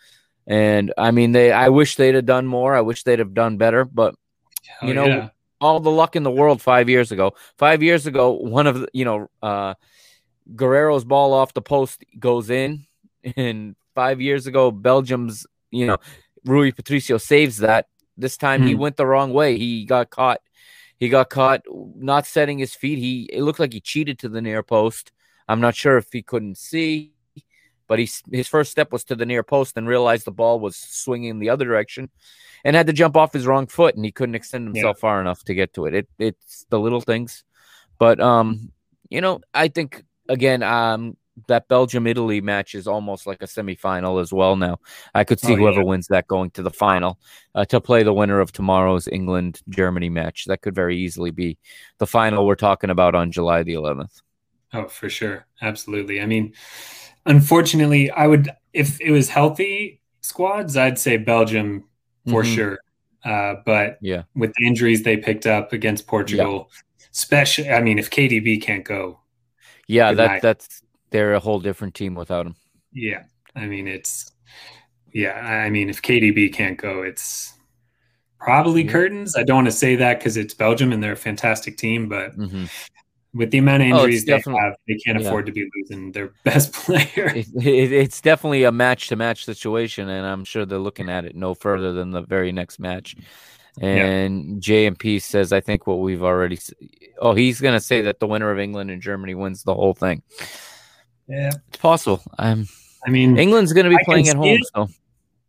[0.47, 2.75] And I mean, they I wish they'd have done more.
[2.75, 4.15] I wish they'd have done better, but
[4.67, 5.29] Hell you know, yeah.
[5.61, 7.35] all the luck in the world five years ago.
[7.59, 9.75] Five years ago, one of the, you know, uh
[10.55, 12.87] Guerreiro's ball off the post goes in
[13.37, 15.99] and five years ago, Belgium's, you know,
[16.45, 17.87] Rui Patricio saves that.
[18.17, 18.67] This time mm.
[18.67, 18.81] he hmm.
[18.81, 19.57] went the wrong way.
[19.57, 20.41] He got caught.
[20.99, 22.99] He got caught not setting his feet.
[22.99, 25.13] He it looked like he cheated to the near post.
[25.49, 27.15] I'm not sure if he couldn't see,
[27.89, 30.77] but he his first step was to the near post and realized the ball was
[30.77, 32.11] swinging the other direction,
[32.63, 35.01] and had to jump off his wrong foot, and he couldn't extend himself yeah.
[35.01, 35.95] far enough to get to it.
[35.95, 37.45] It it's the little things,
[37.99, 38.71] but um,
[39.09, 44.21] you know, I think again, um, that Belgium Italy match is almost like a semifinal
[44.21, 44.57] as well.
[44.57, 44.79] Now
[45.15, 45.87] I could see oh, whoever yeah.
[45.87, 47.19] wins that going to the final
[47.55, 50.45] uh, to play the winner of tomorrow's England Germany match.
[50.47, 51.59] That could very easily be
[51.99, 54.23] the final we're talking about on July the 11th.
[54.73, 56.21] Oh, for sure, absolutely.
[56.21, 56.55] I mean,
[57.27, 61.85] unfortunately, I would if it was healthy squads, I'd say Belgium
[62.27, 62.55] for mm-hmm.
[62.55, 62.79] sure.
[63.25, 67.07] Uh, but yeah, with the injuries they picked up against Portugal, yeah.
[67.13, 69.21] especially, I mean, if KDB can't go,
[69.87, 70.43] yeah, that night.
[70.43, 72.57] that's they're a whole different team without him.
[72.93, 73.25] Yeah,
[73.55, 74.33] I mean it's
[75.13, 77.55] yeah, I mean if KDB can't go, it's
[78.39, 78.93] probably yeah.
[78.93, 79.37] curtains.
[79.37, 82.37] I don't want to say that because it's Belgium and they're a fantastic team, but
[82.37, 82.65] mm-hmm.
[83.35, 85.27] with the amount of oh, injuries oh, they have, they can't yeah.
[85.27, 87.33] afford to be losing their best player.
[87.35, 91.25] It, it, it's definitely a match to match situation, and I'm sure they're looking at
[91.25, 93.17] it no further than the very next match.
[93.81, 94.91] And yeah.
[94.91, 96.59] JMP says, I think what we've already.
[97.21, 99.95] Oh, he's going to say that the winner of England and Germany wins the whole
[99.95, 100.23] thing.
[101.31, 102.23] Yeah, it's possible.
[102.39, 102.67] I'm.
[103.07, 104.67] I mean, England's going to be I playing at home, it.
[104.75, 104.89] so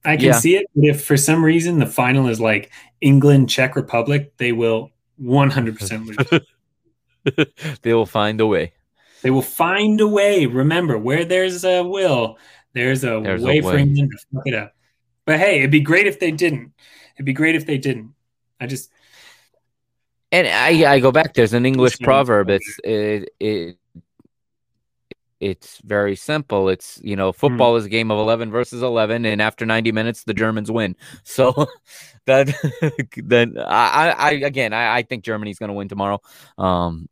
[0.06, 0.40] I can yeah.
[0.40, 0.68] see it.
[0.76, 2.72] But if for some reason the final is like
[3.02, 7.48] England Czech Republic, they will 100 percent lose.
[7.82, 8.74] they will find a way.
[9.24, 10.46] They will find a way.
[10.46, 12.38] Remember, where there's a will,
[12.74, 14.74] there's a, there's way, a for England to fuck it up.
[15.26, 16.74] But hey, it'd be great if they didn't.
[17.16, 18.14] It'd be great if they didn't.
[18.60, 18.92] I just
[20.32, 21.34] and I I go back.
[21.34, 22.50] There's an English proverb.
[22.50, 23.78] It's it, it
[25.42, 26.70] it's very simple.
[26.70, 27.38] It's you know, hmm.
[27.38, 27.80] football mm.
[27.80, 30.96] is a game of eleven versus eleven, and after ninety minutes, the Germans win.
[31.24, 31.68] So
[32.26, 32.54] that
[33.18, 36.22] then I, I again I, I think Germany's going to win tomorrow.
[36.58, 37.10] Um,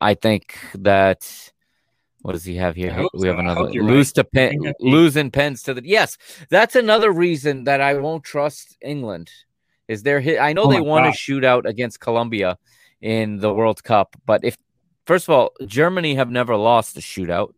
[0.00, 1.52] I think that
[2.22, 3.06] what does he have here?
[3.14, 3.26] We so.
[3.28, 4.14] have another lose right.
[4.14, 6.18] to pen, losing pens to the yes.
[6.50, 9.30] That's another reason that I won't trust England.
[9.86, 10.40] Is there hit?
[10.40, 11.14] I know oh they won God.
[11.14, 12.58] a shootout against Colombia
[13.00, 14.56] in the World Cup, but if
[15.06, 17.52] first of all, Germany have never lost a shootout.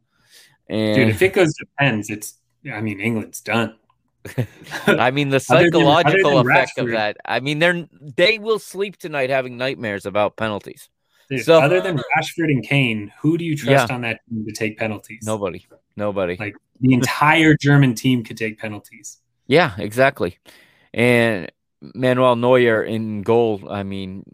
[0.71, 2.39] And Dude, if it goes to pens, it's
[2.73, 3.77] I mean England's done.
[4.87, 7.17] I mean the psychological than, effect Rashford, of that.
[7.25, 10.89] I mean they're they will sleep tonight having nightmares about penalties.
[11.29, 14.45] Dude, so other than Rashford and Kane, who do you trust yeah, on that team
[14.47, 15.21] to take penalties?
[15.25, 15.67] Nobody.
[15.97, 16.37] Nobody.
[16.39, 19.19] Like the entire German team could take penalties.
[19.47, 20.39] Yeah, exactly.
[20.95, 24.25] And Manuel Neuer in goal, I mean,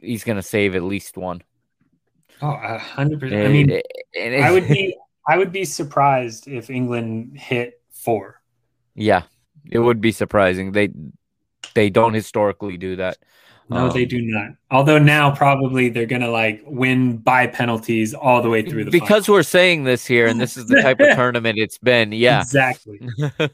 [0.00, 1.42] he's going to save at least one.
[2.40, 3.44] Oh, 100%.
[3.44, 3.80] I mean,
[4.44, 4.96] I would be
[5.28, 8.40] I would be surprised if England hit four.
[8.94, 9.24] Yeah,
[9.70, 10.72] it would be surprising.
[10.72, 10.88] They
[11.74, 13.18] they don't historically do that.
[13.70, 14.52] No, um, they do not.
[14.70, 19.28] Although now probably they're gonna like win by penalties all the way through the because
[19.28, 22.12] we're saying this here, and this is the type of tournament it's been.
[22.12, 23.00] Yeah, exactly,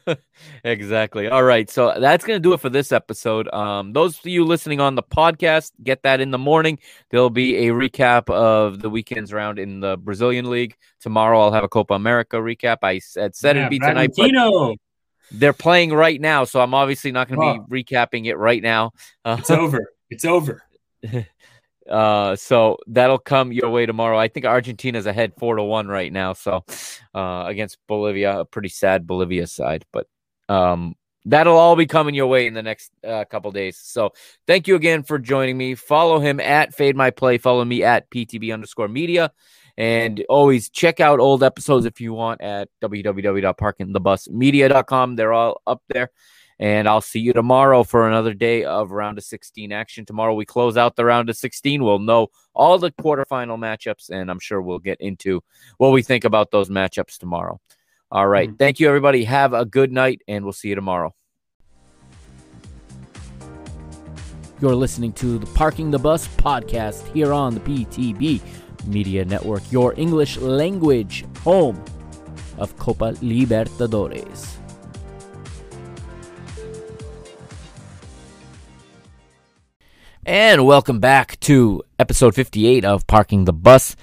[0.63, 1.27] exactly.
[1.27, 3.53] All right, so that's gonna do it for this episode.
[3.53, 6.79] Um, those of you listening on the podcast, get that in the morning.
[7.09, 11.41] There'll be a recap of the weekend's round in the Brazilian League tomorrow.
[11.41, 12.77] I'll have a Copa America recap.
[12.83, 14.11] I said said yeah, it'd be tonight.
[14.15, 14.31] But
[15.31, 17.65] they're playing right now, so I'm obviously not going to oh.
[17.67, 18.91] be recapping it right now.
[19.23, 19.91] Uh, it's over.
[20.09, 20.63] It's over.
[21.89, 24.17] uh, so that'll come your way tomorrow.
[24.17, 26.33] I think Argentina's ahead four to one right now.
[26.33, 26.63] So
[27.13, 30.07] uh, against Bolivia, a pretty sad Bolivia side, but
[30.49, 30.95] um,
[31.25, 33.77] that'll all be coming your way in the next uh, couple days.
[33.77, 34.13] So
[34.47, 35.75] thank you again for joining me.
[35.75, 37.37] Follow him at Fade My Play.
[37.37, 39.33] Follow me at PTB underscore media.
[39.77, 45.17] And always check out old episodes if you want at www.parkingthebusmedia.com.
[45.17, 46.11] They're all up there.
[46.59, 50.05] And I'll see you tomorrow for another day of round of 16 action.
[50.05, 51.83] Tomorrow we close out the round of 16.
[51.83, 55.43] We'll know all the quarterfinal matchups, and I'm sure we'll get into
[55.77, 57.59] what we think about those matchups tomorrow.
[58.11, 58.47] All right.
[58.49, 58.57] mm-hmm.
[58.57, 59.25] Thank you, everybody.
[59.25, 61.13] Have a good night, and we'll see you tomorrow.
[64.61, 68.41] You're listening to the Parking the Bus podcast here on the PTB
[68.87, 71.83] Media Network, your English language home
[72.57, 74.55] of Copa Libertadores.
[80.27, 83.95] And welcome back to episode 58 of Parking the Bus.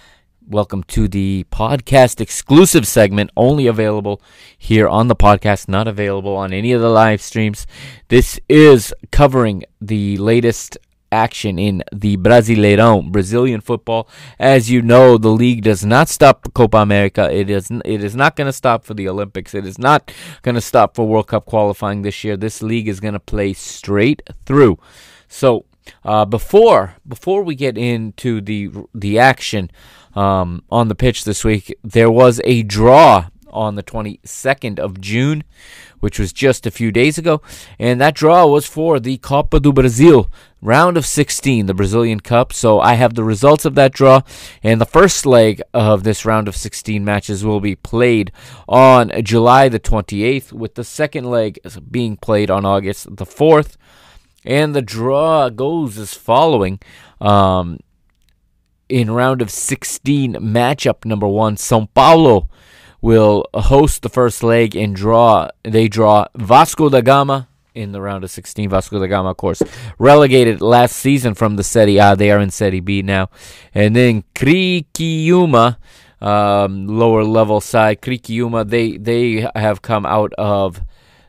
[0.47, 4.23] Welcome to the podcast exclusive segment, only available
[4.57, 7.67] here on the podcast, not available on any of the live streams.
[8.07, 10.79] This is covering the latest
[11.11, 14.09] action in the Brasileirão, Brazilian football.
[14.39, 17.33] As you know, the league does not stop Copa America.
[17.33, 19.55] It is it is not going to stop for the Olympics.
[19.55, 20.13] It is not
[20.43, 22.37] going to stop for World Cup qualifying this year.
[22.37, 24.79] This league is going to play straight through.
[25.27, 25.65] So
[26.05, 29.71] uh, before before we get into the the action
[30.15, 35.45] um, on the pitch this week, there was a draw on the 22nd of June,
[36.01, 37.43] which was just a few days ago,
[37.79, 40.31] and that draw was for the Copa do Brasil
[40.61, 42.53] round of 16, the Brazilian Cup.
[42.53, 44.23] So I have the results of that draw,
[44.63, 48.33] and the first leg of this round of 16 matches will be played
[48.69, 51.59] on July the 28th, with the second leg
[51.91, 53.77] being played on August the 4th.
[54.45, 56.81] And the draw goes as following.
[57.21, 57.79] Um,
[58.89, 62.49] in round of 16 matchup number one, São Paulo
[63.01, 65.49] will host the first leg and draw.
[65.63, 68.69] They draw Vasco da Gama in the round of 16.
[68.69, 69.63] Vasco da Gama, of course,
[69.99, 72.15] relegated last season from the Serie A.
[72.17, 73.31] They are in Serie B now.
[73.75, 75.77] And then Criciúma,
[76.21, 80.83] um, lower level side, Criciúma, they, they have come out of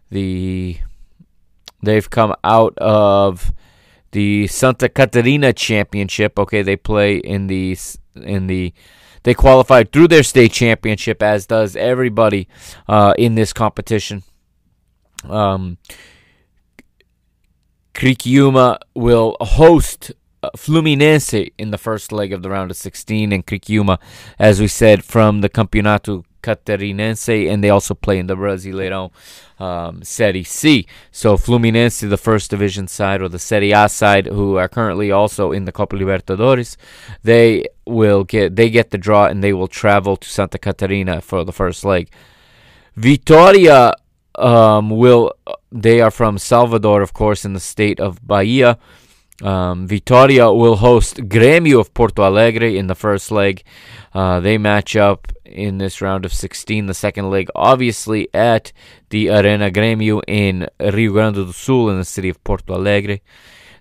[0.10, 0.78] the
[1.84, 3.54] They've come out of
[4.12, 6.40] the Santa Catarina Championship.
[6.40, 7.78] Okay, they play in the
[8.16, 8.74] in the
[9.24, 12.48] they qualified through their state championship, as does everybody
[12.88, 14.24] uh, in this competition.
[15.30, 15.78] Um,
[17.94, 20.12] Criciúma will host
[20.42, 23.98] uh, Fluminense in the first leg of the round of 16, and Criciúma,
[24.38, 29.12] as we said, from the Campeonato Catarinense, and they also play in the Brasileirão
[29.60, 30.86] um, Serie C.
[31.12, 35.52] So Fluminense, the first division side, or the Serie A side, who are currently also
[35.52, 36.76] in the Copa Libertadores,
[37.24, 41.44] they will get they get the draw, and they will travel to Santa Catarina for
[41.44, 42.10] the first leg.
[42.96, 43.94] Vitoria
[44.36, 45.32] um, will
[45.72, 48.78] they are from Salvador, of course, in the state of Bahia.
[49.42, 53.64] Um, Vitoria will host Grêmio of Porto Alegre in the first leg.
[54.14, 58.72] Uh, they match up in this round of 16, the second leg, obviously at
[59.10, 63.20] the Arena Grêmio in Rio Grande do Sul in the city of Porto Alegre.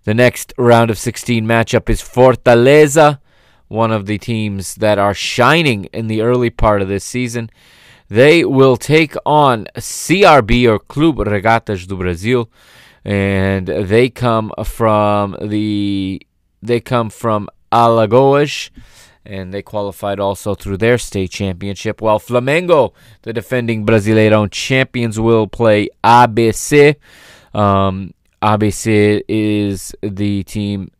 [0.04, 3.20] The next round of 16 matchup is Fortaleza,
[3.68, 7.50] one of the teams that are shining in the early part of this season.
[8.08, 12.50] They will take on CRB or Clube Regatas do Brasil,
[13.04, 16.24] and they come from the
[16.62, 18.70] they come from Alagoas
[19.24, 22.00] and they qualified also through their state championship.
[22.00, 22.92] While Flamengo,
[23.22, 26.96] the defending Brasileirão champions, will play ABC.
[27.54, 30.90] Um, ABC is the team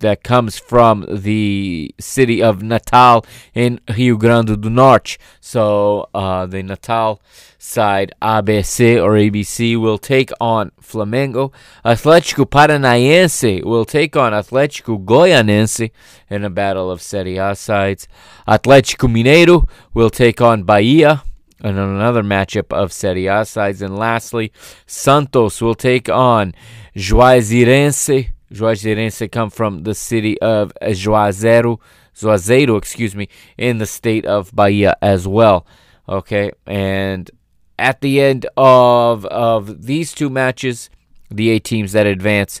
[0.00, 5.16] that comes from the city of Natal in Rio Grande do Norte.
[5.40, 7.20] So uh, the Natal
[7.58, 11.52] side, ABC or ABC, will take on Flamengo.
[11.84, 15.90] Atlético Paranaense will take on Atlético Goianense
[16.28, 18.06] in a battle of Serie A sides.
[18.46, 21.22] Atlético Mineiro will take on Bahia
[21.62, 23.80] in another matchup of Serie A sides.
[23.80, 24.52] And lastly,
[24.86, 26.52] Santos will take on
[26.94, 31.80] Juazeirense Juazeirense come from the city of Juazeiro,
[32.14, 33.28] Juazeiro, excuse me,
[33.58, 35.66] in the state of Bahia as well.
[36.08, 37.30] Okay, and
[37.78, 40.90] at the end of of these two matches,
[41.30, 42.60] the eight teams that advance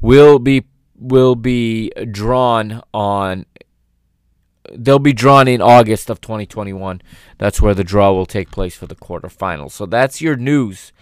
[0.00, 0.64] will be
[0.96, 3.46] will be drawn on
[4.72, 7.02] they'll be drawn in August of 2021.
[7.38, 9.72] That's where the draw will take place for the quarterfinals.
[9.72, 10.92] So that's your news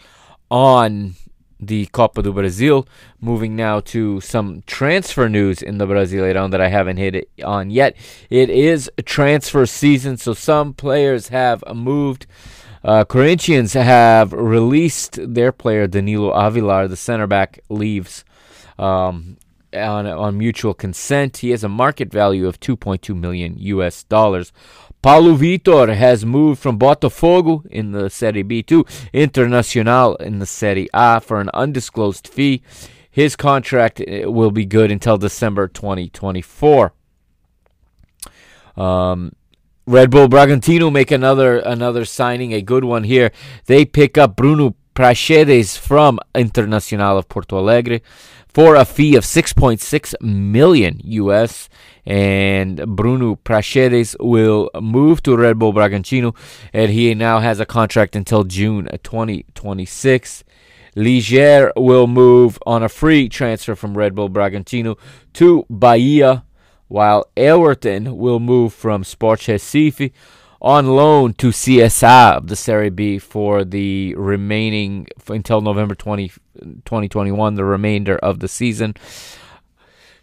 [0.50, 1.16] on
[1.60, 2.86] the Copa do Brasil.
[3.20, 7.70] Moving now to some transfer news in the Brasileirão that I haven't hit it on
[7.70, 7.96] yet.
[8.30, 12.26] It is transfer season, so some players have moved.
[12.84, 18.24] Uh, Corinthians have released their player Danilo Avelar, the center back, leaves
[18.78, 19.36] um,
[19.74, 21.38] on on mutual consent.
[21.38, 24.52] He has a market value of 2.2 million US dollars.
[25.00, 28.84] Paulo Vitor has moved from Botafogo in the Serie B to
[29.14, 32.62] Internacional in the Serie A for an undisclosed fee.
[33.10, 36.92] His contract eh, will be good until December 2024.
[38.76, 39.32] Um,
[39.86, 43.32] Red Bull Bragantino make another another signing, a good one here.
[43.66, 48.00] They pick up Bruno Praxedes from Internacional of Porto Alegre
[48.52, 51.68] for a fee of 6.6 million US
[52.06, 56.34] and Bruno Praxedes will move to Red Bull Bragantino
[56.72, 60.44] and he now has a contract until June 2026.
[60.96, 64.98] Liger will move on a free transfer from Red Bull Bragantino
[65.34, 66.44] to Bahia
[66.88, 70.10] while Everton will move from Sport Recife
[70.60, 76.28] on loan to CSA of the Serie B for the remaining until November 20,
[76.84, 78.94] 2021, the remainder of the season.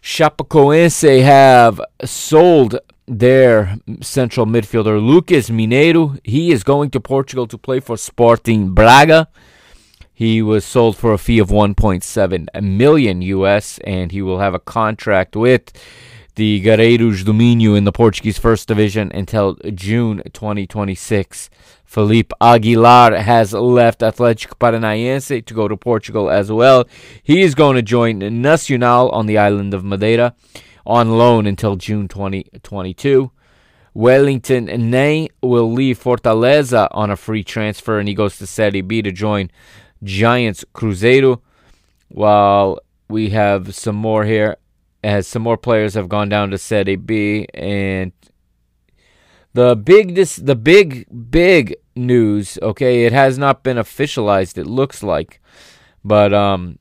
[0.02, 6.18] Chapecoense have sold their central midfielder Lucas Mineiro.
[6.22, 9.28] He is going to Portugal to play for Sporting Braga.
[10.12, 14.58] He was sold for a fee of 1.7 million US and he will have a
[14.58, 15.72] contract with
[16.36, 21.48] the Guerreiros do Minho in the Portuguese First Division until June 2026.
[21.82, 26.84] Felipe Aguilar has left Atlético Paranaense to go to Portugal as well.
[27.22, 30.34] He is going to join Nacional on the island of Madeira
[30.84, 33.30] on loan until June 2022.
[33.94, 39.00] Wellington Nem will leave Fortaleza on a free transfer and he goes to Serie B
[39.00, 39.50] to join
[40.02, 41.40] Giants Cruzeiro.
[42.08, 44.58] While we have some more here
[45.06, 48.10] as some more players have gone down to Serie B, and
[49.54, 52.58] the big the big big news.
[52.60, 54.58] Okay, it has not been officialized.
[54.58, 55.40] It looks like,
[56.04, 56.80] but um,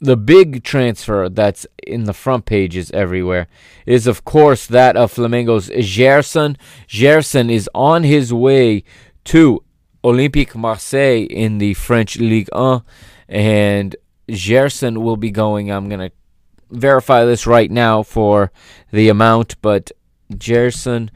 [0.00, 3.46] the big transfer that's in the front pages everywhere
[3.86, 6.58] is, of course, that of Flamengo's Gerson.
[6.88, 8.82] Gerson is on his way
[9.26, 9.62] to
[10.02, 12.82] Olympique Marseille in the French Ligue 1,
[13.28, 13.94] and
[14.28, 15.70] Gerson will be going.
[15.70, 16.10] I'm gonna
[16.70, 18.52] verify this right now for
[18.92, 19.90] the amount, but
[20.38, 21.10] Gerson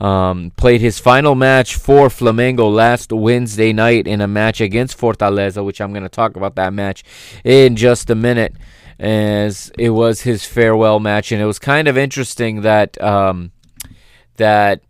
[0.00, 5.64] um, played his final match for Flamengo last Wednesday night in a match against Fortaleza,
[5.64, 7.04] which I'm going to talk about that match
[7.44, 8.54] in just a minute,
[8.98, 13.52] as it was his farewell match, and it was kind of interesting that um,
[14.36, 14.82] that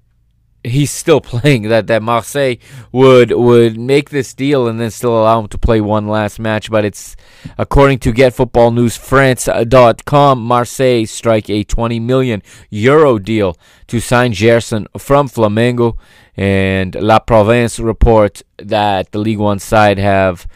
[0.65, 2.57] he's still playing that that Marseille
[2.93, 6.71] would would make this deal and then still allow him to play one last match.
[6.71, 7.17] But it's
[7.59, 13.57] according to getfootballnewsfrance.com Marseille strike a 20 million euro deal
[13.89, 15.97] to sign Gerson from Flamengo.
[16.37, 20.47] And La Provence report that the League 1 side have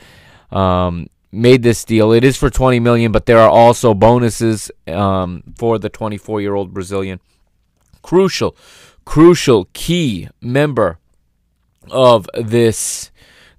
[0.50, 2.12] um, made this deal.
[2.12, 6.54] It is for 20 million but there are also bonuses um, for the 24 year
[6.54, 7.20] old Brazilian.
[8.02, 8.56] Crucial
[9.04, 10.98] crucial key member
[11.90, 13.10] of this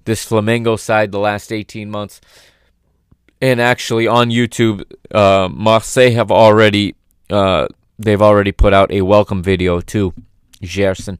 [0.04, 2.20] this Flamengo side the last 18 months.
[3.40, 6.94] And actually on YouTube, uh, Marseille have already
[7.28, 7.68] uh,
[7.98, 10.14] they've already put out a welcome video to
[10.62, 11.18] Gerson,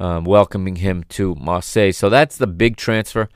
[0.00, 1.92] um, welcoming him to Marseille.
[1.92, 3.28] So that's the big transfer.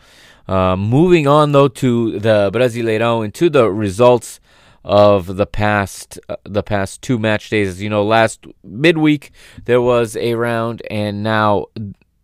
[0.49, 4.41] Uh, moving on though to the Brasileirão and to the results
[4.89, 7.69] of the past uh, the past two match days.
[7.69, 9.31] As you know, last midweek
[9.67, 11.67] there was a round, and now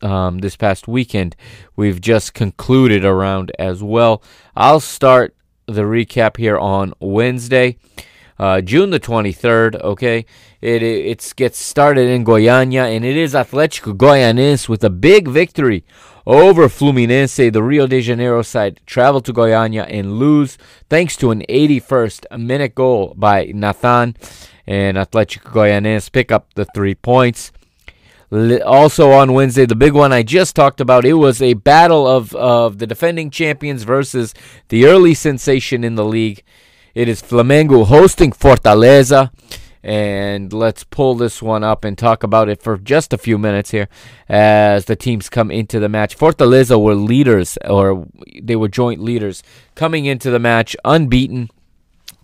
[0.00, 1.36] um, this past weekend
[1.76, 4.22] we've just concluded a round as well.
[4.56, 5.36] I'll start
[5.66, 7.76] the recap here on Wednesday.
[8.36, 10.26] Uh, June the 23rd, okay?
[10.60, 15.84] It, it gets started in Goiânia, and it is Atlético Goianense with a big victory
[16.26, 17.52] over Fluminense.
[17.52, 22.74] The Rio de Janeiro side travel to Goiânia and lose thanks to an 81st minute
[22.74, 24.16] goal by Nathan.
[24.66, 27.52] And Atlético Goianense pick up the three points.
[28.32, 32.34] Also on Wednesday, the big one I just talked about, it was a battle of,
[32.34, 34.34] of the defending champions versus
[34.70, 36.42] the early sensation in the league.
[36.94, 39.30] It is Flamengo hosting Fortaleza.
[39.84, 43.70] And let's pull this one up and talk about it for just a few minutes
[43.70, 43.86] here
[44.30, 46.16] as the teams come into the match.
[46.16, 48.08] Fortaleza were leaders, or
[48.40, 49.42] they were joint leaders,
[49.74, 51.50] coming into the match unbeaten.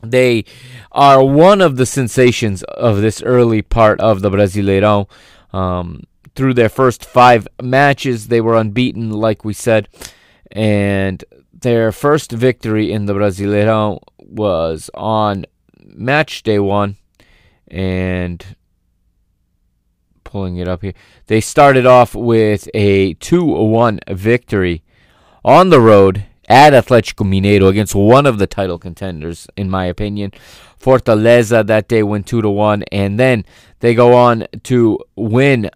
[0.02, 0.46] They
[0.90, 5.06] are one of the sensations of this early part of the Brasileirão.
[5.52, 6.04] Um,
[6.34, 9.86] through their first five matches, they were unbeaten, like we said.
[10.50, 11.22] And
[11.52, 15.44] their first victory in the Brasileirão was on
[15.84, 16.96] match day one
[17.70, 18.56] and
[20.24, 20.94] pulling it up here.
[21.26, 24.82] They started off with a 2-1 victory
[25.44, 30.32] on the road at Atlético Mineiro against one of the title contenders in my opinion.
[30.80, 33.44] Fortaleza that day went 2 to 1 and then
[33.80, 35.70] they go on to win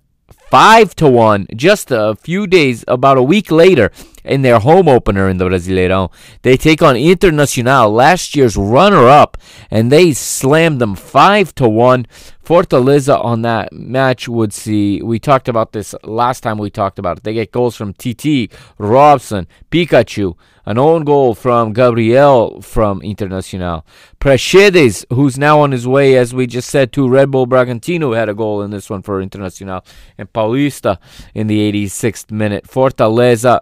[0.50, 3.90] 5 to 1 just a few days about a week later
[4.24, 6.10] in their home opener in the Brasileirão.
[6.42, 9.36] They take on Internacional, last year's runner-up,
[9.70, 12.06] and they slammed them 5 to 1.
[12.44, 17.18] Fortaleza on that match would see we talked about this last time we talked about
[17.18, 17.24] it.
[17.24, 20.36] They get goals from TT, Robson, Pikachu,
[20.66, 23.82] an own goal from Gabriel from Internacional.
[24.20, 28.28] Praxedes, who's now on his way, as we just said, to Red Bull Bragantino, had
[28.28, 29.84] a goal in this one for Internacional.
[30.18, 30.98] And Paulista
[31.34, 32.66] in the 86th minute.
[32.66, 33.60] Fortaleza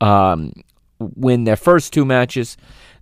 [0.00, 0.52] um,
[0.98, 2.56] win their first two matches.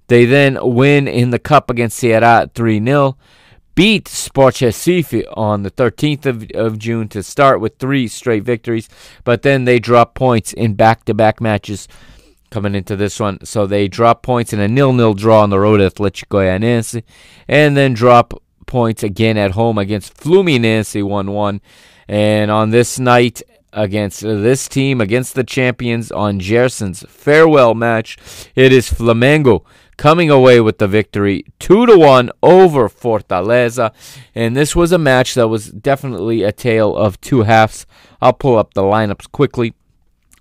[0.08, 3.16] They then win in the Cup against Ceará 3 0.
[3.74, 8.88] Beat Sport Recife on the 13th of, of June to start with three straight victories,
[9.24, 11.88] but then they drop points in back to back matches
[12.50, 13.44] coming into this one.
[13.44, 17.02] So they drop points in a nil nil draw on the road at Atlético Goianiense,
[17.48, 21.60] and then drop points again at home against Fluminense 1 1.
[22.06, 23.42] And on this night,
[23.74, 28.16] against this team, against the champions on Gerson's farewell match.
[28.54, 29.64] It is Flamengo
[29.96, 33.92] coming away with the victory 2 to 1 over Fortaleza.
[34.34, 37.86] And this was a match that was definitely a tale of two halves.
[38.20, 39.74] I'll pull up the lineups quickly.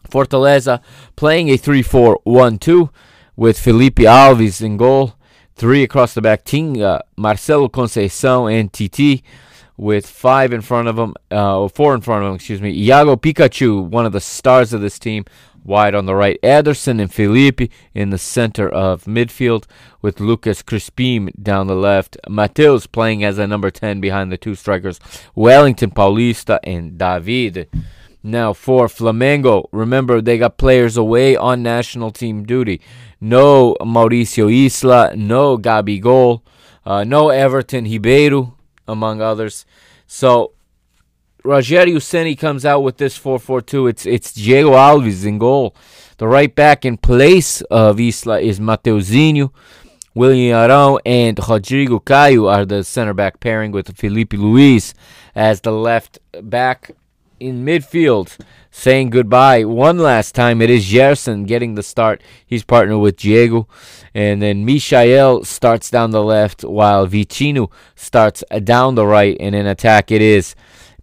[0.10, 0.82] Fortaleza
[1.16, 2.90] playing a 3 4 1 2
[3.36, 5.16] with Felipe Alves in goal.
[5.56, 9.24] Three across the back, Tinga, uh, Marcelo Conceição, and TT
[9.78, 12.72] with five in front of him, uh, four in front of him, excuse me.
[12.72, 15.26] Iago Pikachu, one of the stars of this team,
[15.64, 16.40] wide on the right.
[16.44, 19.66] Ederson and Felipe in the center of midfield,
[20.02, 22.18] with Lucas Crispim down the left.
[22.30, 25.00] Mateus playing as a number 10 behind the two strikers,
[25.36, 27.70] Wellington Paulista and David.
[28.22, 32.80] Now for Flamengo, remember they got players away on national team duty.
[33.20, 36.42] No Mauricio Isla, no Gabigol,
[36.86, 38.56] uh, no Everton Ribeiro,
[38.88, 39.66] among others.
[40.08, 40.52] So
[41.44, 43.90] Rogério Ceni comes out with this 4-4-2.
[43.90, 45.76] It's it's Diego Alves in goal.
[46.18, 49.52] The right back in place of Isla is Matheuzinho.
[50.16, 54.94] Willian Arão and Rodrigo Caio are the center back pairing with Felipe Luis
[55.34, 56.92] as the left back
[57.40, 58.38] in midfield
[58.74, 60.62] saying goodbye one last time.
[60.62, 62.22] It is Gerson getting the start.
[62.46, 63.68] He's partnered with Diego.
[64.14, 69.38] And then Michael starts down the left while Vitinho starts down the right.
[69.40, 70.56] And in attack, it is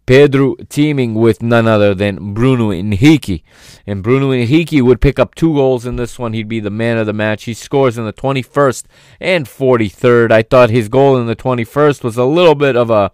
[0.05, 3.45] Pedro teaming with none other than Bruno Henrique.
[3.87, 6.33] And Bruno Henrique would pick up two goals in this one.
[6.33, 7.45] He'd be the man of the match.
[7.45, 8.85] He scores in the 21st
[9.21, 10.33] and 43rd.
[10.33, 13.13] I thought his goal in the 21st was a little bit of a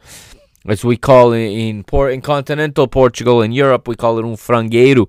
[0.69, 4.37] as we call it in Port in continental Portugal in Europe, we call it un
[4.37, 5.09] frangueiro,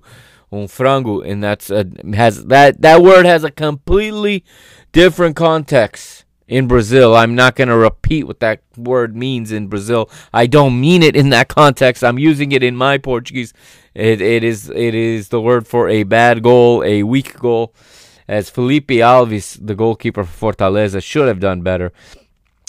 [0.52, 4.44] un frango, and that's a, has that that word has a completely
[4.92, 7.14] different context in Brazil.
[7.14, 10.10] I'm not going to repeat what that word means in Brazil.
[10.32, 12.02] I don't mean it in that context.
[12.02, 13.52] I'm using it in my Portuguese.
[13.94, 17.74] It, it is it is the word for a bad goal, a weak goal.
[18.26, 21.92] As Felipe Alves, the goalkeeper for Fortaleza, should have done better.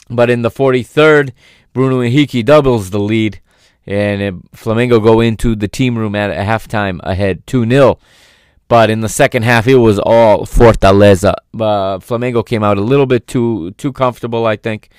[0.10, 1.34] But in the 43rd,
[1.74, 3.40] Bruno Henrique doubles the lead,
[3.86, 8.00] and Flamengo go into the team room at halftime ahead 2 0.
[8.68, 11.34] But in the second half, it was all Fortaleza.
[11.56, 14.90] Uh, Flamengo came out a little bit too too comfortable, I think.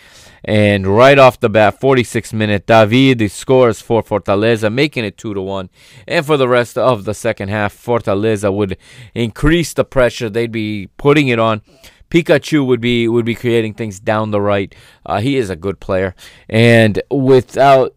[0.44, 5.40] And right off the bat, 46 minute, David scores for Fortaleza, making it 2 to
[5.40, 5.70] 1.
[6.08, 8.76] And for the rest of the second half, Fortaleza would
[9.14, 10.28] increase the pressure.
[10.28, 11.62] They'd be putting it on.
[12.10, 14.74] Pikachu would be would be creating things down the right.
[15.06, 16.14] Uh, he is a good player,
[16.48, 17.94] and without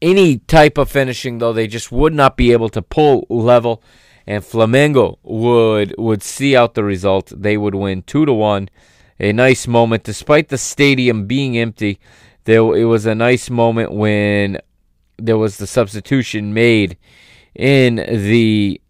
[0.00, 3.82] any type of finishing, though, they just would not be able to pull level.
[4.26, 7.32] And Flamengo would would see out the result.
[7.34, 8.70] They would win two to one.
[9.20, 12.00] A nice moment, despite the stadium being empty.
[12.44, 14.58] There, it was a nice moment when
[15.16, 16.98] there was the substitution made
[17.54, 18.80] in the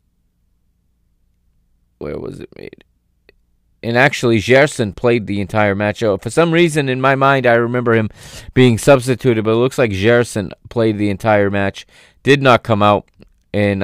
[1.98, 2.84] where was it made?
[3.85, 6.01] And actually Gerson played the entire match.
[6.01, 8.11] For some reason, in my mind, I remember him
[8.55, 11.86] being substituted, but it looks like Gerson played the entire match.
[12.23, 13.09] Did not come out,
[13.52, 13.82] and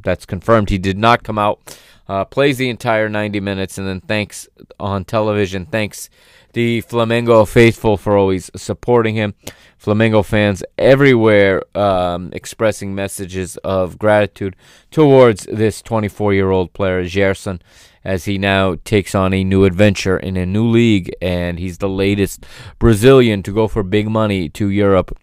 [0.00, 0.70] that's confirmed.
[0.70, 1.78] He did not come out.
[2.08, 4.48] Uh, plays the entire 90 minutes, and then thanks
[4.78, 5.66] on television.
[5.66, 6.08] Thanks
[6.56, 9.34] the Flamengo faithful for always supporting him.
[9.78, 14.56] Flamengo fans everywhere um, expressing messages of gratitude
[14.90, 17.60] towards this 24 year old player, Gerson,
[18.06, 21.14] as he now takes on a new adventure in a new league.
[21.20, 22.46] And he's the latest
[22.78, 25.16] Brazilian to go for big money to Europe.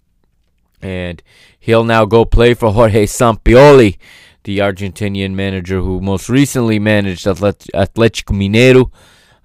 [0.81, 1.23] And
[1.59, 3.97] he'll now go play for Jorge Sampaoli,
[4.43, 8.91] the Argentinian manager who most recently managed Atletico Mineiro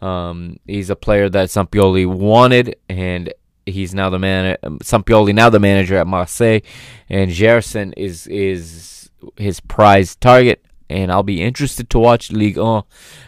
[0.01, 3.32] um, he's a player that Sampaoli wanted, and
[3.66, 4.56] he's now the man.
[4.82, 6.60] Sampaoli now the manager at Marseille,
[7.09, 10.65] and Gerson is is his prize target.
[10.90, 12.82] And I'll be interested to watch Ligue 1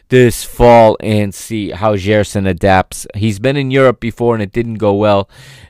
[0.08, 3.06] this fall and see how Gerson adapts.
[3.14, 5.28] He's been in Europe before and it didn't go well.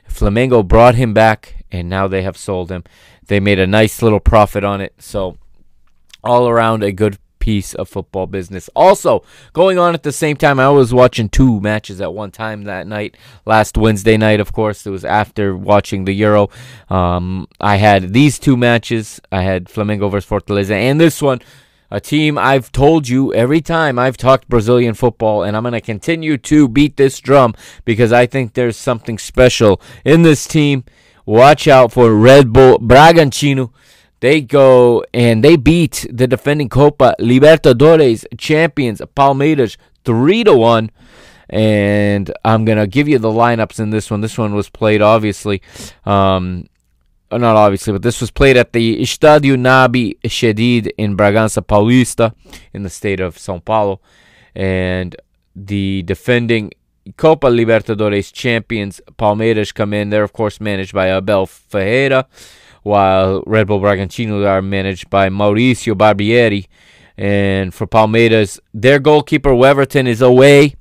[0.09, 2.83] Flamengo brought him back, and now they have sold him.
[3.27, 4.93] They made a nice little profit on it.
[4.99, 5.37] So,
[6.23, 8.69] all around, a good piece of football business.
[8.75, 9.23] Also,
[9.53, 12.87] going on at the same time, I was watching two matches at one time that
[12.87, 13.17] night.
[13.45, 16.49] Last Wednesday night, of course, it was after watching the Euro.
[16.89, 19.19] Um, I had these two matches.
[19.31, 21.41] I had Flamengo versus Fortaleza, and this one.
[21.93, 25.81] A team I've told you every time I've talked Brazilian football, and I'm going to
[25.81, 27.53] continue to beat this drum
[27.83, 30.85] because I think there's something special in this team.
[31.25, 33.73] Watch out for Red Bull Bragantino.
[34.21, 40.91] They go and they beat the defending Copa Libertadores champions Palmeiras 3 to 1.
[41.49, 44.21] And I'm to give you the lineups in this one.
[44.21, 45.61] This one was played obviously
[46.05, 46.67] um,
[47.33, 52.33] Oh, not obviously, but this was played at the Estádio Nabi Chedid in Bragança Paulista
[52.73, 54.01] in the state of São Paulo.
[54.53, 55.15] And
[55.55, 56.71] the defending
[57.15, 60.09] Copa Libertadores champions Palmeiras come in.
[60.09, 62.27] They're, of course, managed by Abel Ferreira
[62.83, 66.67] while Red Bull Bragantino are managed by Mauricio Barbieri.
[67.17, 70.75] And for Palmeiras, their goalkeeper Weverton is away.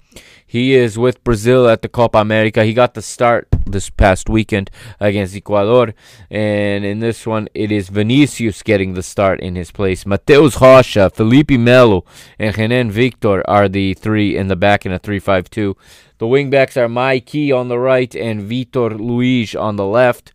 [0.45, 2.65] He is with Brazil at the Copa America.
[2.65, 5.95] He got the start this past weekend against Ecuador.
[6.31, 10.07] And in this one, it is Vinicius getting the start in his place.
[10.07, 12.05] Mateus Rocha, Felipe Melo,
[12.39, 15.77] and Renan Victor are the three in the back in a 3 5 2.
[16.19, 20.33] The wingbacks are Mayke on the right and Vitor Luiz on the left.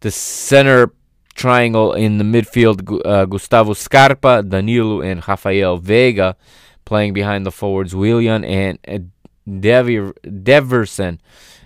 [0.00, 0.92] The center
[1.34, 6.34] triangle in the midfield, uh, Gustavo Scarpa, Danilo, and Raphael Veiga
[6.84, 8.78] playing behind the forwards, Willian and
[9.48, 11.18] Deyverson.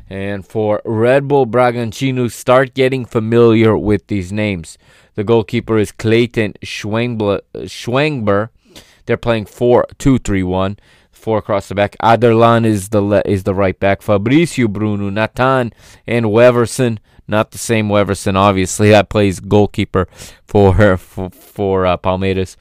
[0.08, 4.78] And for Red Bull Bragantino, start getting familiar with these names.
[5.14, 8.50] The goalkeeper is Cleiton Schwengber.
[9.06, 10.78] They're playing 4 2 3 1.
[11.10, 11.96] Four across the back.
[12.02, 14.00] Aderlan is the le- is the right back.
[14.00, 15.72] Fabricio Bruno, Natan,
[16.06, 18.90] and Weverson not the same Weverson, obviously.
[18.90, 20.06] That plays goalkeeper
[20.46, 22.56] for for, for uh, Palmeiras.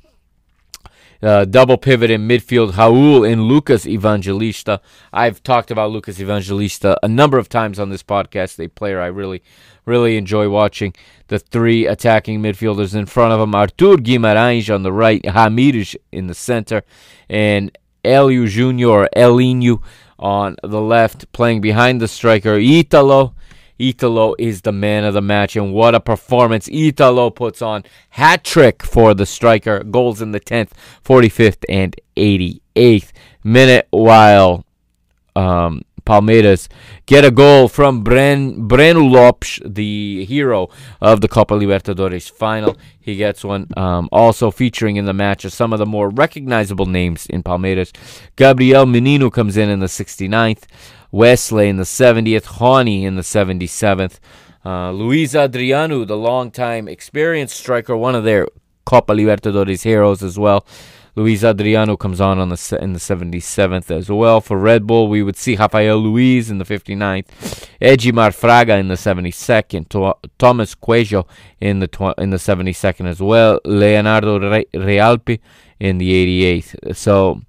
[1.25, 4.79] Uh, double pivot in midfield, Raul and Lucas Evangelista.
[5.11, 8.63] I've talked about Lucas Evangelista a number of times on this podcast.
[8.63, 9.41] A player I really,
[9.85, 10.93] really enjoy watching.
[11.29, 16.27] The three attacking midfielders in front of him Artur Guimarães on the right, Ramires in
[16.27, 16.83] the center,
[17.27, 19.81] and Elio Junior Elinho
[20.19, 23.33] on the left, playing behind the striker Ytalo
[23.79, 27.83] Ytalo is the man of the match, and what a performance Ytalo puts on.
[28.09, 29.83] Hat trick for the striker.
[29.83, 30.71] Goals in the 10th,
[31.03, 33.11] 45th, and 88th
[33.43, 34.65] minute, while
[35.35, 36.67] um, Palmeiras
[37.07, 40.69] get a goal from Bren, Breno Lopes, the hero
[41.01, 42.77] of the Copa Libertadores final.
[42.99, 43.67] He gets one.
[43.75, 47.91] Um, also featuring in the match are some of the more recognizable names in Palmeiras.
[48.35, 50.63] Gabriel Menino comes in in the 69th.
[51.11, 54.19] Wesley in the 70th, Rony in the 77th.
[54.65, 58.47] Uh, Luiz Adriano, the longtime experienced striker, one of their
[58.85, 60.65] Copa Libertadores heroes as well.
[61.17, 64.41] Luiz Adriano comes on, on the in the 77th as well.
[64.41, 68.95] For Red Bull, we would see Rafael Luiz in the 59th, Edgimar Fraga in the
[68.95, 71.25] 72nd, to- Tomás Cuello
[71.61, 75.39] in the tw- in the 72nd as well, Leonardo Re- Realpe
[75.79, 76.95] in the 88th.
[76.97, 77.39] So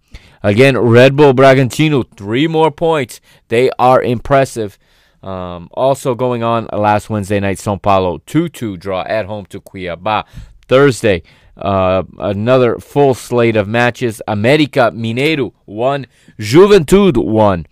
[0.47, 3.21] Again, Red Bull Bragantino, three more points.
[3.49, 4.79] They are impressive.
[5.21, 9.61] Um, also going on last Wednesday night, São Paulo 2 2 draw at home to
[9.61, 10.25] Cuiabá.
[10.69, 11.25] Thursday,
[11.57, 14.23] uh, another full slate of matches.
[14.29, 16.07] América Mineiro 1,
[16.39, 17.67] Juventude 1,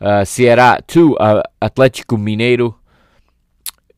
[0.00, 2.76] uh, Ceará 2, uh, Atlético Mineiro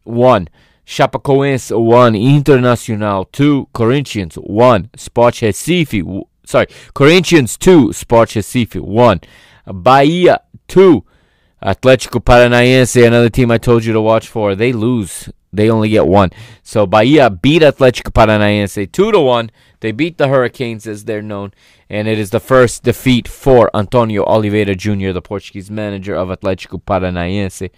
[0.03, 0.49] 1.
[0.85, 9.21] Chapecoense 1, Internacional 2, Corinthians 1, Sport Recife sorry, Corinthians 2, Sport Recife 1.
[9.67, 11.05] Bahia 2,
[11.63, 14.55] Atlético Paranaense, another team I told you to watch for.
[14.55, 15.29] They lose.
[15.53, 16.31] They only get one.
[16.63, 19.51] So Bahia beat Atlético Paranaense 2 to 1.
[19.81, 21.53] They beat the Hurricanes as they're known,
[21.89, 26.83] and it is the first defeat for Antonio Oliveira Jr., the Portuguese manager of Atlético
[26.83, 27.71] Paranaense.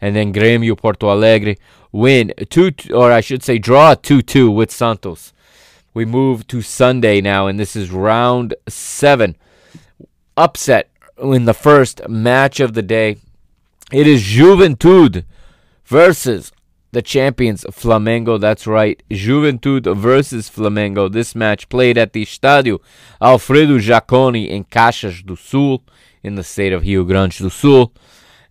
[0.00, 1.56] And then Grêmio Porto Alegre
[1.92, 5.32] win 2 or I should say draw 2-2 with Santos.
[5.96, 9.34] We move to Sunday now and this is round 7.
[10.36, 13.16] Upset in the first match of the day.
[13.90, 15.24] It is Juventude
[15.86, 16.52] versus
[16.92, 18.38] the champions Flamengo.
[18.38, 21.10] That's right, Juventude versus Flamengo.
[21.10, 22.78] This match played at the Estádio
[23.22, 25.82] Alfredo Jaconi in Caxias do Sul
[26.22, 27.90] in the state of Rio Grande do Sul.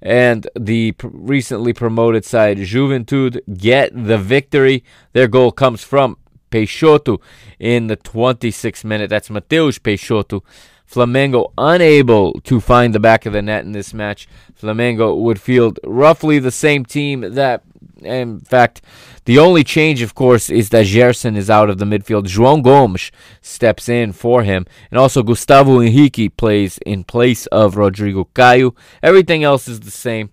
[0.01, 4.83] And the pr- recently promoted side Juventude get the victory.
[5.13, 6.17] Their goal comes from
[6.55, 7.19] Peixoto
[7.59, 9.09] in the 26th minute.
[9.09, 10.41] That's Mateus Peixoto.
[10.89, 14.27] Flamengo unable to find the back of the net in this match.
[14.57, 17.63] Flamengo would field roughly the same team that
[18.01, 18.81] in fact,
[19.25, 22.27] the only change, of course, is that Gerson is out of the midfield.
[22.27, 23.11] João Gomes
[23.41, 24.65] steps in for him.
[24.91, 28.75] And also Gustavo Henrique plays in place of Rodrigo Caio.
[29.01, 30.29] Everything else is the same.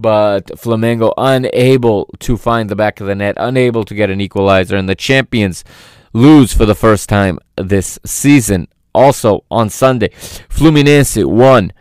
[0.00, 4.76] But Flamengo unable to find the back of the net, unable to get an equalizer.
[4.76, 5.64] And the champions
[6.12, 8.68] lose for the first time this season.
[8.94, 10.10] Also on Sunday,
[10.48, 11.72] Fluminense 1,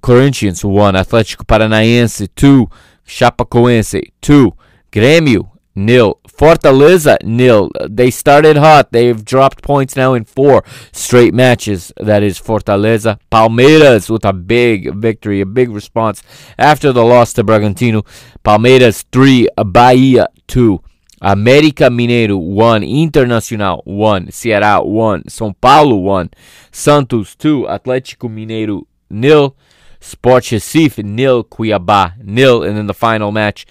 [0.00, 2.68] Corinthians 1, Atlético Paranaense 2,
[3.04, 4.52] Chapecoense 2,
[4.92, 7.68] Grêmio nil, Fortaleza nil.
[7.88, 8.92] They started hot.
[8.92, 10.62] They've dropped points now in four
[10.92, 11.92] straight matches.
[11.96, 13.18] That is Fortaleza.
[13.30, 16.22] Palmeiras with a big victory, a big response
[16.56, 18.06] after the loss to Bragantino.
[18.44, 20.80] Palmeiras 3, Bahia 2.
[21.20, 26.28] América Mineiro 1, Internacional 1, Ceará 1, São Paulo 1,
[26.70, 29.52] Santos 2, Atlético Mineiro nil.
[30.00, 33.66] Sport Recife nil, Cuiabá nil, and then the final match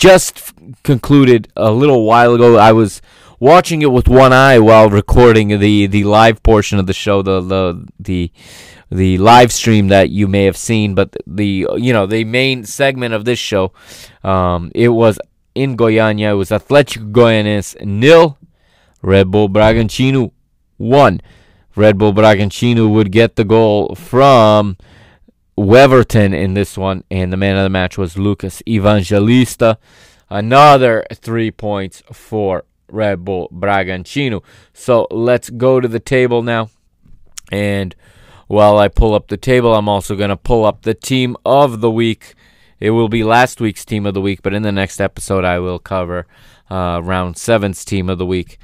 [0.00, 2.56] just concluded a little while ago.
[2.56, 3.02] I was
[3.38, 7.40] watching it with one eye while recording the the live portion of the show, the
[7.40, 8.32] the the
[8.90, 13.12] the live stream that you may have seen, but the you know the main segment
[13.12, 13.72] of this show,
[14.24, 15.18] um, it was
[15.54, 16.30] in Goiânia.
[16.32, 18.38] It was Atlético Goianense nil,
[19.02, 20.32] Red Bull Bragantino
[20.78, 21.20] one.
[21.76, 24.76] Red Bull Bragantino would get the goal from
[25.60, 29.78] Weverton in this one, and the man of the match was Lucas Evangelista.
[30.30, 34.42] Another three points for Red Bull Bragantino.
[34.72, 36.70] So let's go to the table now.
[37.52, 37.94] And
[38.46, 41.82] while I pull up the table, I'm also going to pull up the team of
[41.82, 42.34] the week.
[42.78, 45.58] It will be last week's team of the week, but in the next episode, I
[45.58, 46.26] will cover
[46.70, 48.58] uh, round seven's team of the week.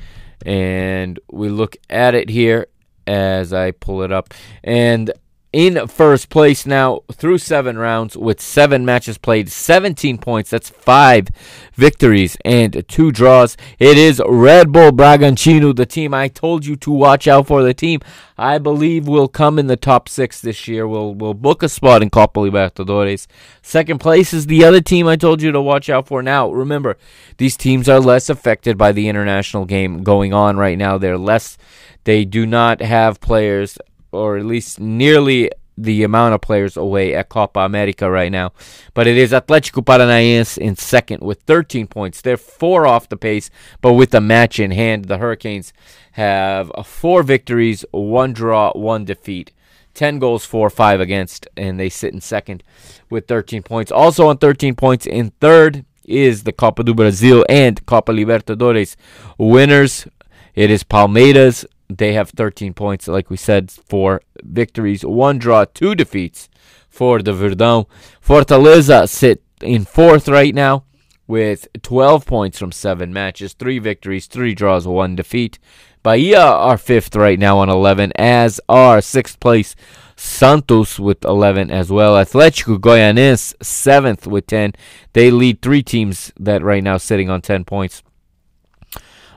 [0.46, 2.68] And we look at it here
[3.06, 4.32] as I pull it up.
[4.64, 5.12] And
[5.56, 10.50] in first place now through seven rounds with seven matches played, 17 points.
[10.50, 11.28] That's five
[11.72, 13.56] victories and two draws.
[13.78, 17.62] It is Red Bull Bragantino, the team I told you to watch out for.
[17.62, 18.00] The team
[18.36, 20.86] I believe will come in the top six this year.
[20.86, 23.26] Will will book a spot in Copa Libertadores.
[23.62, 26.22] Second place is the other team I told you to watch out for.
[26.22, 26.98] Now remember,
[27.38, 30.98] these teams are less affected by the international game going on right now.
[30.98, 31.56] They're less.
[32.04, 33.78] They do not have players
[34.12, 38.52] or at least nearly the amount of players away at Copa America right now.
[38.94, 42.22] But it is Atletico Paranaense in second with 13 points.
[42.22, 43.50] They're four off the pace,
[43.80, 45.72] but with the match in hand, the Hurricanes
[46.12, 49.52] have four victories, one draw, one defeat.
[49.94, 52.62] 10 goals for, 5 against, and they sit in second
[53.08, 53.90] with 13 points.
[53.90, 58.94] Also on 13 points in third is the Copa do Brasil and Copa Libertadores
[59.38, 60.06] winners.
[60.54, 65.94] It is Palmeiras they have 13 points, like we said, four victories, one draw, two
[65.94, 66.48] defeats
[66.88, 67.86] for the Verdão.
[68.24, 70.84] Fortaleza sit in fourth right now
[71.26, 75.58] with 12 points from seven matches, three victories, three draws, one defeat.
[76.02, 79.74] Bahia are fifth right now on 11, as are sixth place
[80.16, 82.14] Santos with 11 as well.
[82.14, 84.72] Atlético Goianense seventh with 10.
[85.12, 88.02] They lead three teams that right now sitting on 10 points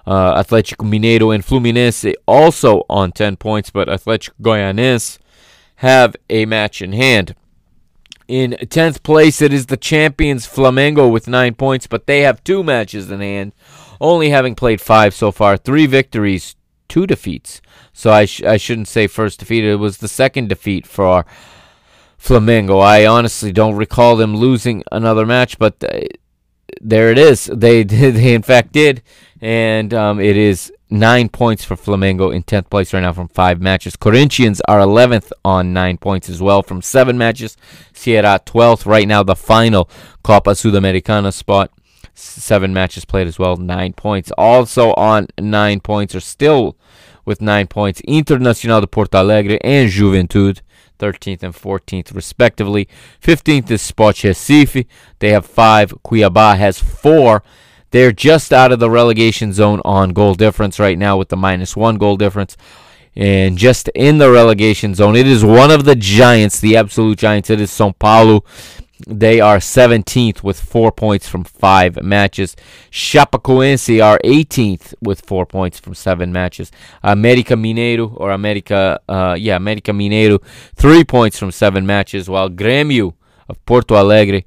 [0.10, 5.20] uh, Atlético Mineiro and Fluminense also on 10 points, but Atlético Goianense
[5.78, 7.36] have a match in hand.
[8.28, 12.64] In 10th place, it is the champions Flamengo with 9 points, but they have two
[12.64, 13.54] matches in hand,
[14.02, 15.58] only having played 5 so far.
[15.58, 16.56] 3 victories,
[16.88, 17.62] 2 defeats.
[17.94, 21.24] So I, sh- I shouldn't say first defeat, it was the second defeat for
[22.20, 22.82] Flamengo.
[22.82, 26.00] I honestly don't recall them losing another match, but uh,
[26.82, 27.46] there it is.
[27.46, 29.02] They they in fact did,
[29.42, 33.62] and um, it is nine points for Flamengo in 10th place right now from five
[33.62, 33.96] matches.
[33.96, 37.56] Corinthians are 11th on nine points as well from seven matches.
[37.94, 39.90] Ceará 12th right now, the final
[40.24, 41.72] Copa Sudamericana spot.
[42.14, 44.32] Seven matches played as well, nine points.
[44.38, 46.76] Also on nine points, or still
[47.24, 50.62] with nine points, Internacional de Porto Alegre and Juventude.
[51.00, 52.90] 13th and 14th, respectively.
[53.24, 54.86] 15th is Sport Recife.
[55.20, 55.94] They have five.
[56.04, 57.42] Cuiabá has four.
[57.92, 61.76] They're just out of the relegation zone on goal difference right now with the minus
[61.76, 62.56] one goal difference.
[63.16, 67.50] And just in the relegation zone, it is one of the giants, the absolute giants.
[67.50, 68.44] It is Sao Paulo.
[69.08, 72.56] They are 17th with four points from five matches.
[72.92, 76.72] Chapecoense are 18th with four points from seven matches.
[77.02, 80.44] America Mineiro, or America, uh, yeah, America Mineiro,
[80.76, 83.14] three points from seven matches, while Grêmio
[83.48, 84.44] of Porto Alegre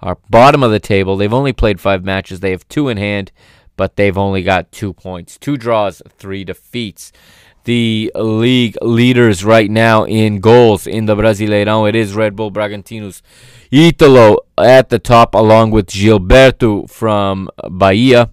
[0.00, 1.16] are bottom of the table.
[1.16, 2.40] They've only played five matches.
[2.40, 3.32] They have two in hand,
[3.76, 7.12] but they've only got two points, two draws, three defeats.
[7.64, 13.22] The league leaders right now in goals in the Brasileirão, it is Red Bull Bragantino's
[13.72, 18.30] Ytalo at the top, along with Gilberto from Bahia,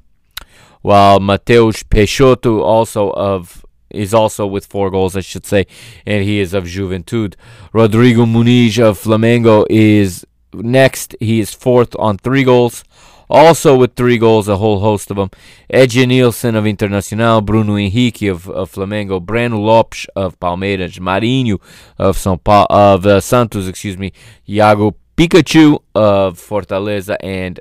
[0.82, 5.68] while Mateus Peixoto also of is also with four goals, I should say,
[6.06, 7.36] and he is of Juventude.
[7.72, 11.16] Rodrigo Muniz of Flamengo is next.
[11.20, 12.84] He is fourth on three goals.
[13.30, 15.32] Also with three goals, a whole host of them.
[15.72, 21.60] Edenilson of Internacional, Bruno Henrique of, of Flamengo, Breno Lopes of Palmeiras, Marinho
[21.98, 22.40] of São
[22.70, 24.12] of uh, Santos, excuse me,
[24.48, 27.60] Iago Pikachu of Fortaleza, and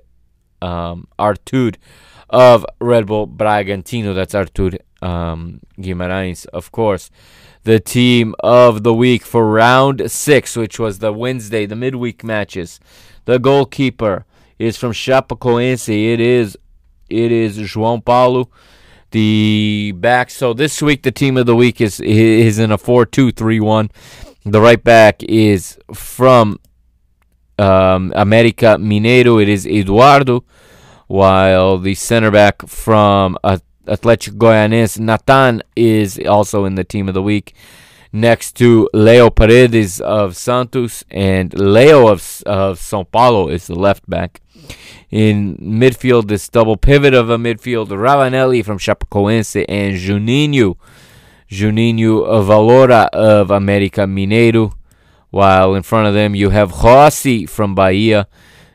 [0.61, 1.73] um, Artur
[2.29, 4.15] of Red Bull Bragantino.
[4.15, 7.11] That's Artur um, Guimarães, of course.
[7.65, 12.81] The team of the week for round six, which was the Wednesday, the midweek matches.
[13.25, 14.25] The goalkeeper
[14.59, 15.89] is from Chapecoense.
[15.89, 16.59] It is
[17.09, 18.51] it is João Paulo.
[19.13, 20.31] The back.
[20.31, 23.91] So this week, the team of the week is is in a four-two-three-one.
[24.45, 26.59] The right back is from
[27.59, 29.41] um, America Mineiro.
[29.41, 30.45] It is Eduardo,
[31.07, 37.15] while the center back from uh, Athletic Goianiense Nathan is also in the team of
[37.15, 37.55] the week.
[38.13, 44.09] Next to Leo Paredes of Santos and Leo of, of Sao Paulo is the left
[44.09, 44.41] back.
[45.11, 50.77] In midfield, this double pivot of a midfield, Ravanelli from Chapecoense and Juninho,
[51.51, 54.75] Juninho Valoura of America Mineiro.
[55.31, 58.29] While in front of them, you have Rossi from Bahia.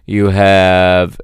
[0.06, 1.22] You have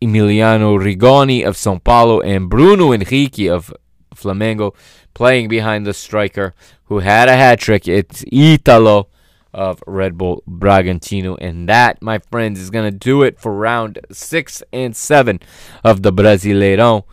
[0.00, 3.72] Emiliano Rigoni of Sao Paulo and Bruno Henrique of
[4.14, 4.74] Flamengo
[5.14, 6.54] playing behind the striker
[6.84, 7.88] who had a hat trick.
[7.88, 9.06] It's Ytalo
[9.52, 11.38] of Red Bull Bragantino.
[11.40, 15.40] And that, my friends, is going to do it for round six and seven
[15.82, 17.04] of the Brasileirão.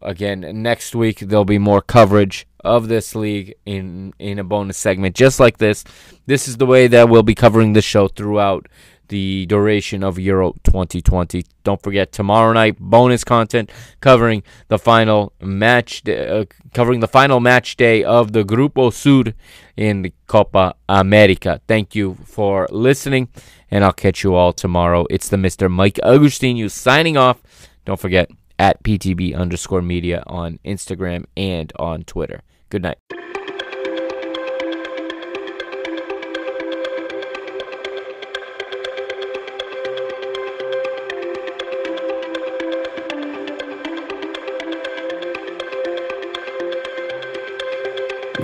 [0.00, 5.16] Again, next week there'll be more coverage of this league in in a bonus segment
[5.16, 5.82] just like this.
[6.26, 8.68] This is the way that we'll be covering the show throughout
[9.08, 11.44] the duration of Euro 2020.
[11.64, 13.70] Don't forget tomorrow night bonus content
[14.00, 19.32] covering the final match, uh, covering the final match day of the Grupo Sur
[19.76, 21.60] in the Copa America.
[21.66, 23.28] Thank you for listening,
[23.70, 25.06] and I'll catch you all tomorrow.
[25.10, 25.70] It's the Mr.
[25.70, 27.42] Mike Agustinu signing off.
[27.84, 32.42] Don't forget at PTB underscore media on Instagram and on Twitter.
[32.70, 32.98] Good night.